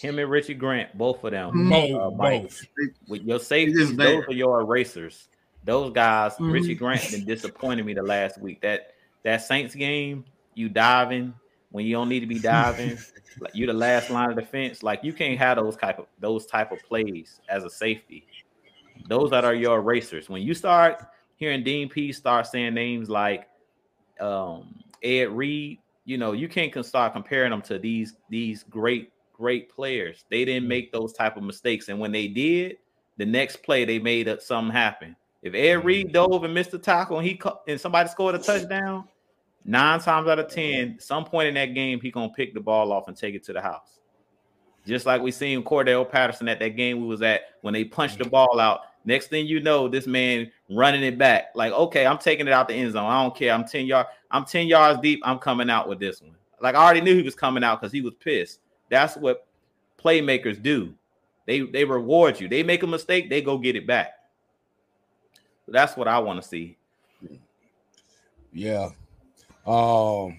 Him 0.00 0.18
and 0.18 0.28
Richie 0.28 0.54
Grant, 0.54 0.96
both 0.98 1.22
of 1.22 1.30
them. 1.30 1.52
Mm-hmm. 1.52 1.70
Both, 1.70 2.00
uh, 2.00 2.10
both. 2.10 2.66
With 3.06 3.22
your 3.22 3.38
safeties, 3.38 3.94
those 3.94 4.24
are 4.24 4.32
your 4.32 4.62
erasers. 4.62 5.28
Those 5.64 5.92
guys, 5.92 6.34
mm-hmm. 6.34 6.50
Richie 6.50 6.74
Grant, 6.74 7.10
been 7.10 7.24
disappointing 7.24 7.86
me 7.86 7.94
the 7.94 8.02
last 8.02 8.40
week. 8.40 8.60
That 8.60 8.94
that 9.22 9.38
Saints 9.42 9.74
game, 9.74 10.24
you 10.54 10.68
diving 10.68 11.34
when 11.70 11.86
you 11.86 11.94
don't 11.94 12.08
need 12.08 12.20
to 12.20 12.26
be 12.26 12.38
diving. 12.38 12.98
like 13.40 13.52
you're 13.54 13.66
the 13.66 13.72
last 13.72 14.10
line 14.10 14.30
of 14.30 14.36
defense. 14.36 14.82
Like 14.82 15.02
you 15.02 15.12
can't 15.12 15.38
have 15.38 15.56
those 15.56 15.76
type 15.76 15.98
of 15.98 16.06
those 16.20 16.46
type 16.46 16.70
of 16.70 16.78
plays 16.84 17.40
as 17.48 17.64
a 17.64 17.70
safety. 17.70 18.26
Those 19.08 19.30
that 19.30 19.44
are 19.44 19.54
your 19.54 19.80
racers. 19.80 20.28
When 20.28 20.42
you 20.42 20.54
start 20.54 21.04
hearing 21.36 21.64
Dean 21.64 21.88
P 21.88 22.12
start 22.12 22.46
saying 22.46 22.74
names 22.74 23.08
like 23.08 23.48
um, 24.20 24.74
Ed 25.02 25.30
Reed, 25.30 25.78
you 26.04 26.18
know 26.18 26.32
you 26.32 26.48
can't 26.48 26.84
start 26.84 27.12
comparing 27.14 27.50
them 27.50 27.62
to 27.62 27.78
these 27.78 28.14
these 28.28 28.62
great 28.64 29.12
great 29.32 29.68
players. 29.68 30.24
They 30.30 30.44
didn't 30.44 30.68
make 30.68 30.92
those 30.92 31.12
type 31.12 31.36
of 31.36 31.42
mistakes, 31.42 31.88
and 31.88 31.98
when 31.98 32.12
they 32.12 32.28
did, 32.28 32.76
the 33.16 33.26
next 33.26 33.62
play 33.62 33.84
they 33.84 33.98
made 33.98 34.30
something 34.42 34.72
happen. 34.72 35.16
If 35.44 35.54
Ed 35.54 35.84
Reed 35.84 36.12
dove 36.12 36.42
and 36.42 36.54
missed 36.54 36.72
a 36.72 36.78
tackle 36.78 37.18
and 37.18 37.26
he 37.26 37.38
and 37.68 37.78
somebody 37.78 38.08
scored 38.08 38.34
a 38.34 38.38
touchdown, 38.38 39.04
nine 39.62 40.00
times 40.00 40.26
out 40.26 40.38
of 40.38 40.48
ten, 40.48 40.96
some 40.98 41.26
point 41.26 41.48
in 41.48 41.54
that 41.54 41.74
game, 41.74 42.00
he 42.00 42.10
gonna 42.10 42.32
pick 42.32 42.54
the 42.54 42.60
ball 42.60 42.90
off 42.90 43.08
and 43.08 43.16
take 43.16 43.34
it 43.34 43.44
to 43.44 43.52
the 43.52 43.60
house. 43.60 44.00
Just 44.86 45.04
like 45.04 45.20
we 45.20 45.30
seen 45.30 45.62
Cordarrelle 45.62 46.10
Patterson 46.10 46.48
at 46.48 46.58
that 46.60 46.76
game 46.76 47.00
we 47.02 47.06
was 47.06 47.20
at 47.20 47.42
when 47.60 47.74
they 47.74 47.84
punched 47.84 48.18
the 48.18 48.24
ball 48.24 48.58
out. 48.58 48.80
Next 49.04 49.26
thing 49.26 49.46
you 49.46 49.60
know, 49.60 49.86
this 49.86 50.06
man 50.06 50.50
running 50.70 51.02
it 51.02 51.18
back. 51.18 51.50
Like, 51.54 51.72
okay, 51.74 52.06
I'm 52.06 52.16
taking 52.16 52.46
it 52.46 52.52
out 52.54 52.66
the 52.68 52.74
end 52.74 52.92
zone. 52.92 53.04
I 53.04 53.22
don't 53.22 53.36
care. 53.36 53.52
I'm 53.52 53.66
10 53.66 53.84
yards, 53.84 54.08
I'm 54.30 54.46
10 54.46 54.66
yards 54.66 54.98
deep. 55.00 55.20
I'm 55.24 55.38
coming 55.38 55.68
out 55.68 55.90
with 55.90 55.98
this 55.98 56.22
one. 56.22 56.34
Like 56.58 56.74
I 56.74 56.82
already 56.82 57.02
knew 57.02 57.14
he 57.14 57.22
was 57.22 57.34
coming 57.34 57.62
out 57.62 57.82
because 57.82 57.92
he 57.92 58.00
was 58.00 58.14
pissed. 58.14 58.60
That's 58.88 59.14
what 59.18 59.46
playmakers 60.02 60.62
do. 60.62 60.94
They 61.46 61.60
they 61.60 61.84
reward 61.84 62.40
you. 62.40 62.48
They 62.48 62.62
make 62.62 62.82
a 62.82 62.86
mistake, 62.86 63.28
they 63.28 63.42
go 63.42 63.58
get 63.58 63.76
it 63.76 63.86
back. 63.86 64.14
That's 65.68 65.96
what 65.96 66.08
I 66.08 66.18
want 66.18 66.42
to 66.42 66.48
see. 66.48 66.76
Yeah. 68.52 68.90
Um 69.66 70.36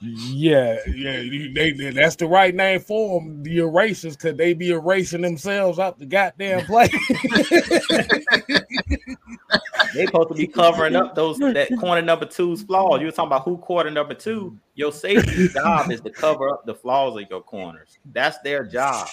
yeah, 0.00 0.78
yeah, 0.86 1.22
they, 1.54 1.72
they, 1.72 1.90
that's 1.90 2.16
the 2.16 2.26
right 2.26 2.54
name 2.54 2.80
for 2.80 3.18
them, 3.18 3.42
the 3.42 3.58
erasers, 3.58 4.14
because 4.14 4.36
they 4.36 4.52
be 4.52 4.70
erasing 4.70 5.22
themselves 5.22 5.78
out 5.78 5.98
the 5.98 6.04
goddamn 6.04 6.60
play. 6.66 6.88
they 9.94 10.04
supposed 10.04 10.28
to 10.28 10.34
be 10.34 10.46
covering 10.46 10.96
up 10.96 11.14
those 11.14 11.38
that 11.38 11.68
corner 11.80 12.02
number 12.02 12.26
two's 12.26 12.62
flaws. 12.62 13.00
You 13.00 13.06
were 13.06 13.12
talking 13.12 13.28
about 13.28 13.44
who 13.44 13.56
corner 13.56 13.90
number 13.90 14.12
two. 14.12 14.58
Your 14.74 14.92
safety 14.92 15.48
job 15.48 15.90
is 15.90 16.02
to 16.02 16.10
cover 16.10 16.50
up 16.50 16.66
the 16.66 16.74
flaws 16.74 17.16
of 17.18 17.24
your 17.30 17.42
corners. 17.42 17.98
That's 18.12 18.38
their 18.40 18.64
job. 18.64 19.08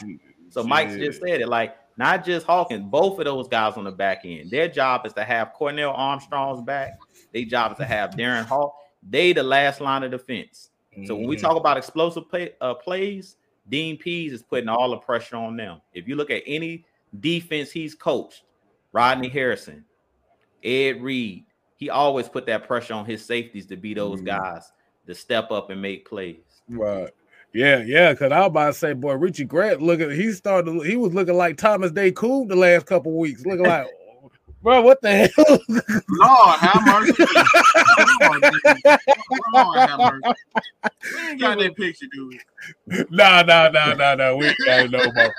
So 0.50 0.64
Mike 0.64 0.90
just 0.90 1.22
said 1.22 1.40
it 1.40 1.48
like 1.48 1.78
not 1.98 2.26
just 2.26 2.46
Hawkins, 2.46 2.84
both 2.90 3.20
of 3.20 3.26
those 3.26 3.48
guys 3.48 3.78
on 3.78 3.84
the 3.84 3.92
back 3.92 4.22
end. 4.26 4.50
Their 4.52 4.68
job 4.68 5.06
is 5.06 5.14
to 5.14 5.24
have 5.24 5.54
Cornell 5.54 5.92
Armstrong's 5.94 6.62
back. 6.62 7.00
Their 7.34 7.46
job 7.46 7.72
is 7.72 7.78
to 7.80 7.86
have 7.86 8.12
Darren 8.12 8.46
Hall. 8.46 8.76
They 9.08 9.34
the 9.34 9.44
last 9.44 9.82
line 9.82 10.04
of 10.04 10.12
defense. 10.12 10.70
So 11.06 11.16
when 11.16 11.28
we 11.28 11.36
Mm-hmm. 11.36 11.46
talk 11.46 11.58
about 11.58 11.78
explosive 11.78 12.30
play, 12.30 12.52
uh, 12.62 12.74
plays, 12.76 13.38
Dean 13.70 13.98
Pees 13.98 14.34
is 14.34 14.44
putting 14.44 14.70
all 14.70 14.92
the 14.92 14.98
pressure 14.98 15.36
on 15.38 15.56
them. 15.58 15.82
If 15.94 16.08
you 16.08 16.16
look 16.16 16.30
at 16.30 16.44
any 16.46 16.86
defense 17.20 17.72
he's 17.72 17.96
coached, 17.96 18.44
Rodney 18.92 19.30
Harrison, 19.30 19.86
Ed 20.64 21.02
Reed, 21.02 21.46
he 21.78 21.90
always 21.90 22.30
put 22.30 22.46
that 22.46 22.68
pressure 22.68 22.94
on 22.94 23.06
his 23.06 23.26
safeties 23.26 23.66
to 23.68 23.76
be 23.76 23.94
those 23.94 24.22
Mhm. 24.22 24.26
guys 24.26 24.72
to 25.08 25.16
step 25.16 25.52
up 25.52 25.70
and 25.70 25.82
make 25.82 26.08
plays. 26.08 26.62
Right. 26.70 27.10
Yeah, 27.54 27.84
yeah, 27.86 28.14
because 28.14 28.32
I 28.32 28.40
was 28.40 28.48
about 28.48 28.68
to 28.68 28.74
say, 28.74 28.94
boy, 28.94 29.14
Richie 29.14 29.46
Grant 29.46 29.80
looking, 29.80 30.10
he 30.10 30.32
started, 30.32 30.84
he 30.86 30.96
was 30.96 31.14
looking 31.14 31.36
like 31.36 31.58
Thomas 31.58 31.92
DeCoud 31.92 32.50
the 32.50 32.56
last 32.56 32.88
couple 32.88 33.16
weeks, 33.18 33.46
looking 33.46 33.66
like, 33.66 33.86
bro, 34.64 34.82
what 34.82 35.00
the 35.02 35.12
hell? 35.12 35.60
Lord 36.10 36.60
have 36.60 36.84
mercy. 36.88 37.14
Lord, 38.22 38.44
Lord 39.54 39.78
have 39.78 40.00
mercy. 40.00 40.40
We 41.16 41.30
ain't 41.30 41.40
got 41.40 41.60
that 41.60 41.76
picture, 41.76 42.08
dude. 42.12 42.40
nah, 43.12 43.44
nah, 43.44 43.70
nah, 43.70 43.94
nah, 43.94 44.16
nah. 44.16 44.36
We 44.36 44.48
ain't 44.48 44.58
got 44.66 44.90
no 44.90 45.12
more. 45.14 45.34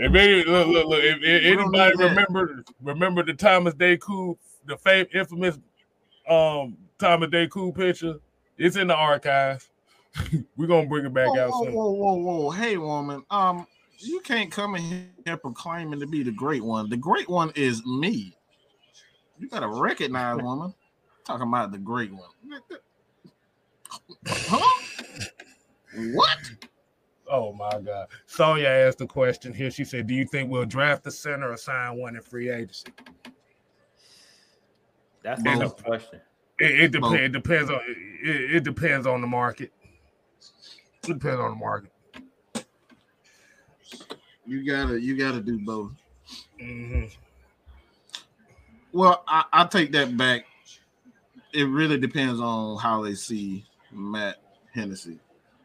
If 0.00 0.14
any, 0.14 0.44
look, 0.44 0.66
look, 0.66 0.86
look, 0.86 1.02
if, 1.02 1.18
if 1.22 1.58
anybody 1.58 1.96
remember 1.96 2.64
remember 2.82 3.22
the 3.22 3.34
Thomas 3.34 3.74
DeCoud, 3.74 4.36
the 4.66 4.76
fame 4.76 5.06
infamous 5.14 5.58
um 6.28 6.76
Thomas 6.98 7.28
DeCoud 7.30 7.76
picture, 7.76 8.14
it's 8.56 8.76
in 8.76 8.88
the 8.88 8.96
archives. 8.96 9.68
We're 10.56 10.66
gonna 10.66 10.88
bring 10.88 11.06
it 11.06 11.12
back 11.14 11.28
Whoa, 11.28 11.40
out 11.40 11.50
whoa, 11.50 11.64
soon. 11.64 11.74
whoa, 11.74 11.90
whoa, 11.90 12.14
whoa. 12.14 12.50
Hey, 12.50 12.76
woman. 12.76 13.22
Um, 13.30 13.66
you 13.98 14.20
can't 14.20 14.50
come 14.50 14.76
in 14.76 15.10
here 15.24 15.36
proclaiming 15.36 16.00
to 16.00 16.06
be 16.06 16.22
the 16.22 16.32
great 16.32 16.62
one. 16.62 16.88
The 16.88 16.96
great 16.96 17.28
one 17.28 17.52
is 17.54 17.84
me. 17.86 18.36
You 19.38 19.48
gotta 19.48 19.68
recognize, 19.68 20.40
woman. 20.42 20.74
Talking 21.24 21.48
about 21.48 21.72
the 21.72 21.78
great 21.78 22.12
one. 22.12 22.30
Huh? 24.26 24.82
What? 26.12 26.38
Oh 27.30 27.52
my 27.52 27.78
god. 27.80 28.08
Sonya 28.26 28.68
asked 28.68 28.98
the 28.98 29.06
question 29.06 29.52
here. 29.52 29.70
She 29.70 29.84
said, 29.84 30.06
Do 30.06 30.14
you 30.14 30.24
think 30.26 30.50
we'll 30.50 30.64
draft 30.64 31.04
the 31.04 31.10
center 31.10 31.50
or 31.50 31.56
sign 31.56 31.96
one 31.96 32.16
in 32.16 32.22
free 32.22 32.50
agency? 32.50 32.92
That's 35.22 35.40
a 35.40 35.44
Both. 35.44 35.84
question. 35.84 36.20
It, 36.60 36.94
it 36.94 37.00
Both. 37.00 37.12
depends. 37.12 37.24
It 37.24 37.32
depends 37.32 37.70
on 37.70 37.80
it, 37.86 38.54
it 38.56 38.64
depends 38.64 39.06
on 39.06 39.20
the 39.20 39.26
market. 39.26 39.72
It 41.08 41.14
depends 41.14 41.40
on 41.40 41.50
the 41.50 41.56
market. 41.56 41.92
You 44.46 44.64
gotta 44.64 45.00
you 45.00 45.16
gotta 45.16 45.40
do 45.40 45.58
both. 45.58 45.92
Mhm. 46.60 47.10
Well, 48.92 49.22
I, 49.26 49.44
I 49.52 49.64
take 49.66 49.92
that 49.92 50.16
back. 50.16 50.46
It 51.52 51.64
really 51.64 51.98
depends 51.98 52.40
on 52.40 52.78
how 52.78 53.02
they 53.02 53.14
see 53.14 53.64
Matt 53.92 54.36
Hennessy. 54.74 55.18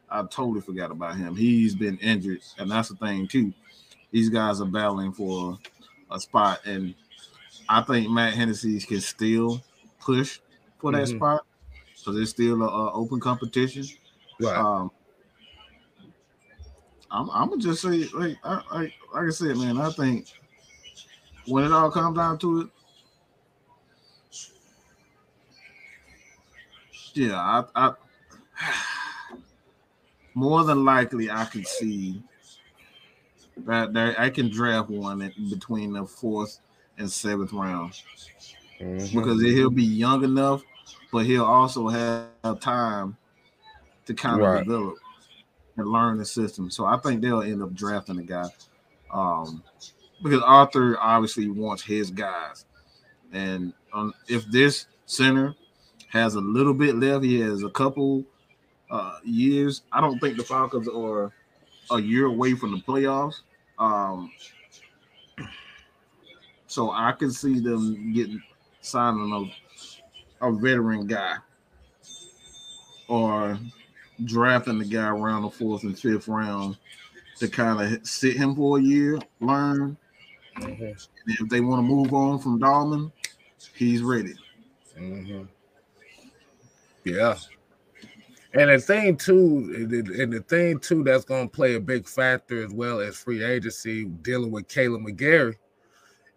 I 0.09 0.21
totally 0.23 0.61
forgot 0.61 0.91
about 0.91 1.15
him. 1.15 1.35
He's 1.35 1.75
been 1.75 1.97
injured, 1.97 2.41
and 2.57 2.69
that's 2.69 2.89
the 2.89 2.95
thing 2.95 3.27
too. 3.27 3.53
These 4.11 4.29
guys 4.29 4.61
are 4.61 4.65
battling 4.65 5.11
for 5.13 5.57
a 6.11 6.19
spot, 6.19 6.61
and 6.65 6.93
I 7.67 7.81
think 7.81 8.09
Matt 8.09 8.33
Hennessy 8.33 8.79
can 8.81 9.01
still 9.01 9.61
push 9.99 10.39
for 10.79 10.91
that 10.91 11.07
Mhm. 11.07 11.15
spot 11.17 11.45
because 11.97 12.17
it's 12.19 12.31
still 12.31 12.61
a, 12.61 12.67
a 12.67 12.91
open 12.93 13.19
competition. 13.19 13.85
Right. 14.39 14.57
Um, 14.57 14.91
I'm, 17.13 17.29
I'm 17.29 17.49
gonna 17.49 17.61
just 17.61 17.83
say, 17.83 18.05
like, 18.13 18.37
I, 18.43 18.61
I, 18.71 18.79
like 19.13 19.27
I 19.27 19.29
said, 19.29 19.55
man, 19.55 19.77
I 19.77 19.91
think 19.91 20.27
when 21.45 21.63
it 21.63 21.71
all 21.71 21.91
comes 21.91 22.17
down 22.17 22.39
to 22.39 22.61
it, 22.61 22.67
yeah, 27.13 27.35
I, 27.35 27.63
I 27.75 27.93
more 30.33 30.63
than 30.63 30.83
likely 30.83 31.29
I 31.29 31.45
could 31.45 31.67
see 31.67 32.23
that 33.65 33.93
there 33.93 34.19
I 34.19 34.31
can 34.31 34.49
draft 34.49 34.89
one 34.89 35.21
in 35.21 35.49
between 35.51 35.93
the 35.93 36.05
fourth 36.05 36.59
and 36.97 37.09
seventh 37.09 37.53
round 37.53 37.93
Mhm. 38.81 39.13
because 39.13 39.39
he'll 39.43 39.69
be 39.69 39.83
young 39.83 40.23
enough, 40.23 40.63
but 41.11 41.27
he'll 41.27 41.45
also 41.45 41.87
have 41.89 42.59
time 42.59 43.15
to 44.07 44.13
kind 44.15 44.41
of 44.41 44.47
Right. 44.47 44.65
develop 44.65 44.95
and 45.77 45.87
learn 45.87 46.17
the 46.17 46.25
system. 46.25 46.69
So 46.69 46.85
I 46.85 46.97
think 46.97 47.21
they'll 47.21 47.41
end 47.41 47.61
up 47.61 47.73
drafting 47.73 48.19
a 48.19 48.23
guy. 48.23 48.47
Um, 49.11 49.63
because 50.21 50.41
Arthur 50.43 50.97
obviously 50.99 51.49
wants 51.49 51.83
his 51.83 52.09
guys. 52.09 52.65
And 53.31 53.73
um, 53.91 54.13
if 54.27 54.45
this 54.45 54.87
center 55.05 55.55
has 56.09 56.35
a 56.35 56.41
little 56.41 56.73
bit 56.73 56.95
left, 56.95 57.23
he 57.23 57.39
has 57.39 57.63
a 57.63 57.69
couple 57.69 58.23
uh, 58.89 59.17
years. 59.23 59.81
I 59.91 60.01
don't 60.01 60.19
think 60.19 60.37
the 60.37 60.43
Falcons 60.43 60.87
are 60.87 61.31
a 61.91 61.99
year 61.99 62.27
away 62.27 62.53
from 62.53 62.71
the 62.71 62.77
playoffs. 62.77 63.41
Um, 63.79 64.31
so 66.67 66.91
I 66.91 67.11
can 67.11 67.31
see 67.31 67.59
them 67.59 68.13
getting 68.13 68.41
signing 68.81 69.51
a, 70.41 70.47
a 70.47 70.51
veteran 70.51 71.07
guy 71.07 71.35
or 73.07 73.59
drafting 74.25 74.79
the 74.79 74.85
guy 74.85 75.09
around 75.09 75.43
the 75.43 75.49
fourth 75.49 75.83
and 75.83 75.97
fifth 75.97 76.27
round 76.27 76.77
to 77.39 77.47
kind 77.47 77.81
of 77.81 78.07
sit 78.07 78.37
him 78.37 78.55
for 78.55 78.77
a 78.77 78.81
year, 78.81 79.19
learn. 79.39 79.97
Mhm. 80.57 81.07
And 81.25 81.39
if 81.39 81.49
they 81.49 81.61
want 81.61 81.79
to 81.79 81.83
move 81.83 82.13
on 82.13 82.39
from 82.39 82.59
Dalman, 82.59 83.11
he's 83.73 84.01
ready. 84.01 84.35
Mhm. 84.95 85.47
Yeah. 87.03 87.37
And 88.53 88.69
the 88.69 88.77
thing 88.79 89.17
too, 89.17 89.73
and 89.75 90.31
the 90.31 90.41
thing 90.41 90.79
too 90.79 91.03
that's 91.03 91.25
going 91.25 91.49
to 91.49 91.55
play 91.55 91.73
a 91.73 91.79
big 91.79 92.07
factor 92.07 92.63
as 92.63 92.71
well 92.71 92.99
as 92.99 93.17
free 93.17 93.43
agency 93.43 94.05
dealing 94.05 94.51
with 94.51 94.67
Kaleb 94.67 95.03
McGary 95.03 95.55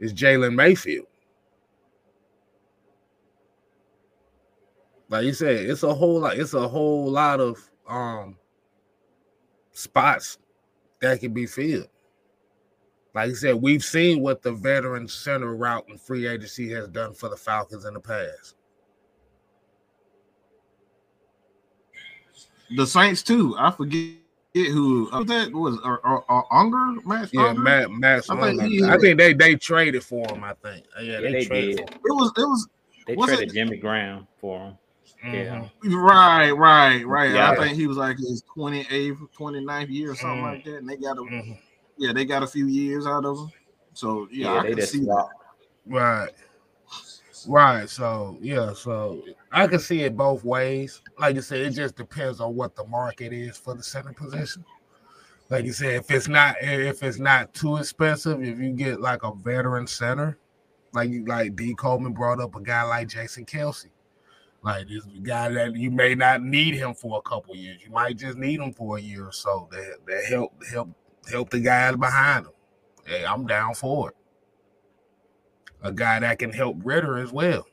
is 0.01 0.15
Jalen 0.15 0.55
Mayfield. 0.55 1.07
Like 5.09 5.27
you 5.27 5.35
said, 5.35 5.57
it's 5.69 5.83
a 5.83 5.95
whole 5.95 6.21
lot. 6.21 6.39
It's 6.39 6.55
a 6.55 6.67
whole 6.67 7.11
lot 7.11 7.39
of 7.39 7.71
um 7.89 8.37
spots 9.73 10.39
that 11.01 11.21
can 11.21 11.33
be 11.33 11.47
filled. 11.47 11.89
Like 13.15 13.31
I 13.31 13.33
said, 13.35 13.55
we've 13.55 13.83
seen 13.83 14.21
what 14.21 14.43
the 14.43 14.53
veteran 14.53 15.09
center 15.09 15.55
route 15.57 15.89
and 15.89 16.01
free 16.01 16.27
agency 16.27 16.71
has 16.73 16.89
done 16.89 17.15
for 17.15 17.29
the 17.29 17.37
Falcons 17.37 17.87
in 17.87 17.95
the 17.95 18.01
past. 18.01 18.57
The 22.77 22.87
Saints 22.87 23.23
too. 23.23 23.55
I 23.59 23.71
forget 23.71 24.17
who 24.55 25.09
oh, 25.13 25.25
that 25.25 25.53
was. 25.53 25.79
Or, 25.85 26.45
Unger, 26.53 27.01
Matt. 27.07 27.31
Yeah, 27.33 27.49
Unger? 27.49 27.61
Matt. 27.63 27.91
Matt. 27.91 28.25
I 28.31 28.51
think, 28.51 28.63
he, 28.63 28.85
I 28.85 28.99
think 28.99 29.19
they 29.19 29.33
they 29.33 29.55
traded 29.55 30.03
for 30.03 30.27
him. 30.29 30.45
I 30.45 30.55
think. 30.55 30.85
Yeah, 31.01 31.13
yeah 31.13 31.21
they, 31.21 31.33
they, 31.33 31.45
traded. 31.45 31.77
Did. 31.77 31.91
It 31.91 32.01
was 32.05 32.33
it 32.37 32.41
was. 32.41 32.69
They 33.07 33.15
traded 33.15 33.49
it? 33.49 33.55
Jimmy 33.55 33.77
Graham 33.77 34.27
for 34.39 34.59
him. 34.59 34.79
For 35.21 35.27
him. 35.29 35.35
Yeah. 35.35 35.69
Mhm. 35.89 36.03
Right, 36.03 36.51
right, 36.51 37.07
right. 37.07 37.31
Yeah. 37.31 37.51
I 37.51 37.57
think 37.57 37.77
he 37.77 37.87
was 37.87 37.97
like 37.97 38.17
his 38.19 38.43
28th, 38.55 39.19
29th 39.37 39.89
year 39.89 40.13
or 40.13 40.15
something 40.15 40.41
Mhm. 40.43 40.53
like 40.53 40.65
that. 40.65 40.77
And 40.79 40.89
they 40.89 40.97
got 40.97 41.19
a 41.19 41.23
Mhm. 41.23 41.59
yeah, 41.99 42.13
they 42.13 42.25
got 42.25 42.43
a 42.43 42.47
few 42.47 42.67
years 42.67 43.07
out 43.07 43.25
of 43.25 43.39
him. 43.39 43.51
So 43.95 44.29
yeah, 44.31 44.53
Yeah, 44.55 44.61
I 44.61 44.63
can 44.67 44.77
just 44.77 44.93
see 44.93 45.05
that. 45.05 45.29
Right. 45.87 46.31
Right. 47.47 47.89
So 47.89 48.37
yeah, 48.41 48.73
so 48.73 49.23
I 49.53 49.67
can 49.67 49.79
see 49.79 50.03
it 50.03 50.17
both 50.17 50.45
ways. 50.45 51.03
Like 51.19 51.37
you 51.37 51.43
said, 51.43 51.61
it 51.61 51.71
just 51.71 51.97
depends 51.97 52.41
on 52.41 52.55
what 52.57 52.75
the 52.75 52.85
market 52.87 53.33
is 53.33 53.57
for 53.57 53.75
the 53.75 53.83
center 53.83 54.13
position. 54.13 54.65
Like 55.49 55.65
you 55.65 55.73
said, 55.73 55.95
if 55.95 56.11
it's 56.11 56.27
not 56.29 56.57
if 56.61 57.03
it's 57.03 57.19
not 57.21 57.55
too 57.55 57.77
expensive, 57.77 58.43
if 58.43 58.59
you 58.59 58.73
get 58.73 59.01
like 59.01 59.23
a 59.23 59.33
veteran 59.33 59.87
center, 59.87 60.39
like 60.93 61.11
you 61.11 61.25
like 61.25 61.55
D 61.55 61.75
Coleman 61.75 62.13
brought 62.13 62.41
up 62.41 62.57
a 62.57 62.61
guy 62.61 62.83
like 62.83 63.09
Jason 63.09 63.45
Kelce. 63.45 63.87
Like 64.67 64.89
this 64.89 65.05
guy 65.23 65.49
that 65.49 65.75
you 65.77 65.91
may 65.91 66.15
not 66.15 66.43
need 66.43 66.75
him 66.75 66.93
for 66.93 67.19
a 67.19 67.23
couple 67.23 67.57
years. 67.57 67.81
You 67.83 67.91
might 67.91 68.19
just 68.19 68.37
need 68.37 68.61
him 68.61 68.73
for 68.73 68.99
a 68.99 69.01
year 69.01 69.25
or 69.25 69.33
so. 69.33 69.69
That 69.71 69.99
that 70.07 70.25
help 70.29 70.53
help 70.71 70.91
help 71.31 71.49
the 71.49 71.61
guys 71.61 71.97
behind 71.97 72.47
him. 72.47 72.53
Hey, 73.07 73.25
I'm 73.25 73.47
down 73.47 73.75
for 73.75 74.11
it 74.11 74.17
a 75.87 75.93
guy 75.93 76.19
that 76.19 76.39
can 76.39 76.53
help 76.53 76.77
Ridder 76.83 77.19
as 77.19 77.33
well. 77.33 77.67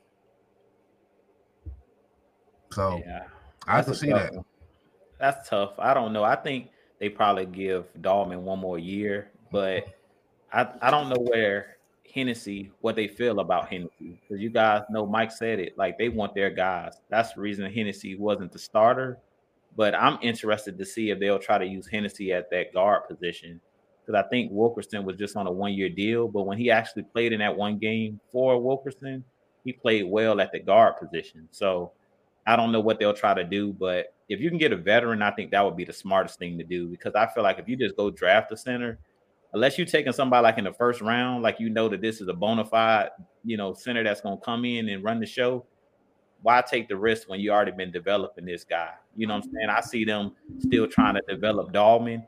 So 2.72 3.02
Yeah. 3.06 3.26
I 3.68 3.82
can 3.82 3.94
see 3.94 4.12
that. 4.12 4.34
one. 4.34 4.46
That's 5.20 5.50
tough. 5.50 5.74
I 5.80 5.94
don't 5.94 6.12
know. 6.14 6.24
I 6.24 6.36
think 6.36 6.70
they 7.00 7.10
probably 7.10 7.46
give 7.46 7.86
Dalman 8.02 8.42
one 8.42 8.60
more 8.60 8.78
year, 8.78 9.32
but 9.52 9.86
mm-hmm. 9.86 10.58
I, 10.60 10.88
I 10.88 10.92
don't 10.92 11.10
know 11.10 11.22
where 11.22 11.73
Hennessy, 12.14 12.72
what 12.82 12.96
they 12.96 13.08
feel 13.08 13.40
about 13.40 13.70
Hennessy. 13.70 14.22
Because 14.22 14.42
you 14.42 14.50
guys 14.50 14.84
know 14.92 15.06
Mike 15.06 15.32
said 15.32 15.60
it, 15.60 15.78
like 15.78 15.98
they 15.98 16.10
want 16.10 16.36
their 16.36 16.52
guys. 16.52 17.02
That's 17.10 17.34
the 17.34 17.42
reason 17.42 17.72
Hennessy 17.72 18.16
wasn't 18.16 18.52
the 18.52 18.60
starter. 18.60 19.18
But 19.76 19.96
I'm 19.96 20.20
interested 20.22 20.78
to 20.78 20.86
see 20.86 21.10
if 21.10 21.20
they'll 21.20 21.40
try 21.40 21.58
to 21.58 21.66
use 21.66 21.88
Hennessy 21.88 22.32
at 22.32 22.52
that 22.52 22.72
guard 22.72 23.08
position. 23.10 23.60
Because 24.06 24.24
I 24.24 24.28
think 24.30 24.52
Wilkinson 24.52 25.06
was 25.06 25.16
just 25.16 25.36
on 25.36 25.48
a 25.48 25.52
one-year 25.52 25.90
deal, 25.90 26.28
but 26.28 26.44
when 26.44 26.58
he 26.58 26.70
actually 26.70 27.04
played 27.04 27.34
in 27.34 27.40
that 27.40 27.56
one 27.56 27.80
game 27.80 28.20
for 28.32 28.62
Wilkinson, 28.62 29.24
he 29.64 29.74
played 29.74 30.04
well 30.04 30.40
at 30.40 30.52
the 30.52 30.60
guard 30.60 30.98
position. 30.98 31.48
So 31.52 31.94
I 32.46 32.56
don't 32.56 32.72
know 32.72 32.82
what 32.82 33.00
they'll 33.00 33.14
try 33.14 33.34
to 33.34 33.44
do, 33.44 33.74
but 33.74 34.14
if 34.30 34.40
you 34.40 34.50
can 34.50 34.60
get 34.60 34.74
a 34.74 34.78
veteran, 34.78 35.24
I 35.24 35.32
think 35.32 35.52
that 35.52 35.64
would 35.64 35.78
be 35.78 35.86
the 35.86 35.94
smartest 35.94 36.38
thing 36.38 36.58
to 36.58 36.64
do 36.64 36.88
because 36.88 37.16
I 37.16 37.28
feel 37.28 37.44
like 37.44 37.58
if 37.58 37.68
you 37.68 37.76
just 37.76 37.96
go 37.96 38.12
draft 38.12 38.52
a 38.52 38.58
center, 38.58 39.00
unless 39.54 39.78
you're 39.78 39.88
taking 39.88 40.14
somebody 40.14 40.44
like 40.44 40.58
in 40.58 40.64
the 40.64 40.74
first 40.74 41.02
round, 41.02 41.44
like 41.44 41.60
you 41.60 41.70
know 41.70 41.88
that 41.90 42.02
this 42.02 42.22
is 42.22 42.28
a 42.28 42.34
bona 42.34 42.66
fide, 42.66 43.10
you 43.44 43.58
know, 43.58 43.74
center 43.74 44.04
that's 44.04 44.22
going 44.22 44.38
to 44.38 44.44
come 44.44 44.66
in 44.66 44.90
and 44.90 45.04
run 45.04 45.20
the 45.20 45.26
show, 45.26 45.66
why 46.42 46.62
take 46.62 46.90
the 46.90 46.98
risk 46.98 47.30
when 47.30 47.40
you 47.40 47.52
already 47.52 47.72
been 47.72 47.92
developing 47.92 48.46
this 48.46 48.64
guy? 48.64 48.92
You 49.16 49.28
know 49.28 49.36
what 49.36 49.46
I'm 49.46 49.52
saying? 49.52 49.70
I 49.70 49.82
see 49.82 50.06
them 50.06 50.34
still 50.60 50.88
trying 50.88 51.16
to 51.16 51.22
develop 51.28 51.72
Dalman 51.72 52.26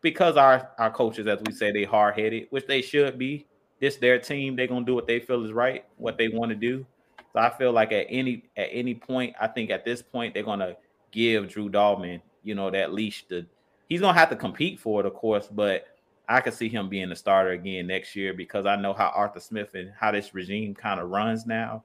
because 0.00 0.36
our 0.36 0.70
our 0.78 0.90
coaches, 0.90 1.26
as 1.26 1.40
we 1.44 1.52
say, 1.52 1.72
they 1.72 1.84
hard 1.84 2.18
headed, 2.18 2.46
which 2.50 2.66
they 2.66 2.82
should 2.82 3.18
be. 3.18 3.46
This 3.80 3.96
their 3.96 4.18
team, 4.18 4.56
they're 4.56 4.66
gonna 4.66 4.86
do 4.86 4.94
what 4.94 5.06
they 5.06 5.20
feel 5.20 5.44
is 5.44 5.52
right, 5.52 5.84
what 5.98 6.18
they 6.18 6.28
want 6.28 6.50
to 6.50 6.56
do. 6.56 6.86
So 7.32 7.40
I 7.40 7.50
feel 7.50 7.72
like 7.72 7.92
at 7.92 8.06
any 8.08 8.44
at 8.56 8.68
any 8.72 8.94
point, 8.94 9.34
I 9.40 9.48
think 9.48 9.70
at 9.70 9.84
this 9.84 10.02
point 10.02 10.34
they're 10.34 10.42
gonna 10.42 10.76
give 11.10 11.48
Drew 11.48 11.68
Dalman, 11.68 12.20
you 12.42 12.54
know, 12.54 12.70
that 12.70 12.92
leash 12.92 13.24
to 13.28 13.44
he's 13.88 14.00
gonna 14.00 14.18
have 14.18 14.30
to 14.30 14.36
compete 14.36 14.80
for 14.80 15.00
it, 15.00 15.06
of 15.06 15.14
course, 15.14 15.48
but 15.48 15.86
I 16.28 16.40
could 16.40 16.54
see 16.54 16.68
him 16.68 16.88
being 16.88 17.08
the 17.08 17.16
starter 17.16 17.50
again 17.50 17.86
next 17.86 18.14
year 18.14 18.34
because 18.34 18.66
I 18.66 18.76
know 18.76 18.92
how 18.92 19.08
Arthur 19.14 19.40
Smith 19.40 19.74
and 19.74 19.92
how 19.98 20.12
this 20.12 20.34
regime 20.34 20.74
kind 20.74 21.00
of 21.00 21.08
runs 21.08 21.46
now. 21.46 21.84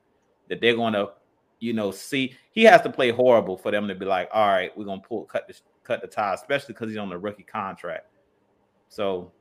That 0.50 0.60
they're 0.60 0.76
gonna, 0.76 1.08
you 1.60 1.72
know, 1.72 1.92
see 1.92 2.36
he 2.52 2.64
has 2.64 2.82
to 2.82 2.90
play 2.90 3.12
horrible 3.12 3.58
for 3.58 3.72
them 3.72 3.88
to 3.88 3.96
be 3.96 4.06
like, 4.06 4.30
all 4.34 4.48
right, 4.48 4.78
we're 4.78 4.84
gonna 4.86 5.02
pull 5.02 5.24
cut 5.24 5.48
the 5.48 5.58
cut 5.84 6.02
the 6.02 6.08
tie, 6.08 6.34
especially 6.34 6.74
because 6.74 6.90
he's 6.90 6.98
on 6.98 7.10
the 7.10 7.18
rookie 7.18 7.44
contract. 7.44 8.08
So 8.90 9.32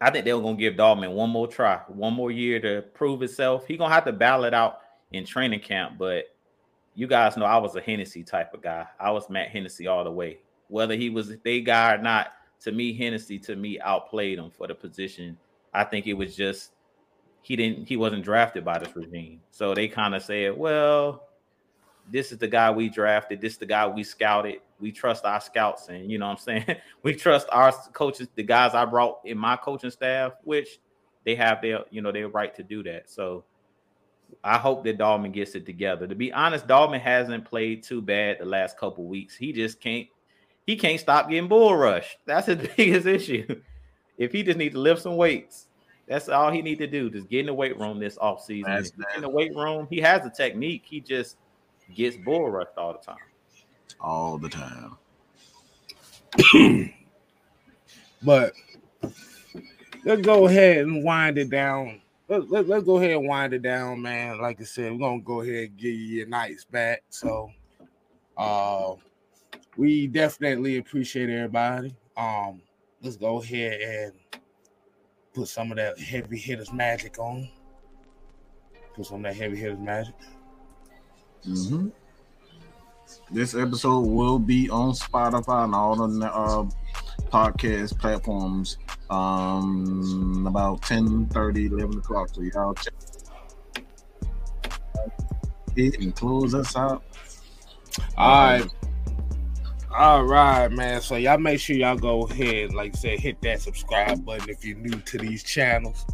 I 0.00 0.10
think 0.10 0.24
they're 0.24 0.38
gonna 0.38 0.56
give 0.56 0.74
Dalman 0.74 1.12
one 1.12 1.30
more 1.30 1.48
try, 1.48 1.80
one 1.88 2.14
more 2.14 2.30
year 2.30 2.60
to 2.60 2.82
prove 2.94 3.20
himself. 3.20 3.66
He's 3.66 3.78
gonna 3.78 3.92
have 3.92 4.04
to 4.04 4.12
battle 4.12 4.44
it 4.44 4.54
out 4.54 4.80
in 5.10 5.24
training 5.24 5.60
camp, 5.60 5.98
but 5.98 6.26
you 6.94 7.08
guys 7.08 7.36
know 7.36 7.44
I 7.44 7.58
was 7.58 7.74
a 7.74 7.80
Hennessy 7.80 8.22
type 8.22 8.54
of 8.54 8.62
guy. 8.62 8.86
I 9.00 9.10
was 9.10 9.28
Matt 9.28 9.48
Hennessy 9.48 9.88
all 9.88 10.04
the 10.04 10.12
way. 10.12 10.38
Whether 10.68 10.94
he 10.94 11.10
was 11.10 11.30
a 11.30 11.60
guy 11.60 11.94
or 11.94 11.98
not, 11.98 12.28
to 12.60 12.72
me, 12.72 12.92
Hennessy 12.92 13.38
to 13.40 13.56
me 13.56 13.80
outplayed 13.80 14.38
him 14.38 14.50
for 14.50 14.66
the 14.66 14.74
position. 14.74 15.36
I 15.72 15.84
think 15.84 16.06
it 16.06 16.14
was 16.14 16.34
just 16.34 16.72
he 17.42 17.56
didn't 17.56 17.88
he 17.88 17.96
wasn't 17.96 18.24
drafted 18.24 18.64
by 18.64 18.78
this 18.78 18.94
regime. 18.94 19.40
So 19.50 19.74
they 19.74 19.88
kind 19.88 20.14
of 20.14 20.22
said, 20.22 20.56
well, 20.56 21.28
this 22.10 22.32
is 22.32 22.38
the 22.38 22.48
guy 22.48 22.70
we 22.70 22.88
drafted, 22.88 23.40
this 23.40 23.52
is 23.54 23.58
the 23.58 23.66
guy 23.66 23.86
we 23.86 24.02
scouted. 24.02 24.60
We 24.80 24.92
trust 24.92 25.24
our 25.24 25.40
scouts, 25.40 25.88
and 25.88 26.10
you 26.10 26.18
know 26.18 26.26
what 26.26 26.32
I'm 26.32 26.38
saying? 26.38 26.76
we 27.02 27.14
trust 27.14 27.48
our 27.50 27.72
coaches, 27.92 28.28
the 28.34 28.44
guys 28.44 28.74
I 28.74 28.84
brought 28.84 29.18
in 29.24 29.36
my 29.36 29.56
coaching 29.56 29.90
staff, 29.90 30.32
which 30.44 30.78
they 31.24 31.34
have 31.34 31.60
their, 31.60 31.80
you 31.90 32.00
know, 32.00 32.12
their 32.12 32.28
right 32.28 32.54
to 32.54 32.62
do 32.62 32.82
that. 32.84 33.10
So 33.10 33.44
I 34.44 34.56
hope 34.56 34.84
that 34.84 34.98
Dalman 34.98 35.32
gets 35.32 35.54
it 35.54 35.66
together. 35.66 36.06
To 36.06 36.14
be 36.14 36.32
honest, 36.32 36.66
Dalman 36.66 37.00
hasn't 37.00 37.44
played 37.44 37.82
too 37.82 38.00
bad 38.00 38.38
the 38.38 38.44
last 38.44 38.78
couple 38.78 39.04
weeks. 39.04 39.36
He 39.36 39.52
just 39.52 39.80
can't 39.80 40.06
he 40.68 40.76
can't 40.76 41.00
stop 41.00 41.30
getting 41.30 41.48
bull 41.48 41.74
rushed. 41.74 42.18
That's 42.26 42.46
his 42.46 42.68
biggest 42.76 43.06
issue. 43.06 43.62
If 44.18 44.32
he 44.32 44.42
just 44.42 44.58
needs 44.58 44.74
to 44.74 44.80
lift 44.80 45.00
some 45.00 45.16
weights, 45.16 45.66
that's 46.06 46.28
all 46.28 46.52
he 46.52 46.60
need 46.60 46.76
to 46.80 46.86
do. 46.86 47.08
Just 47.08 47.30
get 47.30 47.40
in 47.40 47.46
the 47.46 47.54
weight 47.54 47.78
room 47.78 47.98
this 47.98 48.18
offseason. 48.18 48.66
That's 48.66 48.92
in 49.16 49.22
the 49.22 49.30
weight 49.30 49.56
room, 49.56 49.86
he 49.88 49.98
has 50.00 50.24
the 50.24 50.28
technique. 50.28 50.82
He 50.84 51.00
just 51.00 51.38
gets 51.94 52.18
bull 52.18 52.50
rushed 52.50 52.76
all 52.76 52.92
the 52.92 52.98
time. 52.98 53.16
all 53.98 54.36
the 54.36 54.50
time. 54.50 54.98
But 58.20 58.52
let's 60.04 60.22
go 60.22 60.48
ahead 60.48 60.78
and 60.78 61.04
wind 61.04 61.38
it 61.38 61.50
down. 61.50 62.00
Let, 62.26 62.50
let, 62.50 62.66
let's 62.66 62.84
go 62.84 62.96
ahead 62.96 63.12
and 63.12 63.28
wind 63.28 63.54
it 63.54 63.62
down, 63.62 64.02
man. 64.02 64.40
Like 64.40 64.60
I 64.60 64.64
said, 64.64 64.90
we're 64.90 64.98
gonna 64.98 65.20
go 65.20 65.40
ahead 65.40 65.68
and 65.68 65.76
give 65.76 65.94
you 65.94 66.16
your 66.16 66.26
nights 66.26 66.64
back. 66.64 67.04
So 67.10 67.52
uh 68.36 68.94
we 69.78 70.08
definitely 70.08 70.78
appreciate 70.78 71.30
everybody. 71.30 71.94
Um, 72.16 72.60
let's 73.00 73.16
go 73.16 73.40
ahead 73.40 73.80
and 73.80 74.42
put 75.32 75.46
some 75.46 75.70
of 75.70 75.76
that 75.76 75.98
heavy 76.00 76.36
hitters 76.36 76.72
magic 76.72 77.18
on. 77.20 77.48
Put 78.94 79.06
some 79.06 79.24
of 79.24 79.32
that 79.32 79.40
heavy 79.40 79.56
hitters 79.56 79.78
magic. 79.78 80.14
Mhm. 81.46 81.92
This 83.30 83.54
episode 83.54 84.00
will 84.00 84.40
be 84.40 84.68
on 84.68 84.90
Spotify 84.92 85.64
and 85.64 85.74
all 85.74 85.94
the 85.94 86.26
uh, 86.26 86.68
podcast 87.30 87.98
platforms 87.98 88.78
um 89.10 90.46
about 90.46 90.82
10 90.82 91.26
30 91.28 91.66
11 91.66 91.98
o'clock 91.98 92.28
so 92.30 92.42
y'all 92.42 92.74
check 92.74 92.92
it 95.76 95.98
and 95.98 96.14
close 96.14 96.54
us 96.54 96.76
out 96.76 97.02
All 98.16 98.44
right. 98.44 98.70
All 99.98 100.22
right, 100.22 100.70
man. 100.70 101.00
So 101.00 101.16
y'all 101.16 101.38
make 101.38 101.58
sure 101.58 101.74
y'all 101.74 101.96
go 101.96 102.22
ahead, 102.22 102.72
like 102.72 102.94
I 102.94 102.98
said, 102.98 103.18
hit 103.18 103.42
that 103.42 103.60
subscribe 103.60 104.24
button 104.24 104.48
if 104.48 104.64
you're 104.64 104.78
new 104.78 105.00
to 105.00 105.18
these 105.18 105.42
channels. 105.42 106.06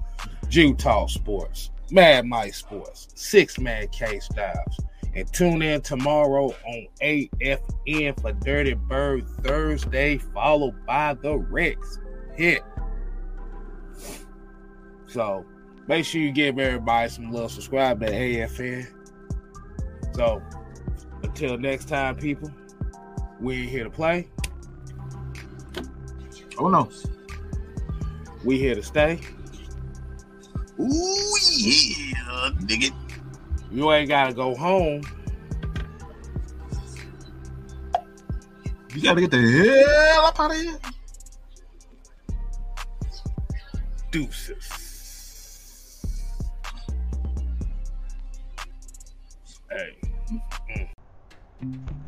Talk 0.79 1.11
Sports, 1.11 1.71
Mad 1.91 2.25
Mike 2.25 2.55
Sports, 2.55 3.09
Six 3.15 3.59
Man 3.59 3.89
K 3.89 4.21
Styles. 4.21 4.81
And 5.15 5.31
tune 5.35 5.61
in 5.61 5.83
tomorrow 5.83 6.55
on 6.67 6.87
AFN 7.03 8.19
for 8.23 8.33
Dirty 8.33 8.73
Bird 8.73 9.29
Thursday, 9.43 10.17
followed 10.17 10.87
by 10.87 11.13
the 11.13 11.37
Rex 11.37 11.99
Hit. 12.37 12.63
So 15.09 15.45
make 15.89 16.07
sure 16.07 16.23
you 16.23 16.33
give 16.33 16.59
everybody 16.59 17.11
some 17.11 17.31
love. 17.31 17.51
Subscribe 17.51 18.01
to 18.01 18.11
AFN. 18.11 18.87
So 20.15 20.41
until 21.23 21.59
next 21.59 21.87
time, 21.87 22.17
people, 22.17 22.51
we 23.45 23.61
ain't 23.61 23.71
here 23.71 23.85
to 23.85 23.91
play. 23.91 24.27
oh 26.59 26.69
no 26.69 26.89
We 28.43 28.59
here 28.59 28.75
to 28.75 28.83
stay. 28.83 29.21
Ooh 30.81 31.37
yeah 31.59 32.51
dig 32.67 32.85
it 32.85 32.93
You 33.71 33.93
ain't 33.93 34.09
gotta 34.09 34.33
go 34.33 34.55
home. 34.55 35.03
you 38.95 39.03
gotta 39.03 39.21
get 39.21 39.31
the 39.31 39.41
hell 39.41 40.25
up 40.27 40.41
out 40.41 40.51
of 40.51 40.57
here 40.57 40.79
Deuces. 44.11 44.81
Hey. 49.69 49.97
Mm. 51.63 52.04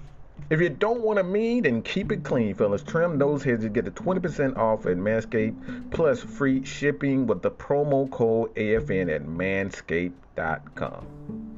If 0.48 0.60
you 0.60 0.68
don't 0.68 1.00
want 1.00 1.18
to 1.18 1.24
mean, 1.24 1.64
then 1.64 1.82
keep 1.82 2.12
it 2.12 2.22
clean, 2.22 2.54
fellas. 2.54 2.84
Trim 2.84 3.18
those 3.18 3.42
heads 3.42 3.64
to 3.64 3.68
get 3.68 3.84
the 3.84 3.90
20% 3.90 4.56
off 4.56 4.86
at 4.86 4.96
Manscaped 4.96 5.90
plus 5.90 6.22
free 6.22 6.64
shipping 6.64 7.26
with 7.26 7.42
the 7.42 7.50
promo 7.50 8.08
code 8.10 8.54
AFN 8.54 9.12
at 9.12 9.24
manscaped.com. 9.24 11.55